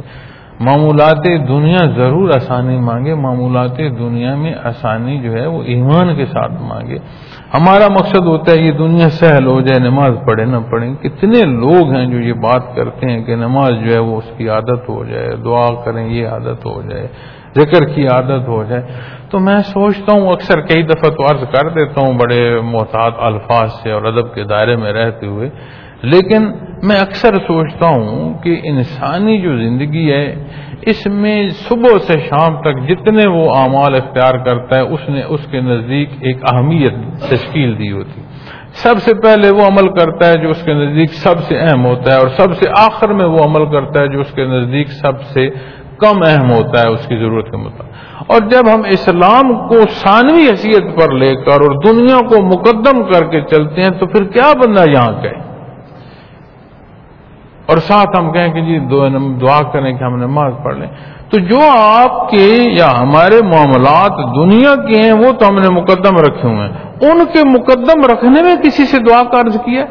معمولات 0.60 1.24
دنیا 1.48 1.86
ضرور 1.96 2.30
آسانی 2.30 2.78
مانگے، 2.78 3.14
معمولات 3.14 3.78
دنیا 3.78 4.34
میں 4.34 4.54
آسانی 4.64 5.20
جو 5.20 5.32
ہے، 5.32 5.46
وہ 5.46 5.62
ایمان 5.62 6.16
کے 6.16 6.26
ساتھ 6.26 6.52
مانگے۔ 6.62 6.98
ہمارا 7.54 7.88
مقصد 7.88 8.26
ہوتا 8.26 8.52
ہے، 8.52 8.56
یہ 8.56 8.72
دنیا 8.72 9.08
سہل 9.08 9.46
ہو 9.46 9.60
جائے، 9.60 9.90
نماز 9.90 10.14
پڑھے 10.26 10.44
نہ 10.44 10.56
پڑھیں۔ 10.70 10.94
کتنے 10.94 11.44
لوگ 11.44 11.92
ہیں 11.92 12.06
جو 12.06 12.18
یہ 12.18 12.32
بات 12.32 12.76
کرتے 12.76 13.10
ہیں 13.10 13.24
کہ 13.24 13.36
نماز 13.36 13.70
جو 13.84 13.92
ہے، 13.92 13.98
وہ 13.98 14.16
اس 14.16 14.32
کی 14.36 14.48
عادت 14.48 14.88
ہو 14.88 15.04
جائے، 15.04 15.30
دعا 15.44 15.82
کریں، 15.84 16.08
یہ 16.08 16.28
عادت 16.28 16.66
ہو 16.66 16.82
جائے۔ 16.82 17.08
ذکر 17.60 17.84
کی 17.84 18.06
عادت 18.06 18.48
ہو 18.48 18.64
جائے۔ 18.64 18.82
تو 19.30 19.38
میں 19.38 19.58
سوچتا 19.58 20.12
ہوں، 20.12 20.28
اکثر 20.28 20.60
کئی 20.60 20.82
دفعہ 20.82 21.10
تو 21.10 21.30
عرض 21.30 21.40
کر 21.40 21.68
دیتا 21.68 22.00
ہوں 22.06 22.14
بڑے 22.14 22.60
محتاط 22.60 23.14
الفاظ 23.18 23.72
سے 23.82 23.92
اور 23.92 24.02
ادب 24.02 24.34
کے 24.34 24.44
دائرے 24.44 24.76
میں 24.76 24.92
رہتے 24.92 25.26
ہوئے۔ 25.26 25.50
لیکن 26.02 26.52
میں 26.82 27.00
اکثر 27.00 27.34
سوچتا 27.34 27.86
ہوں 27.86 28.34
کہ 28.42 28.60
انسانی 28.64 29.40
جو 29.40 29.56
زندگی 29.56 30.12
ہے، 30.12 30.44
اس 30.82 31.06
میں 31.06 31.48
صبح 31.48 31.98
سے 31.98 32.12
شام 32.18 32.60
تک 32.60 32.88
جتنے 32.88 33.28
وہ 33.28 33.50
اعمال 33.54 33.94
اختیار 33.94 34.34
کرتا 34.34 34.76
ہے، 34.76 34.80
اس 34.80 35.08
نے، 35.08 35.22
اس 35.28 35.46
کے 35.50 35.60
نزدیک 35.60 36.10
ایک 36.20 36.36
اہمیت 36.52 36.94
تشکیل 37.28 37.78
دی 37.78 37.92
ہوتی۔ 37.92 38.20
سب 38.72 38.94
سے 38.98 39.14
پہلے 39.14 39.50
وہ 39.50 39.62
عمل 39.62 39.88
کرتا 39.88 40.28
ہے 40.28 40.42
جو 40.42 40.48
اس 40.48 40.62
کے 40.62 40.74
نزدیک 40.74 41.12
سب 41.12 41.40
سے 41.40 41.58
اہم 41.58 41.86
ہوتا 41.86 42.14
ہے 42.14 42.18
اور 42.18 42.28
سب 42.28 42.56
سے 42.56 42.68
آخر 42.78 43.08
میں 43.08 43.26
وہ 43.26 43.38
عمل 43.38 43.64
کرتا 43.66 44.00
ہے 44.00 44.08
جو 44.08 44.20
اس 44.20 44.32
کے 44.32 44.44
نزدیک 44.44 44.88
سب 44.88 45.22
سے 45.22 45.50
کم 45.98 46.18
اہم 46.26 46.52
ہوتا 46.52 46.82
ہے، 46.82 46.88
اس 46.88 47.06
کی 47.06 47.16
ضرورت 47.16 47.50
کے 47.50 47.56
مطابق۔ 47.56 47.88
اور 48.26 48.40
جب 48.40 48.74
ہم 48.74 48.82
اسلام 48.90 49.68
کو 49.68 49.74
ثانوی 49.90 50.50
حیثیت 50.50 51.00
پر 51.00 51.12
لے 51.12 51.36
کر 51.36 51.60
اور 51.60 51.84
دنیا 51.84 52.18
کو 52.28 52.42
مقدم 52.42 53.12
کر 53.12 53.24
کے 53.24 53.40
چلتے 53.40 53.82
ہیں، 53.82 53.90
تو 53.90 54.06
پھر 54.06 54.24
کیا 54.24 54.52
بندہ 54.52 54.90
یہاں 54.90 55.22
کہ 55.22 55.28
اور 57.66 57.76
ساتھ 57.76 58.18
ہم 58.18 58.32
کہیں 58.32 58.52
کہ 58.52 58.60
جی 58.60 58.78
دعا 59.40 59.62
کریں 59.62 59.98
کہ 59.98 60.04
ہم 60.04 60.16
نماز 60.16 60.52
پڑھ 60.64 60.76
لیں۔ 60.76 60.88
تو 61.30 61.38
جو 61.38 61.60
آپ 61.78 62.30
کے 62.30 62.58
یا 62.78 63.00
ہمارے 63.00 63.42
معاملات 63.42 64.12
دنیا 64.36 64.74
کے 64.74 65.02
ہیں، 65.02 65.12
وہ 65.12 65.32
تو 65.32 65.48
ہم 65.48 65.54
نے 65.54 65.68
مقدم 65.68 66.16
رکھے 66.16 66.48
ہوئے 66.48 66.68
ہیں۔ 66.68 67.10
ان 67.10 67.24
کے 67.32 67.44
مقدم 67.44 68.04
رکھنے 68.12 68.42
میں 68.42 68.56
کسی 68.56 68.84
سے 68.86 68.98
دعا 68.98 69.22
کا 69.22 69.40
عرض 69.40 69.56
کیا؟ 69.56 69.84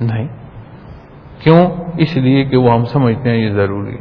نہیں۔ 0.00 0.37
کیوں؟ 1.38 1.66
اس 1.98 2.16
لیے 2.16 2.44
کہ 2.44 2.56
وہ 2.56 2.72
ہم 2.72 2.84
سمجھتے 2.84 3.30
ہیں 3.30 3.36
یہ 3.36 3.50
ضروری 3.50 3.96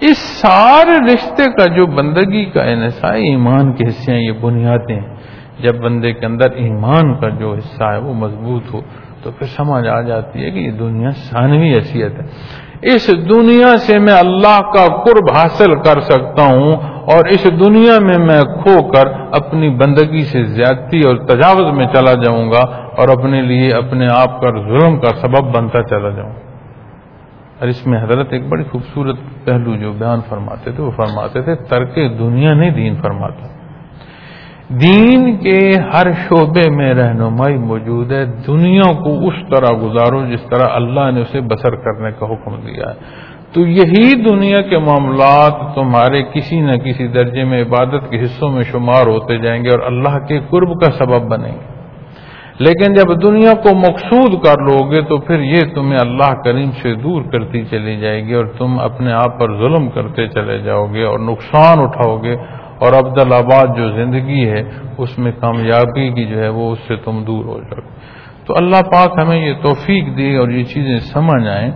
اس 0.00 0.18
سارے 0.18 1.14
رشتے 1.14 1.44
کا 1.58 1.66
جو 1.66 1.86
بندگی 1.86 2.44
کا 2.44 2.62
انحصہ 2.62 3.06
ایمان 3.06 3.72
کے 3.72 3.84
حصے 3.88 4.12
ہیں، 4.12 4.20
یہ 4.20 4.32
بنیادیں 4.32 5.00
ہیں۔ 5.00 5.16
جب 5.60 5.74
بندے 5.74 6.12
کے 6.12 6.26
اندر 6.26 6.50
ایمان 6.50 7.14
کا 7.14 7.28
جو 7.28 7.54
حصہ 7.58 7.84
ہے، 7.84 7.98
وہ 7.98 8.14
مضبوط 8.14 8.62
ہو، 8.74 8.80
تو 9.22 9.30
پھر 9.30 9.46
سمجھ 9.46 9.86
آ 9.86 10.00
جاتی 10.00 10.44
ہے 10.44 10.50
کہ 10.50 10.58
یہ 10.58 10.70
دنیا 10.70 11.10
ثانوی 11.10 11.72
حیثیت 11.72 12.12
ہے۔ 12.12 12.26
اس 12.94 13.08
دنیا 13.28 13.76
سے 13.76 13.98
میں 13.98 14.12
اللہ 14.12 14.60
کا 14.60 15.02
قرب 15.02 15.36
حاصل 15.36 15.74
کر 15.74 16.00
سکتا 16.00 16.42
ہوں 16.42 16.76
اور 16.82 17.24
اس 17.24 17.44
دنیا 17.44 17.98
میں 18.00 18.18
میں 18.18 18.42
کھو 18.42 18.90
کر 18.90 19.06
اپنی 19.32 19.68
بندگی 19.68 20.24
سے 20.24 20.44
زیادتی 20.44 21.00
اور 21.00 21.16
تجاوز 21.16 21.72
میں 21.72 21.86
چلا 21.86 22.12
جاؤں 22.12 22.52
گا 22.52 22.60
اور 22.96 23.08
اپنے 23.08 23.42
لیے 23.42 23.72
اپنے 23.72 24.08
آپ 24.10 24.40
کا 24.40 24.50
ظلم 24.50 25.00
کا 25.00 25.08
سبب 25.22 25.54
بنتا 25.54 25.82
چلا 25.82 26.10
جاؤں۔ 26.10 26.32
اور 27.60 27.68
اس 27.68 27.86
میں 27.86 28.02
حضرت 28.02 28.26
ایک 28.30 28.48
بڑی 28.48 28.64
خوبصورت 28.64 29.16
پہلو 29.44 29.76
جو 29.76 29.92
بیان 29.92 30.20
فرماتے 30.28 30.72
تھے، 30.72 30.82
وہ 30.82 30.90
فرماتے 30.90 31.42
تھے، 31.42 31.54
ترک 31.54 31.96
دنیا 32.18 32.54
نہیں 32.54 32.70
دین 32.70 32.94
فرماتا۔ 33.02 33.55
دین 34.68 35.36
کے 35.36 35.70
ہر 35.94 36.12
شعبے 36.12 36.70
میں 36.70 36.94
رہنمائی 36.94 37.56
موجود 37.56 38.12
ہے، 38.12 38.24
دنیا 38.24 38.92
کو 38.92 39.28
اس 39.28 39.34
طرح 39.54 39.76
گزارو 39.82 40.26
جس 40.26 40.42
طرح 40.42 40.68
اللہ 40.74 41.10
نے 41.10 41.20
اسے 41.20 41.40
بسر 41.40 41.74
کرنے 41.76 42.10
کا 42.18 42.26
حکم 42.26 42.54
دیا 42.66 42.90
ہے۔ 42.90 42.94
تو 43.52 43.60
یہی 43.60 44.22
دنیا 44.22 44.60
کے 44.60 44.78
معاملات 44.78 45.74
تمہارے 45.74 46.22
کسی 46.34 46.60
نہ 46.60 46.72
کسی 46.72 47.06
درجے 47.06 47.44
میں 47.44 47.62
عبادت 47.62 48.10
کے 48.10 48.22
حصوں 48.22 48.50
میں 48.50 48.62
شمار 48.62 49.06
ہوتے 49.06 49.38
جائیں 49.38 49.64
گے 49.64 49.70
اور 49.70 49.78
اللہ 49.78 50.18
کے 50.26 50.40
قرب 50.50 50.80
کا 50.80 50.90
سبب 50.90 51.22
بنیں 51.22 51.52
گے۔ 51.52 51.76
لیکن 52.58 52.94
جب 52.94 53.22
دنیا 53.22 53.52
کو 53.54 53.68
مقصود 53.76 54.44
کر 54.44 54.62
لو 54.62 54.90
گے 54.90 55.02
تو 55.02 55.18
پھر 55.18 55.40
یہ 55.40 55.74
تمہیں 55.74 55.98
اللہ 56.00 56.34
کریم 56.44 56.70
سے 56.82 56.94
دور 56.94 57.22
کرتی 57.22 57.64
چلی 57.64 57.96
جائے 57.96 58.24
گی 58.24 58.32
اور 58.32 58.46
تم 58.58 58.78
اپنے 58.78 59.12
آپ 59.12 59.40
پر 59.40 59.56
ظلم 59.56 59.88
کرتے 59.88 60.28
چلے 60.28 60.58
جاؤ 60.58 60.86
گے 60.94 61.02
اور 61.02 61.18
نقصان 61.18 61.80
اٹھاؤ 61.80 62.16
گے۔ 62.16 62.36
اور 62.78 62.92
عبد 62.92 63.32
آباد 63.32 63.76
جو 63.76 63.90
زندگی 63.90 64.48
ہے، 64.48 64.62
اس 64.98 65.18
میں 65.18 65.32
کامیابی 65.32 66.08
کی 66.08 66.24
جو 66.24 66.42
ہے 66.42 66.48
وہ 66.48 66.72
اس 66.72 66.78
سے 66.88 66.96
تم 66.96 67.24
دور 67.24 67.44
ہو 67.44 67.60
جاؤ۔ 67.60 67.88
تو 68.46 68.56
اللہ 68.56 68.82
پاک 68.92 69.18
ہمیں 69.22 69.38
یہ 69.38 69.54
توفیق 69.62 70.16
دے 70.16 70.36
اور 70.36 70.48
یہ 70.48 70.64
چیزیں 70.64 70.98
سمجھ 70.98 71.48
آئیں 71.48 71.70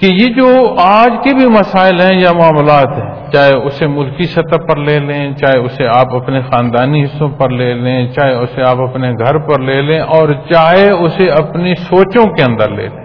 کہ 0.00 0.06
یہ 0.06 0.28
جو 0.34 0.74
آج 0.78 1.12
کے 1.24 1.34
بھی 1.34 1.46
مسائل 1.46 2.00
ہیں 2.00 2.20
یا 2.20 2.32
معاملات 2.32 2.88
ہیں، 2.88 3.32
چاہے 3.32 3.54
اسے 3.54 3.86
ملکی 3.86 4.24
سطح 4.24 4.56
پر 4.68 4.76
لے 4.76 4.98
لیں، 4.98 5.34
چاہے 5.34 5.58
اسے 5.58 5.86
آپ 5.86 6.14
اپنے 6.14 6.40
خاندانی 6.40 7.04
حصوں 7.04 7.28
پر 7.28 7.50
لے 7.50 7.74
لیں، 7.74 8.08
چاہے 8.12 8.34
اسے 8.34 8.62
آپ 8.62 8.76
اپنے 8.80 9.12
گھر 9.12 9.38
پر 9.38 9.60
لے 9.60 9.82
لیں 9.82 10.00
اور 10.00 10.28
چاہے 10.28 10.90
اسے 10.90 11.28
اپنی 11.28 11.74
سوچوں 11.74 12.26
کے 12.34 12.42
اندر 12.42 12.70
لے 12.70 12.88
لیں۔ 12.88 13.03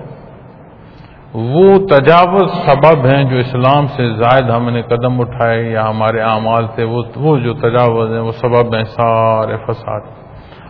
وہ 1.33 1.77
تجاوز 1.77 2.51
سبب 2.65 3.05
ہیں 3.05 3.23
جو 3.23 3.37
اسلام 3.37 3.87
سے 3.87 4.13
زائد 4.15 4.49
ہم 4.49 4.69
نے 4.69 4.81
قدم 4.81 5.21
اٹھائے 5.21 5.63
یا 5.63 5.89
ہمارے 5.89 6.21
اعمال 6.21 6.67
سے، 6.75 6.83
وہ 6.83 7.03
جو 7.37 7.53
تجاوز 7.53 8.11
ہیں، 8.11 8.19
وہ 8.19 8.31
سبب 8.31 8.75
ہیں 8.75 8.83
سارے 8.83 9.57
فساد۔ 9.67 10.01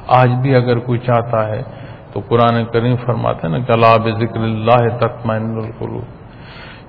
آج 0.07 0.29
بھی 0.41 0.55
اگر 0.55 0.79
کوئی 0.79 0.99
چاہتا 0.99 1.47
ہے 1.47 1.61
تو 2.13 2.19
قرآن 2.29 2.65
کریم 2.65 2.95
فرماتے 2.95 3.47
ہیں 3.47 3.57
نا 3.57 3.73
کلاب 3.73 4.09
ذکر 4.19 4.39
اللہ 4.39 4.97
تطمئن 4.97 5.61
القلوب۔ 5.63 6.03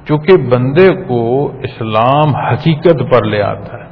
چونکہ 0.08 0.36
بندے 0.36 0.88
کو 1.08 1.46
اسلام 1.46 2.36
حقیقت 2.36 3.12
پر 3.12 3.24
لے 3.24 3.42
آتا 3.42 3.84
ہے، 3.84 3.90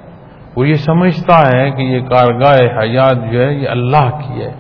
وہ 0.57 0.69
یہ 0.69 0.75
سمجھتا 0.75 1.47
ہے 1.47 1.71
کہ 1.71 1.83
یہ 1.83 2.01
کارگاہ 2.01 2.59
حیات 2.81 3.33
جو 3.33 3.47
ہے، 3.47 3.55
یہ 3.55 3.69
اللہ 3.69 4.11
کی 4.11 4.43
ہے۔ 4.43 4.53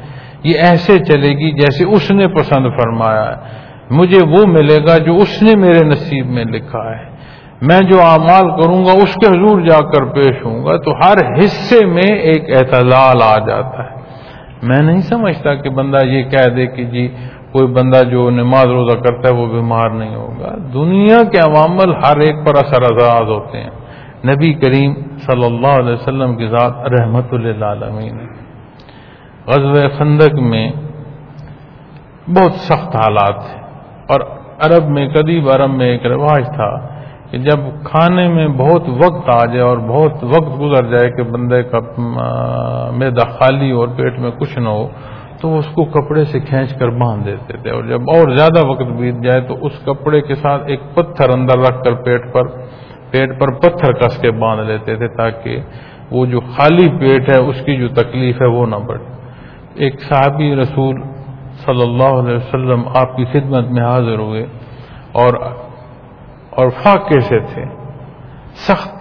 یہ 0.42 0.58
ایسے 0.58 0.98
چلے 0.98 1.28
گی 1.28 1.50
جیسے 1.50 1.84
اس 1.84 2.10
نے 2.10 2.28
پسند 2.28 2.66
فرمایا 2.80 3.26
ہے۔ 3.26 3.67
مجھے 3.90 4.26
وہ 4.26 4.46
ملے 4.46 4.78
گا 4.88 4.98
جو 4.98 5.16
اس 5.16 5.42
نے 5.42 5.56
میرے 5.56 5.84
نصیب 5.84 6.26
میں 6.26 6.44
لکھا 6.44 6.90
ہے۔ 6.90 7.04
میں 7.62 7.80
جو 7.80 8.02
اعمال 8.02 8.62
کروں 8.62 8.84
گا، 8.84 8.92
اس 8.92 9.14
کے 9.14 9.26
حضور 9.26 9.60
جا 9.60 9.80
کر 9.80 10.04
پیش 10.04 10.44
ہوں 10.44 10.64
گا۔ 10.64 10.76
تو 10.76 10.90
ہر 10.90 11.38
حصے 11.38 11.86
میں 11.86 12.14
ایک 12.14 12.56
اعتدال 12.56 13.22
آ 13.22 13.38
جاتا 13.38 13.84
ہے۔ 13.84 13.98
میں 14.62 14.82
نہیں 14.82 15.00
سمجھتا 15.00 15.54
کہ 15.54 15.70
بندہ 15.70 16.04
یہ 16.04 16.22
کہہ 16.22 16.48
دے 16.48 16.66
کہ 16.66 16.84
جی 16.84 17.08
کوئی 17.52 17.66
بندہ 17.66 18.02
جو 18.10 18.30
نماز 18.30 18.64
روزہ 18.64 18.96
کرتا 18.96 19.28
ہے 19.28 19.34
وہ 19.34 19.46
بیمار 19.46 19.90
نہیں 19.90 20.16
ہوگا۔ 20.16 20.54
دنیا 20.74 21.22
کے 21.32 21.38
عوامل 21.38 21.94
ہر 21.94 22.18
ایک 22.18 22.46
پر 22.46 22.56
اثر 22.56 22.82
انداز 22.82 23.28
ہوتے 23.28 23.58
ہیں۔ 23.58 23.70
نبی 24.24 24.54
کریم 24.54 24.94
صلی 25.18 25.44
اللہ 25.44 25.68
علیہ 25.68 25.92
وسلم 25.92 26.36
کے 26.36 26.48
ذات 26.48 26.72
رحمت 27.00 27.24
اللہ 27.32 27.74
غزب 29.46 29.98
خندق 29.98 30.34
میں 30.34 30.72
بہت 32.28 32.52
سخت 32.52 32.96
حالات 32.96 33.38
ہیں۔ 33.38 33.67
اور 34.08 34.20
عرب 34.66 34.88
میں 34.88 35.06
قدیب 35.08 35.48
عرب 35.50 35.70
میں 35.70 35.86
ایک 35.86 36.06
رواج 36.06 36.44
تھا 36.54 36.70
کہ 37.30 37.38
جب 37.38 37.64
کھانے 37.84 38.26
میں 38.28 38.46
بہت 38.58 38.88
وقت 39.02 39.28
آ 39.28 39.44
جائے 39.44 39.60
اور 39.60 39.78
بہت 39.88 40.24
وقت 40.24 40.58
گزر 40.60 40.90
جائے 40.90 41.10
کہ 41.10 41.22
بندے 41.22 41.62
کا 41.62 41.80
میدا 42.98 43.28
خالی 43.30 43.70
اور 43.70 43.88
پیٹ 43.96 44.18
میں 44.18 44.30
کچھ 44.38 44.58
نہ 44.58 44.68
ہو، 44.68 44.88
تو 45.40 45.58
اس 45.58 45.66
کو 45.74 45.84
کپڑے 45.96 46.24
سے 46.24 46.40
کھینچ 46.40 46.72
کر 46.78 46.88
باندھ 47.00 47.24
دیتے 47.24 47.56
تھے 47.56 47.70
اور 47.70 47.84
جب 47.84 48.08
اور 48.14 48.30
زیادہ 48.36 48.66
وقت 48.66 48.90
بیت 48.98 49.22
جائے 49.24 49.40
تو 49.40 49.54
اس 49.66 49.72
کپڑے 49.84 50.20
کے 50.20 50.34
ساتھ 50.34 50.62
ایک 50.66 50.80
پتھر 50.94 51.30
اندر 51.30 51.58
رکھ 51.58 51.84
کر 51.84 51.94
پیٹ 52.04 52.32
پر 52.32 52.48
پیٹ 53.10 53.38
پر 53.40 53.52
پتھر 53.58 53.92
کس 53.92 54.16
کے 54.22 54.30
باندھ 54.40 54.66
لیتے 54.66 54.96
تھے 54.96 55.08
تاکہ 55.08 55.60
وہ 56.10 56.24
جو 56.26 56.40
خالی 56.56 56.88
پیٹ 57.00 57.30
ہے 57.30 57.38
اس 57.40 57.60
کی 57.64 57.76
جو 57.76 57.88
تکلیف 57.94 58.40
ہے 58.42 58.46
وہ 58.46 58.66
نہ 58.66 58.76
بڑھے۔ 58.86 59.04
ایک 59.84 60.00
صحابی 60.00 60.54
رسول 60.56 61.00
صلی 61.66 61.82
اللہ 61.82 62.12
علیہ 62.20 62.36
وسلم 62.36 62.88
آپ 62.88 63.16
کی 63.16 63.24
خدمت 63.24 63.64
میں 63.64 63.82
حاضر 63.82 64.18
ہوئے 64.18 64.46
اور 65.12 65.34
اور 66.50 66.68
فاقے 66.82 67.20
سے 67.20 67.40
تھے۔ 67.40 67.64
سخت 68.54 68.94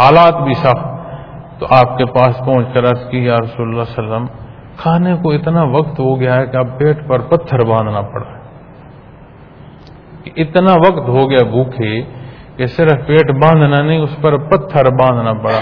حالات 0.00 0.42
بھی 0.42 0.54
سخت۔ 0.54 0.88
تو 1.60 1.66
آپ 1.70 1.98
کے 1.98 2.04
پاس 2.04 2.38
پہنچ 2.38 2.66
کر 2.74 2.84
عرض 2.84 3.10
کی، 3.10 3.24
یا 3.24 3.36
رسول 3.36 3.68
اللہ 3.68 3.82
علیہ 3.82 3.98
وسلم، 3.98 4.26
کھانے 4.76 5.16
کو 5.22 5.30
اتنا 5.30 5.62
وقت 5.62 6.00
ہو 6.00 6.20
گیا 6.20 6.34
ہے 6.34 6.46
کہ 6.46 6.56
اب 6.56 6.78
پیٹ 6.78 7.08
پر 7.08 7.18
پتھر 7.18 7.64
باندھنا 7.64 8.00
پڑا 8.00 8.38
اتنا 10.36 10.72
وقت 10.74 11.08
ہو 11.08 11.30
گیا 11.30 11.44
بھوکے 11.50 12.02
کہ 12.56 12.66
صرف 12.66 13.06
پیٹ 13.06 13.30
باندھنا 13.42 13.82
نہیں، 13.82 13.98
اس 13.98 14.16
پر 14.20 14.36
پتھر 14.36 14.84
باندھنا 14.84 15.32
پڑا۔ 15.32 15.60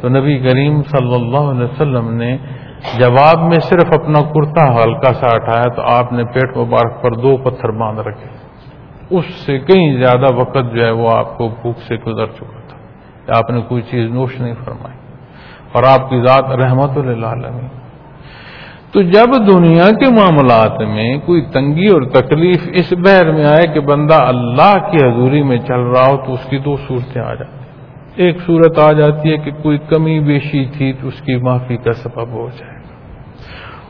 تو 0.00 0.08
نبی 0.08 0.38
کریم 0.38 0.82
صلی 0.82 1.14
اللہ 1.14 1.50
علیہ 1.50 1.64
وسلم 1.64 2.14
نے 2.14 2.38
جواب 2.98 3.38
میں 3.38 3.60
صرف 3.60 3.84
اپنا 3.92 4.20
کرتا 4.20 4.82
ہلکا 4.82 5.12
سا 5.12 5.36
ہٹایا 5.36 5.74
تو 5.74 5.82
آپ 5.82 6.12
نے 6.12 6.24
پیٹ 6.24 6.56
مبارک 6.56 7.02
پر 7.02 7.10
دو 7.10 7.36
پتھر 7.36 7.68
باندھ 7.68 8.00
رکھے۔ 8.00 8.48
اس 9.10 9.24
سے 9.46 9.58
کہیں 9.58 10.02
زیادہ 10.02 10.34
وقت 10.34 10.74
جو 10.74 10.84
ہے 10.84 10.90
وہ 10.90 11.10
آپ 11.10 11.38
کو 11.38 11.48
بھوک 11.48 11.78
سے 11.78 11.96
گزر 11.96 12.26
چکا 12.26 12.60
تھا۔ 12.68 12.78
آپ 13.38 13.50
نے 13.50 13.60
کوئی 13.60 13.82
چیز 13.82 14.10
نوش 14.10 14.40
نہیں 14.40 14.54
فرمائی۔ 14.64 14.98
اور 15.72 15.82
آپ 15.82 16.10
کی 16.10 16.22
ذات 16.26 16.44
رحمت 16.44 16.90
اللہ 16.96 17.48
تو 18.92 19.02
جب 19.02 19.52
دنیا 19.52 19.90
کے 19.90 20.14
معاملات 20.14 20.80
میں 20.80 21.18
کوئی 21.18 21.42
تنگی 21.42 21.86
اور 21.86 22.02
تکلیف 22.02 22.68
اس 22.72 22.92
بحر 22.92 23.32
میں 23.32 23.44
آئے 23.44 23.74
کہ 23.74 23.80
بندہ 23.80 24.14
اللہ 24.14 24.72
کی 24.72 25.06
حضوری 25.06 25.42
میں 25.42 25.58
چل 25.58 25.80
رہا 25.80 26.06
ہو 26.06 26.16
تو 26.16 26.32
اس 26.32 26.44
کی 26.50 26.58
دو 26.58 26.76
صورتیں 26.76 27.22
آ 27.22 27.34
جاتی۔ 27.34 27.57
ایک 28.18 28.36
صورت 28.46 28.78
آ 28.78 28.92
جاتی 28.92 29.32
ہے 29.32 29.36
کہ 29.36 29.50
کوئی 29.62 29.78
کمی 29.78 30.20
بیشی 30.20 30.64
تھی 30.64 30.92
تو 30.92 31.08
اس 31.08 31.20
کی 31.20 31.36
معافی 31.36 31.76
کا 31.76 31.92
سبب 31.92 32.28
ہو 32.28 32.48
جائے 32.58 32.72
گا۔ 32.72 32.78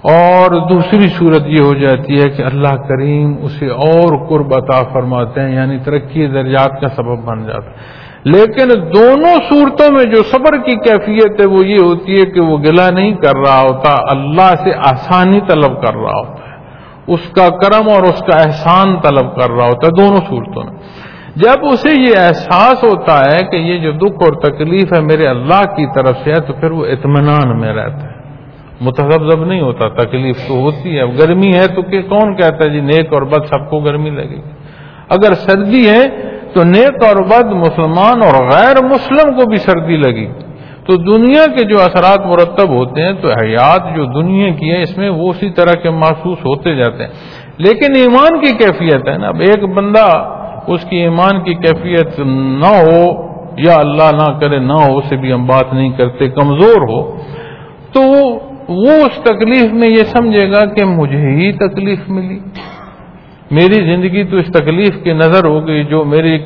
اور 0.02 0.70
دوسری 0.70 1.08
صورت 1.08 1.42
یہ 1.46 1.64
ہو 1.64 1.74
جاتی 1.74 2.18
ہے 2.18 2.28
کہ 2.28 2.42
اللہ 2.42 2.76
کریم 2.76 3.34
اسے 3.42 3.66
اور 3.66 4.28
قرب 4.28 4.54
عطا 4.54 4.82
فرماتے 4.92 5.40
ہیں 5.40 5.54
یعنی 5.54 5.78
ترقی 5.78 6.26
درجات 6.26 6.80
کا 6.80 6.88
سبب 6.88 7.24
بن 7.24 7.46
جاتا 7.46 7.66
ہے۔ 7.66 7.98
لیکن 8.24 8.68
دونوں 8.94 9.36
صورتوں 9.48 9.90
میں 9.90 10.04
جو 10.04 10.22
صبر 10.22 10.56
کی 10.56 10.76
کیفیت 10.76 11.40
ہے، 11.40 11.46
وہ 11.46 11.66
یہ 11.66 11.80
ہوتی 11.80 12.20
ہے 12.20 12.26
کہ 12.26 12.40
وہ 12.40 12.58
گلا 12.58 12.90
نہیں 12.90 13.12
کر 13.12 13.36
رہا 13.36 13.60
ہوتا، 13.60 13.94
اللہ 14.10 14.54
سے 14.64 14.70
آسانی 14.78 15.40
طلب 15.40 15.86
کر 15.86 15.94
رہا 15.94 16.18
ہوتا 16.18 16.42
ہے۔ 16.42 16.64
اس 17.06 17.20
کا 17.30 17.48
کرم 17.48 17.88
اور 17.88 18.02
اس 18.02 18.20
کا 18.20 18.36
احسان 18.36 19.00
طلب 19.00 19.34
کر 19.36 19.50
رہا 19.50 19.66
ہوتا 19.66 19.86
ہے، 19.86 20.02
دونوں 20.02 20.20
صورتوں 20.28 20.62
میں۔ 20.62 21.07
جب 21.39 21.66
اسے 21.72 22.01
یہ 22.01 22.14
احساس 22.16 22.84
ہوتا 22.84 23.18
ہے 23.18 23.43
کہ 23.51 23.57
یہ 23.57 23.78
جو 23.78 23.93
دکھ 23.93 24.24
اور 24.24 24.32
تکلیف 24.32 24.93
ہے 24.93 25.01
میرے 25.01 25.26
اللہ 25.26 25.62
کی 25.62 25.86
طرف 25.95 26.16
سے 26.24 26.30
ہے، 26.30 26.41
تو 26.41 26.53
پھر 26.53 26.70
وہ 26.70 26.86
اطمینان 26.86 27.61
میں 27.61 27.72
رہتا 27.72 28.03
ہے۔ 28.03 28.18
متحب 28.80 29.45
نہیں 29.45 29.61
ہوتا، 29.61 29.89
تکلیف 29.89 30.49
تو 30.49 30.55
ہوتی 30.55 30.99
ہے۔ 30.99 31.05
گرمی 31.18 31.53
ہے 31.55 31.66
تو 31.66 31.82
کہ 31.82 32.03
کون 32.03 32.36
کہتا 32.36 32.64
ہے 32.64 32.70
جی 32.70 32.80
نیک 32.80 33.12
اور 33.12 33.22
بد 33.22 33.47
سب 33.47 33.70
کو 33.70 33.80
گرمی 33.80 34.11
لگے 34.11 34.30
گی۔ 34.30 34.41
اگر 35.09 35.32
سردی 35.32 35.91
ہے 35.91 36.09
تو 36.55 36.64
نیک 36.64 37.05
اور 37.05 37.16
بد 37.16 37.53
مسلمان 37.53 38.22
اور 38.22 38.51
غیر 38.51 38.84
مسلم 38.84 39.39
کو 39.39 39.47
بھی 39.47 39.57
سردی 39.57 39.97
لگی 39.97 40.26
تو 40.86 40.97
دنیا 40.97 41.47
کے 41.47 41.64
جو 41.64 41.80
اثرات 41.80 42.26
مرتب 42.26 42.68
ہوتے 42.68 43.03
ہیں، 43.03 43.12
تو 43.12 43.28
حیات 43.28 43.97
جو 43.97 44.05
دنیا 44.05 44.51
کی 44.51 44.70
ہے، 44.70 44.82
اس 44.82 44.99
میں 44.99 45.11
وہ 45.11 45.30
اسی 45.30 45.51
طرح 45.51 45.80
کے 45.82 45.91
محسوس 45.91 46.39
ہوتے 46.39 46.76
جاتے 46.76 47.03
ہیں۔ 47.05 47.11
لیکن 47.59 47.97
ایمان 47.97 48.41
کی 48.41 48.53
کیفیت 48.53 49.09
ہے 49.09 49.18
نا۔ 49.18 49.28
اب 49.28 49.41
ایک 49.41 49.64
بندہ 49.64 50.38
اس 50.68 50.84
کی 50.84 50.96
ایمان 50.96 51.40
کی 51.40 51.54
کیفیت 51.54 52.20
نہ 52.60 52.66
ہو 52.66 53.28
یا 53.56 53.74
اللہ 53.74 54.10
نہ 54.12 54.38
کرے 54.38 54.58
نہ 54.58 54.72
ہو، 54.72 54.98
اسے 54.98 55.16
بھی 55.16 55.32
ہم 55.32 55.46
بات 55.46 55.72
نہیں 55.72 55.90
کرتے، 55.90 56.28
کمزور 56.28 56.88
ہو، 56.88 57.16
تو 57.92 58.00
وہ 58.68 58.92
اس 58.92 59.22
تکلیف 59.22 59.72
میں 59.72 59.88
یہ 59.88 60.04
سمجھے 60.04 60.50
گا 60.50 60.64
کہ 60.64 60.84
مجھے 60.84 61.30
ہی 61.30 61.52
تکلیف 61.52 61.98
ملی۔ 62.08 62.38
میری 63.50 63.92
زندگی 63.92 64.24
تو 64.24 64.36
اس 64.36 64.46
تکلیف 64.46 65.02
کی 65.02 65.12
نظر 65.12 65.46
ہو 65.46 65.66
گئی، 65.66 65.84
جو 65.84 66.04
میری 66.04 66.38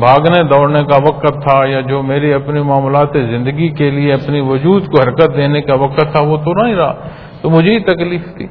بھاگنے 0.00 0.42
دوڑنے 0.42 0.84
کا 0.84 0.96
وقت 0.96 1.42
تھا 1.42 1.64
یا 1.64 1.80
جو 1.80 2.02
میری 2.02 2.32
اپنے 2.32 2.62
معاملات 2.62 3.08
زندگی 3.14 3.68
کے 3.68 3.90
لیے 3.90 4.12
اپنی 4.12 4.40
وجود 4.40 4.86
کو 4.86 5.00
حرکت 5.00 5.36
دینے 5.36 5.60
کا 5.60 5.74
وقت 5.74 6.00
تھا، 6.12 6.24
وہ 6.24 6.36
تو 6.36 6.62
نہیں 6.62 6.74
رہا۔ 6.74 6.94
تو 7.42 7.50
مجھے 7.50 7.74
ہی 7.74 7.80
تکلیف 7.80 8.22
تھی۔ 8.36 8.46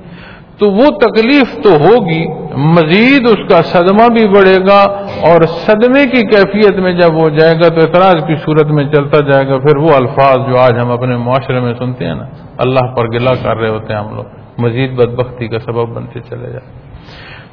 تو 0.59 0.71
وہ 0.71 0.85
تکلیف 0.85 1.63
تو 1.63 1.69
ہوگی، 1.69 2.27
مزید 2.55 3.27
اس 3.27 3.49
کا 3.49 3.61
صدمہ 3.61 4.07
بھی 4.07 4.27
بڑھے 4.27 4.59
گا 4.59 4.81
اور 5.29 5.41
صدمے 5.41 6.05
کی 6.05 6.21
کیفیت 6.21 6.75
میں 6.75 6.93
جب 6.93 7.13
وہ 7.13 7.29
جائے 7.29 7.53
گا 7.55 7.67
تو 7.67 7.81
اعتراض 7.81 8.27
کی 8.27 8.35
صورت 8.45 8.65
میں 8.65 8.83
چلتا 8.83 9.31
جائے 9.31 9.47
گا۔ 9.47 9.57
پھر 9.57 9.77
وہ 9.77 9.89
الفاظ 9.93 10.37
جو 10.49 10.57
آج 10.57 10.73
ہم 10.83 10.91
اپنے 10.91 11.17
معاشرے 11.17 11.59
میں 11.59 11.73
سنتے 11.79 12.05
ہیں 12.05 12.15
نا، 12.15 12.25
اللہ 12.57 12.95
پر 12.95 13.11
گلا 13.11 13.35
کر 13.35 13.57
رہے 13.57 13.69
ہوتے 13.69 13.93
ہیں 13.93 13.99
ہم 13.99 14.15
لوگ۔ 14.15 14.23
مزید 14.57 14.91
بدبختی 14.91 15.47
کا 15.47 15.59
سبب 15.59 15.89
بنتے 15.89 16.19
چلے 16.19 16.51
جائیں 16.51 16.83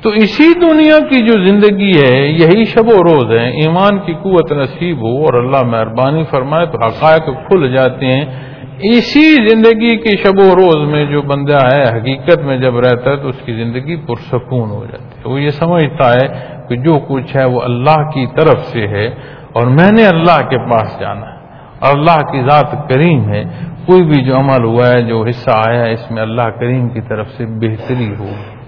تو 0.03 0.11
اسی 0.11 0.53
دنیا 0.55 0.98
کی 0.98 1.18
جو 1.18 1.44
زندگی 1.46 1.92
ہے، 1.92 2.26
یہی 2.26 2.64
شب 2.64 2.88
و 2.88 3.03
روز 3.03 3.30
ہے۔ 3.30 3.51
ایمان 3.51 3.98
کی 3.98 4.12
قوت 4.12 4.53
نصیب 4.53 4.98
ہو 4.98 5.24
اور 5.24 5.34
اللہ 5.34 5.62
مہربانی 5.62 6.24
فرمائے 6.30 6.66
تو 6.66 6.78
حقائق 6.86 7.24
کھل 7.24 7.72
جاتے 7.72 8.07
ہیں۔ 8.07 8.49
اسی 8.83 9.49
زندگی 9.49 9.97
کی 9.97 10.22
شب 10.24 10.39
و 10.39 10.57
روز 10.57 10.89
میں 10.89 11.05
جو 11.05 11.22
بندہ 11.22 11.59
ہے، 11.76 11.83
حقیقت 11.83 12.39
میں 12.39 12.59
جب 12.59 12.78
رہتا 12.78 13.11
ہے 13.11 13.16
تو 13.16 13.28
اس 13.28 13.37
کی 13.45 13.53
زندگی 13.53 13.97
پرسکون 13.97 14.70
ہو 14.70 14.87
جاتی 14.87 15.05
ہے۔ 15.05 15.28
وہ 15.28 15.41
یہ 15.41 15.51
سمجھتا 15.51 16.14
ہے 16.14 16.57
کہ 16.68 16.76
جو 16.76 16.99
کچھ 17.09 17.37
ہے 17.37 17.45
وہ 17.45 17.61
اللہ 17.61 18.11
کی 18.11 18.26
طرف 18.26 18.66
سے 18.66 18.89
ہے 18.89 19.07
اور 19.53 19.66
میں 19.66 19.91
نے 19.93 20.07
اللہ 20.07 20.41
کے 20.49 20.59
پاس 20.70 21.01
جانا 21.01 21.26
ہے۔ 21.26 21.37
اور 21.78 21.99
اللہ 21.99 22.20
کی 22.33 22.41
ذات 22.41 22.89
کریم 22.89 23.33
ہے۔ 23.33 23.45
کوئی 23.87 24.03
بھی 24.03 24.24
جو 24.24 24.37
عمل 24.37 24.64
ہوا 24.64 24.89
ہے، 24.89 25.03
جو 25.03 25.24
حصہ 25.28 25.51
آیا 25.55 25.81
ہے، 25.81 25.93
اس 25.93 26.11
میں 26.11 26.22
اللہ 26.22 26.43
کریم 26.43 26.89
کی 26.89 27.01
طرف 27.01 27.28
سے 27.31 27.47
بہتری 27.47 28.14
ہوگی۔ 28.18 28.61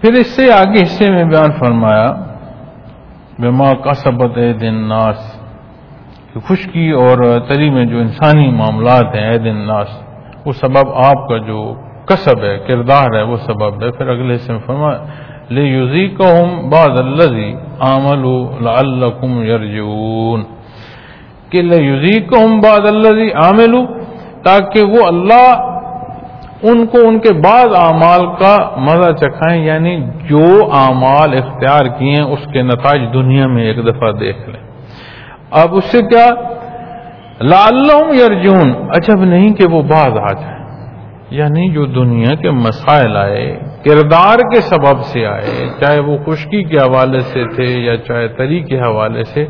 پھر 0.00 0.12
اس 0.12 0.26
سے 0.26 0.52
آگے 0.52 0.82
حصے 0.82 1.12
میں 1.12 1.24
بیان 1.24 1.52
فرمایا 1.58 2.12
بیما 3.38 3.74
کا 3.74 3.94
سبت 3.94 4.38
ہے 4.38 4.52
دن 4.52 4.88
ناس 4.88 5.33
خشکی 6.40 6.90
اور 6.90 7.38
تری 7.48 7.70
میں 7.70 7.84
جو 7.84 7.98
انسانی 7.98 8.50
معاملات 8.50 9.14
ہیں 9.14 9.30
اے 9.30 9.38
دن 9.38 9.56
ناس 9.66 9.88
وہ 10.44 10.52
سبب 10.52 10.88
آپ 10.94 11.28
کا 11.28 11.36
جو 11.36 11.74
کسب 12.06 12.42
ہے، 12.42 12.58
کردار 12.68 13.14
ہے، 13.14 13.22
وہ 13.22 13.36
سبب 13.36 13.82
ہے۔ 13.82 13.90
پھر 13.90 14.08
اگلے 14.08 14.34
حصے 14.34 14.52
میں 14.52 14.60
فرمایا 14.66 14.98
لے 15.50 15.62
یوزی 15.62 16.08
کو 16.08 16.24
بعض 16.68 16.98
الزی 16.98 17.54
عمل 17.80 18.24
یرجون 19.46 20.42
کہ 21.50 21.62
لے 21.62 21.76
یوزی 21.76 22.20
کو 22.20 22.36
بعض 22.62 22.86
الزی 22.86 23.30
عامل 23.32 23.74
تاکہ 24.42 24.82
وہ 24.82 25.06
اللہ 25.06 25.70
ان 26.62 26.86
کو 26.86 26.98
ان 27.08 27.18
کے 27.18 27.32
بعض 27.34 27.66
اعمال 27.78 28.26
کا 28.38 28.56
مزہ 28.76 29.12
چکھائیں 29.12 29.64
یعنی 29.64 29.96
جو 30.28 30.70
اعمال 30.72 31.34
اختیار 31.38 31.84
کیے 31.98 32.10
ہیں، 32.10 32.22
اس 32.22 32.52
کے 32.52 32.62
نتائج 32.62 33.02
دنیا 33.14 33.46
میں 33.46 33.64
ایک 33.64 33.78
دفعہ 33.86 34.12
دیکھ 34.12 34.48
لیں۔ 34.48 34.63
اب 35.62 35.74
اس 35.74 35.84
سے 35.84 36.02
کیا؟ 36.02 36.26
لعلہم 37.40 38.12
یرجون 38.12 38.70
عجب 38.70 38.90
اچھا، 38.90 39.24
نہیں 39.24 39.54
کہ 39.54 39.66
وہ 39.70 39.82
بعض 39.82 40.16
آ 40.18 40.32
جائیں 40.32 40.54
یعنی 41.30 41.68
جو 41.68 41.84
دنیا 41.86 42.34
کے 42.34 42.50
مسائل 42.50 43.16
آئے، 43.16 43.58
کردار 43.84 44.38
کے 44.38 44.60
سبب 44.60 45.00
سے 45.00 45.26
آئے، 45.26 45.68
چاہے 45.80 46.00
وہ 46.00 46.16
خشکی 46.26 46.62
کے 46.62 46.78
حوالے 46.78 47.20
سے 47.20 47.44
تھے 47.54 47.64
یا 47.64 47.96
چاہے 47.96 48.28
تری 48.28 48.60
کے 48.60 48.80
حوالے 48.80 49.24
سے، 49.24 49.46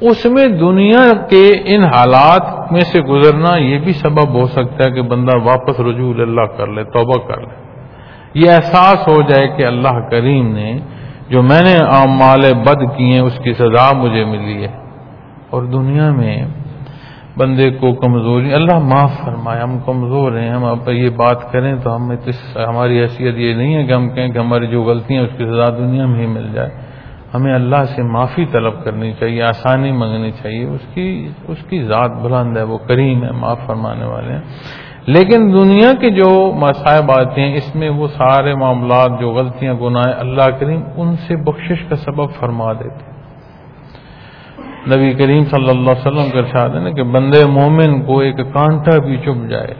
اس 0.00 0.24
میں 0.24 0.46
دنیا 0.46 1.12
کے 1.30 1.44
ان 1.64 1.84
حالات 1.84 2.72
میں 2.72 2.80
سے 2.80 3.00
گزرنا 3.00 3.56
یہ 3.56 3.78
بھی 3.78 3.92
سبب 3.92 4.34
ہو 4.34 4.46
سکتا 4.46 4.84
ہے 4.84 4.90
کہ 4.90 5.02
بندہ 5.02 5.36
واپس 5.42 5.80
رجوع 5.80 6.14
اللہ 6.18 6.46
کر 6.58 6.66
لے، 6.66 6.84
توبہ 6.84 7.18
کر 7.28 7.40
لے۔ 7.40 7.54
یہ 8.34 8.50
احساس 8.50 9.08
ہو 9.08 9.22
جائے 9.22 9.46
کہ 9.48 9.66
اللہ 9.66 10.00
کریم 10.10 10.54
نے 10.54 10.78
جو 11.28 11.42
میں 11.42 11.62
نے 11.62 11.76
عام 11.76 12.10
مال 12.10 12.52
بد 12.66 12.96
کیے 12.96 13.18
اس 13.18 13.38
کی 13.38 13.52
سزا 13.52 13.92
مجھے 13.92 14.24
ملی 14.24 14.64
ہے۔ 14.64 14.82
اور 15.52 15.62
دنیا 15.62 16.10
میں 16.10 16.44
بندے 17.38 17.70
کو 17.70 17.94
کمزوری 17.94 18.54
اللہ 18.54 18.78
معاف 18.78 19.10
فرمائے، 19.24 19.60
ہم 19.60 19.78
کمزور 19.86 20.32
ہیں، 20.32 20.50
ہم 20.50 20.64
اب 20.64 20.88
یہ 20.88 21.10
بات 21.10 21.52
کریں 21.52 21.74
تو 21.84 21.96
ہم 21.96 22.12
ہماری 22.56 23.00
حیثیت 23.00 23.34
یہ 23.36 23.54
نہیں 23.54 23.74
ہے 23.74 23.84
کہ 23.84 23.92
ہم 23.92 24.08
کہیں 24.08 24.28
کہ 24.28 24.38
ہماری 24.38 24.66
جو 24.66 24.82
غلطیاں 24.82 25.22
اس 25.22 25.30
کی 25.38 25.44
سزا 25.44 25.68
دنیا 25.78 26.06
میں 26.06 26.20
ہی 26.20 26.26
مل 26.26 26.52
جائے۔ 26.52 26.70
ہمیں 27.34 27.54
اللہ 27.54 27.84
سے 27.84 28.02
معافی 28.02 28.44
طلب 28.44 28.84
کرنی 28.84 29.12
چاہیے، 29.12 29.42
آسانی 29.42 29.92
منگنی 29.92 30.30
چاہیے۔ 30.30 30.64
اس 30.64 30.94
کی 30.94 31.28
اس 31.48 31.58
کی 31.68 31.82
ذات 31.82 32.10
بلند 32.22 32.56
ہے، 32.56 32.62
وہ 32.62 32.78
کریم 32.78 33.24
ہے، 33.24 33.30
معاف 33.30 33.58
فرمانے 33.66 34.04
والے 34.04 34.32
ہیں۔ 34.32 34.40
لیکن 35.06 35.52
دنیا 35.60 35.92
کے 36.00 36.10
جو 36.10 36.52
مصائب 36.54 37.12
آتے 37.12 37.40
ہیں، 37.40 37.54
اس 37.54 37.76
میں 37.76 37.90
وہ 37.90 38.06
سارے 38.06 38.54
معاملات، 38.54 39.20
جو 39.20 39.30
غلطیاں، 39.30 39.74
گناہ 39.74 40.12
اللہ 40.18 40.50
کریم 40.60 40.80
ان 40.96 41.16
سے 41.16 41.36
بخشش 41.36 41.84
کا 41.88 41.96
سبب 41.96 42.30
فرما 42.40 42.72
دیتے 42.72 43.04
ہیں۔ 43.04 43.11
نبی 44.90 45.12
کریم 45.12 45.44
صلی 45.44 45.68
اللہ 45.68 45.90
علیہ 45.90 46.06
وسلم 46.06 46.30
کا 46.30 46.38
ارشاد 46.38 46.68
ہے 46.68 46.80
نا 46.80 46.90
کہ 46.90 47.02
بندے 47.02 47.44
مومن 47.50 48.02
کو 48.02 48.18
ایک 48.18 48.36
کانٹا 48.36 48.98
بھی 48.98 49.16
چپ 49.16 49.50
جائے 49.50 49.74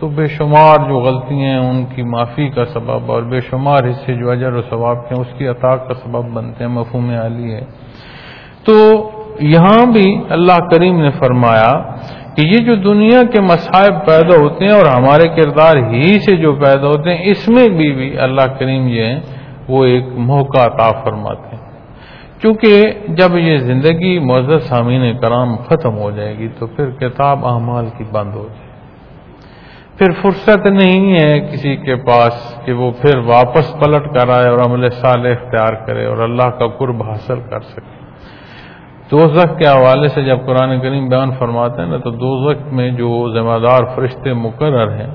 تو 0.00 0.08
بے 0.08 0.26
شمار 0.26 0.88
جو 0.88 0.98
غلطیاں 0.98 1.60
ہیں 1.60 1.70
ان 1.70 1.84
کی 1.84 2.02
معافی 2.02 2.48
کا 2.48 2.64
سبب 2.64 3.12
اور 3.12 3.22
بے 3.22 3.40
شمار 3.40 3.84
حصے 3.84 4.14
جو 4.14 4.30
اجر 4.30 4.52
و 4.52 4.62
ثواب 4.70 5.08
کے 5.08 5.14
ہیں، 5.14 5.22
اس 5.22 5.38
کی 5.38 5.46
عطا 5.46 5.76
کا 5.76 5.94
سبب 5.94 6.24
بنتے 6.32 6.64
ہیں، 6.64 6.70
مفہوم 6.70 7.10
عالی 7.10 7.54
ہے۔ 7.54 7.60
تو 8.64 8.74
یہاں 9.40 9.92
بھی 9.92 10.20
اللہ 10.28 10.58
کریم 10.70 11.00
نے 11.00 11.10
فرمایا 11.10 11.72
کہ 12.36 12.40
یہ 12.40 12.58
جو 12.58 12.74
دنیا 12.74 13.22
کے 13.32 13.40
مصائب 13.40 13.94
پیدا 14.06 14.36
ہوتے 14.36 14.64
ہیں 14.64 14.72
اور 14.72 14.86
ہمارے 14.86 15.28
کردار 15.28 15.76
ہی 15.76 16.18
سے 16.18 16.36
جو 16.36 16.52
پیدا 16.52 16.86
ہوتے 16.86 17.14
ہیں، 17.14 17.24
اس 17.24 17.48
میں 17.48 17.68
بھی 17.68 17.92
بھی 17.92 18.18
اللہ 18.18 18.46
کریم 18.58 18.88
یہ 18.88 19.02
ہیں، 19.02 19.20
وہ 19.68 19.84
ایک 19.84 20.04
موقع 20.16 20.58
عطا 20.58 20.90
فرماتے 21.04 21.56
ہیں۔ 21.56 21.65
کیونکہ 22.40 22.92
جب 23.08 23.36
یہ 23.36 23.58
زندگی 23.58 24.18
معزز 24.18 24.62
سامعین 24.62 25.18
کرام 25.18 25.56
ختم 25.56 25.98
ہو 25.98 26.10
جائے 26.10 26.38
گی 26.38 26.48
تو 26.58 26.66
پھر 26.66 26.90
کتاب 26.90 27.46
اعمال 27.46 27.86
کی 27.98 28.04
بند 28.12 28.34
ہو 28.34 28.48
جائے 28.48 28.64
پھر 29.98 30.12
فرصت 30.22 30.66
نہیں 30.66 31.20
ہے 31.20 31.40
کسی 31.40 31.76
کے 31.76 31.96
پاس 31.96 32.56
کہ 32.64 32.72
وہ 32.72 32.90
پھر 32.90 33.16
واپس 33.16 33.72
پلٹ 33.80 34.14
کر 34.14 34.28
آئے 34.28 34.48
اور 34.48 34.58
عمل 34.58 34.90
صالح 34.90 35.30
اختیار 35.30 35.72
کرے 35.86 36.04
اور 36.06 36.18
اللہ 36.18 36.50
کا 36.58 36.66
قرب 36.66 37.02
حاصل 37.02 37.40
کر 37.50 37.60
سکے۔ 37.60 37.94
دوزخ 39.10 39.58
کے 39.58 39.68
حوالے 39.68 40.08
سے 40.08 40.22
جب 40.22 40.38
قرآن 40.46 40.80
کریم 40.80 41.08
بیان 41.08 41.30
فرماتے 41.38 41.82
ہیں 41.82 41.88
نا 41.88 41.96
تو 41.96 42.10
دوزخ 42.10 42.72
میں 42.72 42.90
جو 42.90 43.08
ذمہ 43.34 43.58
دار 43.58 43.84
فرشتے 43.94 44.32
مقرر 44.32 44.92
ہیں، 44.92 45.10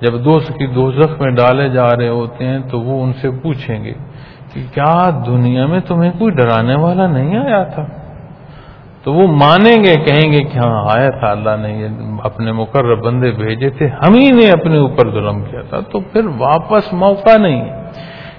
جب 0.00 0.24
دوست 0.24 0.52
کی 0.58 0.66
دوزخ 0.66 1.20
میں 1.20 1.30
ڈالے 1.30 1.68
جا 1.68 1.88
رہے 1.96 2.08
ہوتے 2.08 2.44
ہیں 2.44 2.58
تو 2.58 2.80
وہ 2.80 3.02
ان 3.02 3.12
سے 3.12 3.30
پوچھیں 3.30 3.84
گے 3.84 3.92
کہ 4.54 4.62
کیا 4.74 5.10
دنیا 5.26 5.66
میں 5.66 5.80
تمہیں 5.80 6.12
کوئی 6.18 6.34
ڈرانے 6.34 6.74
والا 6.74 7.06
نہیں 7.06 7.38
آیا 7.38 7.62
تھا؟ 7.62 7.86
تو 9.04 9.12
وہ 9.12 9.26
مانیں 9.26 9.84
گے، 9.84 9.96
کہیں 9.96 10.32
گے 10.32 10.44
کہ 10.44 10.58
ہاں 10.58 10.98
آیا 10.98 11.10
تھا، 11.10 11.30
اللہ 11.30 11.56
نے 11.60 11.72
یہ 11.72 11.88
اپنے 12.24 12.52
مقرر 12.52 12.94
بندے 12.94 13.30
بھیجے 13.30 13.70
تھے، 13.70 13.88
ہم 13.88 14.14
ہی 14.14 14.30
نے 14.30 14.50
اپنے 14.50 14.78
اوپر 14.78 15.10
ظلم 15.10 15.42
کیا 15.42 15.60
تھا، 15.60 15.80
تو 15.80 16.00
پھر 16.00 16.26
واپس 16.38 16.92
موقع 16.92 17.36
نہیں 17.36 17.60
ہے۔ 17.60 17.82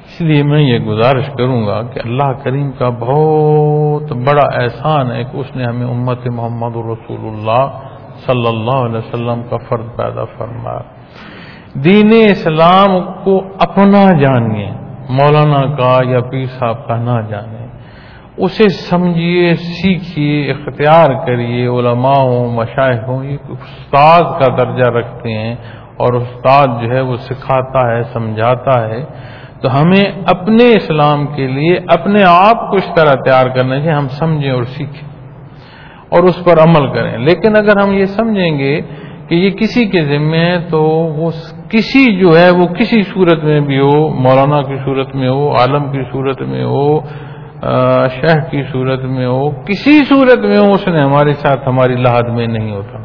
اس 0.04 0.22
لیے 0.22 0.44
میں 0.44 0.62
یہ 0.62 0.80
گزارش 0.80 1.30
کروں 1.38 1.68
گا 1.68 1.82
کہ 1.82 2.00
اللہ 2.06 2.34
کریم 2.44 2.72
کا 2.72 2.90
بہت 2.90 4.12
بڑا 4.12 4.64
احسان 4.64 5.12
ہے 5.12 5.24
کہ 5.24 5.38
اس 5.38 5.56
نے 5.56 5.64
ہمیں 5.64 5.88
امت 5.88 6.28
محمد 6.28 6.76
رسول 6.76 7.20
اللہ 7.20 7.80
صلی 8.26 8.48
اللہ 8.48 8.86
علیہ 8.86 8.98
وسلم 8.98 9.42
کا 9.50 9.58
فرد 9.70 9.86
پیدا 9.98 10.26
فرمایا۔ 10.38 10.82
دین 11.74 12.12
اسلام 12.14 13.12
کو 13.24 13.42
اپنا 13.60 14.12
جانیے۔ 14.20 14.83
مولانا 15.10 15.76
کا 15.76 16.00
یا 16.10 16.20
پیر 16.20 16.46
صاحب 16.46 16.88
کا 16.88 16.96
نہ 16.96 17.22
جانے۔ 17.30 17.64
اسے 18.38 18.70
سمجھیے، 18.70 19.54
سیکھیے، 19.54 20.52
اختیار 20.52 21.26
کریے۔ 21.26 21.68
علماء 21.68 22.22
ہوں، 22.22 22.54
مشاہد 22.54 23.08
ہوں، 23.08 23.24
یہ 23.24 23.38
استاد 23.50 24.22
کا 24.22 24.56
درجہ 24.58 24.90
رکھتے 24.90 25.30
ہیں 25.30 25.56
اور 25.98 26.14
استاد 26.14 26.68
جو 26.68 26.96
ہے 26.96 27.02
وہ 27.02 27.16
سکھاتا 27.16 27.92
ہے، 27.92 28.04
سمجھاتا 28.04 28.88
ہے۔ 28.88 29.06
تو 29.62 29.82
ہمیں 29.82 30.12
اپنے 30.28 30.76
اسلام 30.76 31.28
کے 31.28 31.48
لیے، 31.48 31.80
اپنے 31.88 32.24
آپ 32.28 32.70
کو 32.70 32.76
اس 32.76 32.90
طرح 32.96 33.14
تیار 33.14 33.46
کرنا 33.48 33.78
چاہیے 33.78 33.92
ہم 33.92 34.08
سمجھیں 34.08 34.52
اور 34.52 34.64
سیکھیں 34.64 35.10
اور 36.10 36.24
اس 36.24 36.44
پر 36.44 36.60
عمل 36.60 36.94
کریں۔ 36.94 37.18
لیکن 37.18 37.56
اگر 37.56 37.82
ہم 37.84 37.94
یہ 37.94 38.06
سمجھیں 38.06 38.60
گے 38.60 38.82
کہ 39.28 39.36
یہ 39.36 39.50
کسی 39.50 39.86
کے 39.86 40.04
ذمے 40.04 40.38
ہے 40.38 40.60
تو 40.70 40.84
وہ 40.88 41.32
کسی 41.70 42.20
جو 42.20 42.38
ہے 42.38 42.50
وہ 42.50 42.68
کسی 42.68 43.02
صورت 43.02 43.44
میں 43.44 43.60
بھی 43.60 43.80
ہو، 43.80 44.10
مولانا 44.10 44.62
کی 44.62 44.76
صورت 44.86 45.16
میں 45.16 45.30
ہو، 45.30 45.52
عالم 45.56 45.92
کی 45.92 46.02
صورت 46.12 46.42
میں 46.42 46.64
ہو 46.64 47.00
شہ 48.10 48.52
کی 48.52 48.64
صورت 48.72 49.04
میں 49.04 49.26
ہو، 49.26 49.52
کسی 49.52 50.04
صورت 50.10 50.40
میں 50.40 50.58
ہو، 50.58 50.74
اس 50.74 50.88
نے 50.88 51.02
ہمارے 51.02 51.34
ساتھ 51.34 51.60
ہماری 51.68 51.96
لاحد 51.96 52.24
میں 52.24 52.48
نہیں 52.48 52.72
ہوتا۔ 52.72 52.98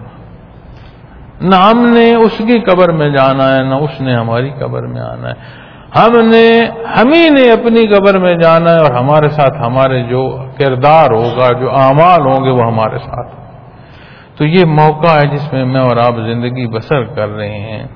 نہ 1.41 1.55
ہم 1.55 1.87
نے 1.87 2.15
اس 2.15 2.39
کی 2.39 2.61
قبر 2.61 2.93
میں 2.93 3.11
جانا 3.11 3.57
ہے، 3.57 3.63
نہ 3.63 3.75
اس 3.75 4.01
نے 4.01 4.15
ہماری 4.15 4.51
قبر 4.51 4.83
میں 4.83 5.01
آنا 5.01 5.29
ہے۔ 5.29 5.69
ہم 5.99 6.13
نے 6.13 6.67
ہمیں 7.01 7.31
نے 7.31 7.51
اپنی 7.51 7.87
قبر 7.87 8.19
میں 8.19 8.35
جانا 8.35 8.71
ہے 8.71 8.79
اور 8.79 8.91
ہمارے 8.91 9.29
ساتھ 9.29 9.67
ہمارے 9.67 10.03
جو 10.03 10.45
کردار 10.59 11.11
ہوگا، 11.11 11.61
جو 11.61 11.71
اعمال 11.71 12.21
ہوں 12.21 12.45
گے، 12.45 12.51
وہ 12.51 12.63
ہمارے 12.63 12.99
ساتھ۔ 12.99 13.38
تو 14.39 14.45
یہ 14.45 14.65
موقع 14.65 15.07
ہے 15.07 15.37
جس 15.37 15.53
میں 15.53 15.65
میں 15.65 15.81
اور 15.81 15.97
آپ 15.97 16.15
زندگی 16.17 16.67
بسر 16.67 17.05
کر 17.05 17.29
رہے 17.29 17.59
ہیں 17.59 17.87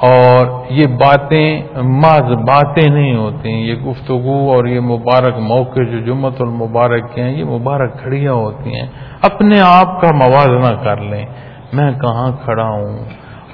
اور 0.00 0.46
یہ 0.70 0.86
باتیں 0.86 1.62
ماض 1.82 2.22
باتیں 2.22 2.90
نہیں 2.90 3.16
ہوتی 3.16 3.48
یہ 3.48 3.74
گفتگو 3.74 4.52
اور 4.52 4.64
یہ 4.64 4.80
مبارک 4.80 5.38
موقع 5.38 5.80
جو 5.80 6.00
جمعت 6.00 6.40
المبارک 6.40 7.14
کے 7.14 7.22
ہیں، 7.22 7.38
یہ 7.38 7.44
مبارک 7.44 8.02
کھڑیاں 8.02 8.32
ہوتی 8.32 8.74
ہیں۔ 8.74 8.86
اپنے 9.22 9.60
آپ 9.60 10.00
کا 10.00 10.08
موازنہ 10.12 10.84
کر 10.84 10.96
لیں۔ 10.96 11.26
میں 11.72 11.92
کہاں 11.92 12.32
کھڑا 12.44 12.68
ہوں؟ 12.68 12.98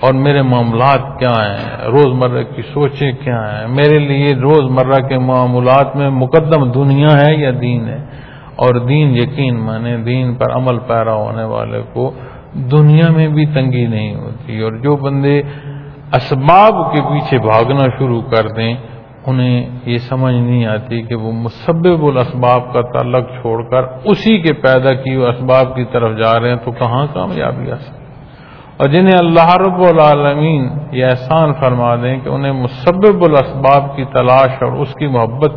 اور 0.00 0.14
میرے 0.14 0.42
معاملات 0.42 1.18
کیا 1.18 1.30
ہیں؟ 1.30 1.86
روز 1.86 2.06
مرہ 2.06 2.42
کی 2.42 2.62
سوچیں 2.62 3.12
کیا 3.12 3.42
ہیں؟ 3.42 3.68
میرے 3.68 3.98
لیے 3.98 4.34
روز 4.34 4.70
مرہ 4.70 5.08
کے 5.08 5.18
معاملات 5.18 5.96
میں 5.96 6.10
مقدم 6.10 6.70
دنیا 6.70 7.08
ہے 7.26 7.34
یا 7.34 7.50
دین 7.60 7.88
ہے؟ 7.88 7.98
اور 8.56 8.74
دین 8.74 9.16
یقین 9.16 9.56
مانے، 9.56 9.96
دین 9.96 10.34
پر 10.34 10.52
عمل 10.52 10.78
پیرا 10.78 11.14
ہونے 11.14 11.44
والے 11.44 11.82
کو 11.92 12.12
دنیا 12.54 13.10
میں 13.10 13.28
بھی 13.28 13.46
تنگی 13.46 13.86
نہیں 13.86 14.14
ہوتی۔ 14.14 14.60
اور 14.60 14.72
جو 14.72 14.96
بندے 14.96 15.42
اسباب 16.12 16.94
کے 16.94 17.02
پیچھے 17.02 17.38
بھاگنا 17.38 17.88
شروع 17.98 18.22
کر 18.22 18.48
دیں، 18.48 18.74
انہیں 19.26 19.70
یہ 19.84 19.98
سمجھ 19.98 20.34
نہیں 20.34 20.66
آتی 20.66 21.02
کہ 21.02 21.14
وہ 21.14 21.32
مسبب 21.32 22.04
الاسباب 22.04 22.72
کا 22.72 22.80
تعلق 22.80 23.28
چھوڑ 23.28 23.62
کر 23.62 23.82
اسی 24.04 24.38
کے 24.38 24.52
پیدا 24.52 24.94
کی 24.94 25.14
اسباب 25.14 25.76
کی 25.76 25.84
طرف 25.92 26.18
جا 26.18 26.40
رہے 26.40 26.48
ہیں 26.48 26.56
تو 26.56 26.72
کہاں 26.72 27.06
کامیابی 27.12 27.70
آ 27.70 27.76
سکتی؟ 27.76 28.00
اور 28.76 28.88
جنہیں 28.88 29.18
اللہ 29.18 29.56
رب 29.56 29.80
العالمین 29.80 30.68
یہ 30.92 31.06
احسان 31.06 31.52
فرما 31.52 31.94
دیں 31.94 32.20
کہ 32.24 32.28
انہیں 32.28 32.52
مسبب 32.52 33.24
الاسباب 33.24 33.96
کی 33.96 34.04
تلاش 34.04 34.62
اور 34.62 34.72
اس 34.72 34.94
کی 34.94 35.06
محبت 35.06 35.52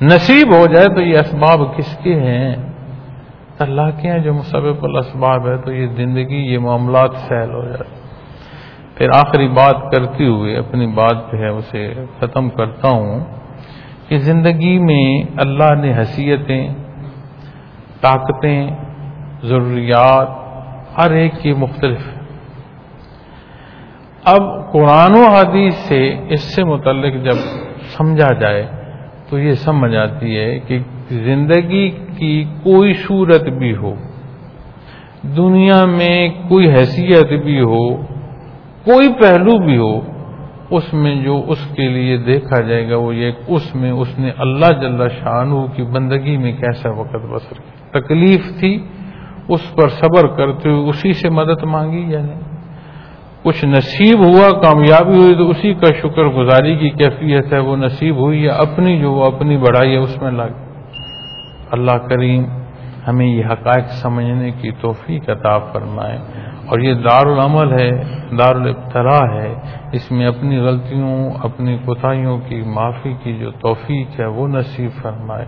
نصیب 0.00 0.54
ہو 0.54 0.66
جائے 0.66 0.94
تو 0.94 1.00
یہ 1.00 1.18
اسباب 1.18 1.76
کس 1.76 1.96
کے 2.02 2.14
ہیں؟ 2.20 2.56
اللہ 3.58 3.90
کے 4.02 4.10
ہیں 4.10 4.18
جو 4.18 4.34
مسبب 4.34 4.84
الاسباب 4.84 5.48
ہے 5.48 5.56
تو 5.56 5.72
یہ 5.72 5.86
زندگی، 5.86 6.52
یہ 6.52 6.58
معاملات 6.58 7.10
سہل 7.14 7.54
ہو 7.54 7.68
جاتے 7.68 7.96
پھر 8.94 9.08
آخری 9.14 9.48
بات 9.48 9.92
کرتے 9.92 10.26
ہوئے 10.26 10.56
اپنی 10.56 10.86
بات 10.86 11.32
جو 11.32 11.38
ہے 11.38 11.48
اسے 11.48 11.94
ختم 12.20 12.50
کرتا 12.50 12.88
ہوں 12.88 13.24
کہ 14.08 14.16
زندگی 14.16 14.78
میں 14.78 15.22
اللہ 15.36 15.74
نے 15.74 15.92
حیثیتیں، 15.98 16.74
طاقتیں، 18.00 18.70
ضروریات، 19.42 20.28
ہر 20.98 21.10
ایک 21.10 21.32
کی 21.42 21.52
مختلف۔ 21.52 22.00
اب 24.24 24.72
قرآن 24.72 25.14
و 25.14 25.28
حدیث 25.28 25.74
سے 25.74 26.18
اس 26.28 26.54
سے 26.54 26.64
متعلق 26.64 27.24
جب 27.24 27.36
سمجھا 27.96 28.32
جائے 28.32 28.75
تو 29.30 29.38
یہ 29.38 29.54
سمجھ 29.64 29.94
آتی 29.96 30.36
ہے 30.36 30.58
کہ 30.58 30.78
زندگی 31.10 31.88
کی 32.18 32.34
کوئی 32.62 32.92
صورت 33.06 33.48
بھی 33.58 33.74
ہو، 33.76 33.94
دنیا 35.36 35.84
میں 35.84 36.28
کوئی 36.48 36.70
حیثیت 36.70 37.32
بھی 37.44 37.60
ہو، 37.60 37.86
کوئی 38.84 39.12
پہلو 39.20 39.58
بھی 39.58 39.76
ہو، 39.78 39.94
اس 40.70 40.92
میں 40.94 41.14
جو 41.14 41.34
اس 41.48 41.58
کے 41.74 41.88
لیے 41.88 42.16
دیکھا 42.16 42.60
جائے 42.60 42.88
گا 42.90 42.96
وہ 42.96 43.14
یہ 43.14 43.32
اس 43.46 43.74
میں 43.74 43.90
اس 43.92 44.18
نے 44.18 44.30
اللہ 44.38 44.72
جل 44.80 45.08
شاہ 45.20 45.54
کی 45.76 45.82
بندگی 45.92 46.36
میں 46.36 46.52
کیسا 46.52 46.90
وقت 46.90 47.24
بسر 47.32 47.60
کی 47.60 48.00
تکلیف 48.00 48.48
تھی، 48.58 48.74
اس 49.48 49.74
پر 49.76 49.88
صبر 50.00 50.26
کرتے 50.36 50.68
ہوئے 50.68 50.88
اسی 50.88 51.12
سے 51.12 51.28
مدد 51.30 51.62
مانگی 51.64 52.04
یا 52.12 52.20
نہیں؟ 52.20 52.55
کچھ 53.42 53.64
نصیب 53.64 54.18
ہوا، 54.26 54.60
کامیابی 54.60 55.18
ہوئی 55.18 55.34
تو 55.34 55.50
اسی 55.50 55.74
کا 55.74 55.86
شکر 56.02 56.24
گزاری 56.24 56.76
کی 56.76 56.90
کیفیت 56.90 57.52
ہے، 57.52 57.58
وہ 57.58 57.76
نصیب 57.76 58.16
ہوئی 58.16 58.44
یا 58.44 58.54
اپنی 58.54 59.00
جو 59.00 59.12
وہ 59.12 59.24
اپنی 59.24 59.56
بڑھائی 59.56 59.92
ہے، 59.92 59.96
اس 59.96 60.22
میں 60.22 60.30
لگ 60.30 60.52
اللہ 61.70 61.96
کریم 62.08 62.44
ہمیں 63.08 63.26
یہ 63.26 63.44
حقائق 63.46 63.84
سمجھنے 63.84 64.50
کی 64.50 64.70
توفیق 64.80 65.30
عطا 65.30 65.58
فرمائے۔ 65.58 66.18
اور 66.66 66.78
یہ 66.78 66.94
دار 66.94 67.26
العمل 67.26 67.80
ہے 67.80 67.90
دارالابتلا 68.38 69.34
ہے، 69.34 69.54
اس 69.92 70.10
میں 70.10 70.26
اپنی 70.26 70.58
غلطیوں، 70.58 71.30
اپنی 71.42 71.78
کوتاہیوں 71.84 72.38
کی 72.48 72.62
معافی 72.62 73.14
کی 73.22 73.38
جو 73.38 73.50
توفیق 73.50 74.20
ہے، 74.20 74.26
وہ 74.26 74.48
نصیب 74.48 74.90
فرمائے۔ 75.02 75.44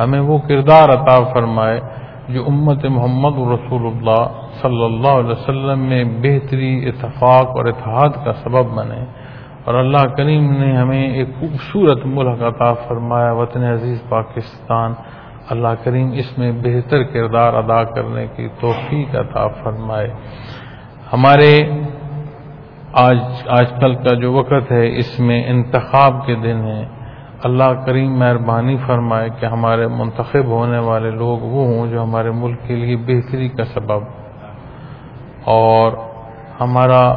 ہمیں 0.00 0.20
وہ 0.20 0.38
کردار 0.38 0.88
عطا 0.88 1.24
فرمائے 1.34 1.80
جو 2.28 2.44
امت 2.46 2.84
محمد 2.84 3.34
رسول 3.34 3.86
اللہ 3.86 4.26
صلی 4.62 4.84
اللہ 4.84 5.08
علیہ 5.08 5.30
وسلم 5.30 5.80
میں 5.80 6.04
بہتری 6.04 6.88
اتفاق 6.88 7.46
اور 7.46 7.64
اتحاد 7.64 8.24
کا 8.24 8.32
سبب 8.32 8.64
بنے 8.64 9.04
اور 9.64 9.74
اللہ 9.74 10.06
کریم 10.16 10.52
نے 10.52 10.76
ہمیں 10.76 11.10
ایک 11.10 11.28
خوبصورت 11.40 11.98
ملک 12.04 12.42
عطا 12.42 12.72
فرمایا، 12.72 13.32
وطن 13.32 13.64
عزیز 13.64 14.02
پاکستان۔ 14.08 14.92
اللہ 15.50 15.68
کریم 15.84 16.10
اس 16.14 16.38
میں 16.38 16.52
بہتر 16.52 17.02
کردار 17.02 17.54
ادا 17.54 17.84
کرنے 17.84 18.26
کی 18.36 18.48
توفیق 18.60 19.16
عطا 19.16 19.48
فرمائے۔ 19.48 20.10
ہمارے 21.12 21.70
آج 22.92 23.18
آج 23.48 23.66
کل 23.80 23.94
کا 23.94 24.14
جو 24.14 24.32
وقت 24.32 24.72
ہے، 24.72 24.98
اس 24.98 25.20
میں 25.20 25.44
انتخاب 25.44 26.26
کے 26.26 26.34
دن 26.34 26.56
ہیں۔ 26.56 26.84
اللہ 27.44 27.72
کریم 27.86 28.18
مہربانی 28.18 28.76
فرمائے 28.86 29.28
کہ 29.40 29.46
ہمارے 29.46 29.86
منتخب 29.86 30.44
ہونے 30.44 30.78
والے 30.78 31.10
لوگ 31.10 31.38
وہ 31.42 31.66
ہوں 31.66 31.86
جو 31.86 32.02
ہمارے 32.02 32.30
ملک 32.30 32.58
کے 32.66 32.76
لیے 32.76 32.96
بہتری 32.96 33.48
کا 33.48 33.64
سبب 33.64 34.02
اور 35.44 35.92
ہمارا 36.60 37.14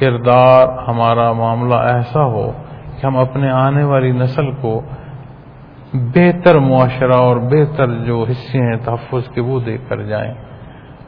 کردار، 0.00 0.68
ہمارا 0.88 1.32
معاملہ 1.32 1.74
ایسا 1.74 2.24
ہو 2.24 2.52
کہ 3.00 3.06
ہم 3.06 3.16
اپنے 3.16 3.50
آنے 3.50 3.84
والی 3.84 4.10
نسل 4.10 4.50
کو 4.60 4.80
بہتر 5.92 6.58
معاشرہ 6.58 7.14
اور 7.14 7.36
بہتر 7.36 7.88
جو 7.88 8.24
حصے 8.30 8.58
ہیں، 8.58 8.76
تحفظ 8.84 9.28
کے 9.34 9.40
وہ 9.40 9.60
دے 9.60 9.78
کر 9.88 10.02
جائیں۔ 10.02 10.34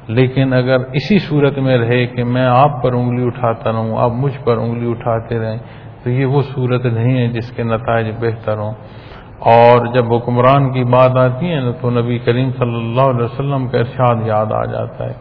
لیکن 0.09 0.53
اگر 0.53 0.77
اسی 0.93 1.19
صورت 1.19 1.59
میں 1.59 1.79
رہے 1.79 2.07
کہ 2.07 2.25
میں 2.25 2.47
آپ 2.47 2.83
پر 2.83 2.93
انگلی 2.93 3.27
اٹھاتا 3.27 3.73
رہوں، 3.73 3.99
آپ 3.99 4.11
مجھ 4.11 4.39
پر 4.45 4.57
انگلی 4.57 4.91
اٹھاتے 4.91 5.39
رہیں 5.39 5.59
تو 6.05 6.11
یہ 6.11 6.27
وہ 6.27 6.43
صورت 6.55 6.87
نہیں 6.87 7.19
ہے 7.19 7.29
جس 7.29 7.51
کے 7.51 7.63
نتائج 7.63 8.07
بہتر 8.21 8.59
ہوں۔ 8.59 8.75
اور 9.39 9.87
جب 9.87 10.15
حکمران 10.15 10.73
کی 10.73 10.85
بات 10.85 11.17
آتی 11.17 11.51
ہے 11.51 11.61
نا، 11.61 11.71
تو 11.71 11.91
نبی 11.91 12.19
کریم 12.19 12.51
صلی 12.59 12.75
اللہ 12.75 13.01
علیہ 13.01 13.25
وسلم 13.25 13.69
کا 13.69 13.79
ارشاد 13.79 14.27
یاد 14.27 14.47
آ 14.53 14.65
جاتا 14.65 15.07
ہے۔ 15.07 15.13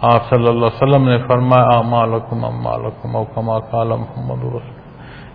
آپ 0.00 0.30
صلی 0.30 0.48
اللہ 0.48 0.66
علیہ 0.66 0.88
وسلم 0.88 1.08
نے 1.08 1.18
فرمایا 1.18 1.78
امالکم 1.78 2.44
امالکم 2.44 3.16
اوکما 3.16 3.58
کال 3.58 3.88
محمد 3.88 4.38
رسول۔ 4.38 4.78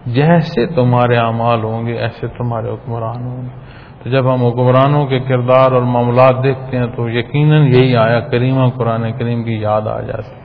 جیسے 0.05 0.65
تمہارے 0.65 1.15
اعمال 1.15 1.63
ہوں 1.63 1.85
گے، 1.85 1.93
ایسے 1.93 2.27
تمہارے 2.27 2.69
حکمران 2.69 3.23
ہوں 3.23 3.41
گے۔ 3.41 3.49
تو 4.03 4.09
جب 4.09 4.33
ہم 4.33 4.45
حکمرانوں 4.45 5.07
کے 5.07 5.19
کردار 5.19 5.71
اور 5.71 5.81
معاملات 5.81 6.43
دیکھتے 6.43 6.77
ہیں، 6.77 6.87
تو 6.95 7.09
یقیناً 7.09 7.67
یہی 7.67 7.95
آیا 7.95 8.19
کریمہ 8.19 8.69
قرآن 8.69 9.11
کریم 9.11 9.43
کی 9.43 9.53
یاد 9.53 9.81
آ 9.81 10.01
جاتی 10.01 10.35
ہے۔ 10.35 10.43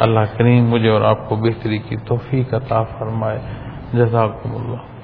اللہ 0.00 0.20
کریم 0.38 0.70
مجھے 0.70 0.88
اور 0.88 1.00
آپ 1.00 1.28
کو 1.28 1.36
بہتری 1.36 1.78
کی 1.78 1.96
توفیق 1.96 2.54
عطا 2.54 2.82
فرمائے۔ 2.82 3.65
جزاکم 3.94 4.54
اللہ 4.56 4.95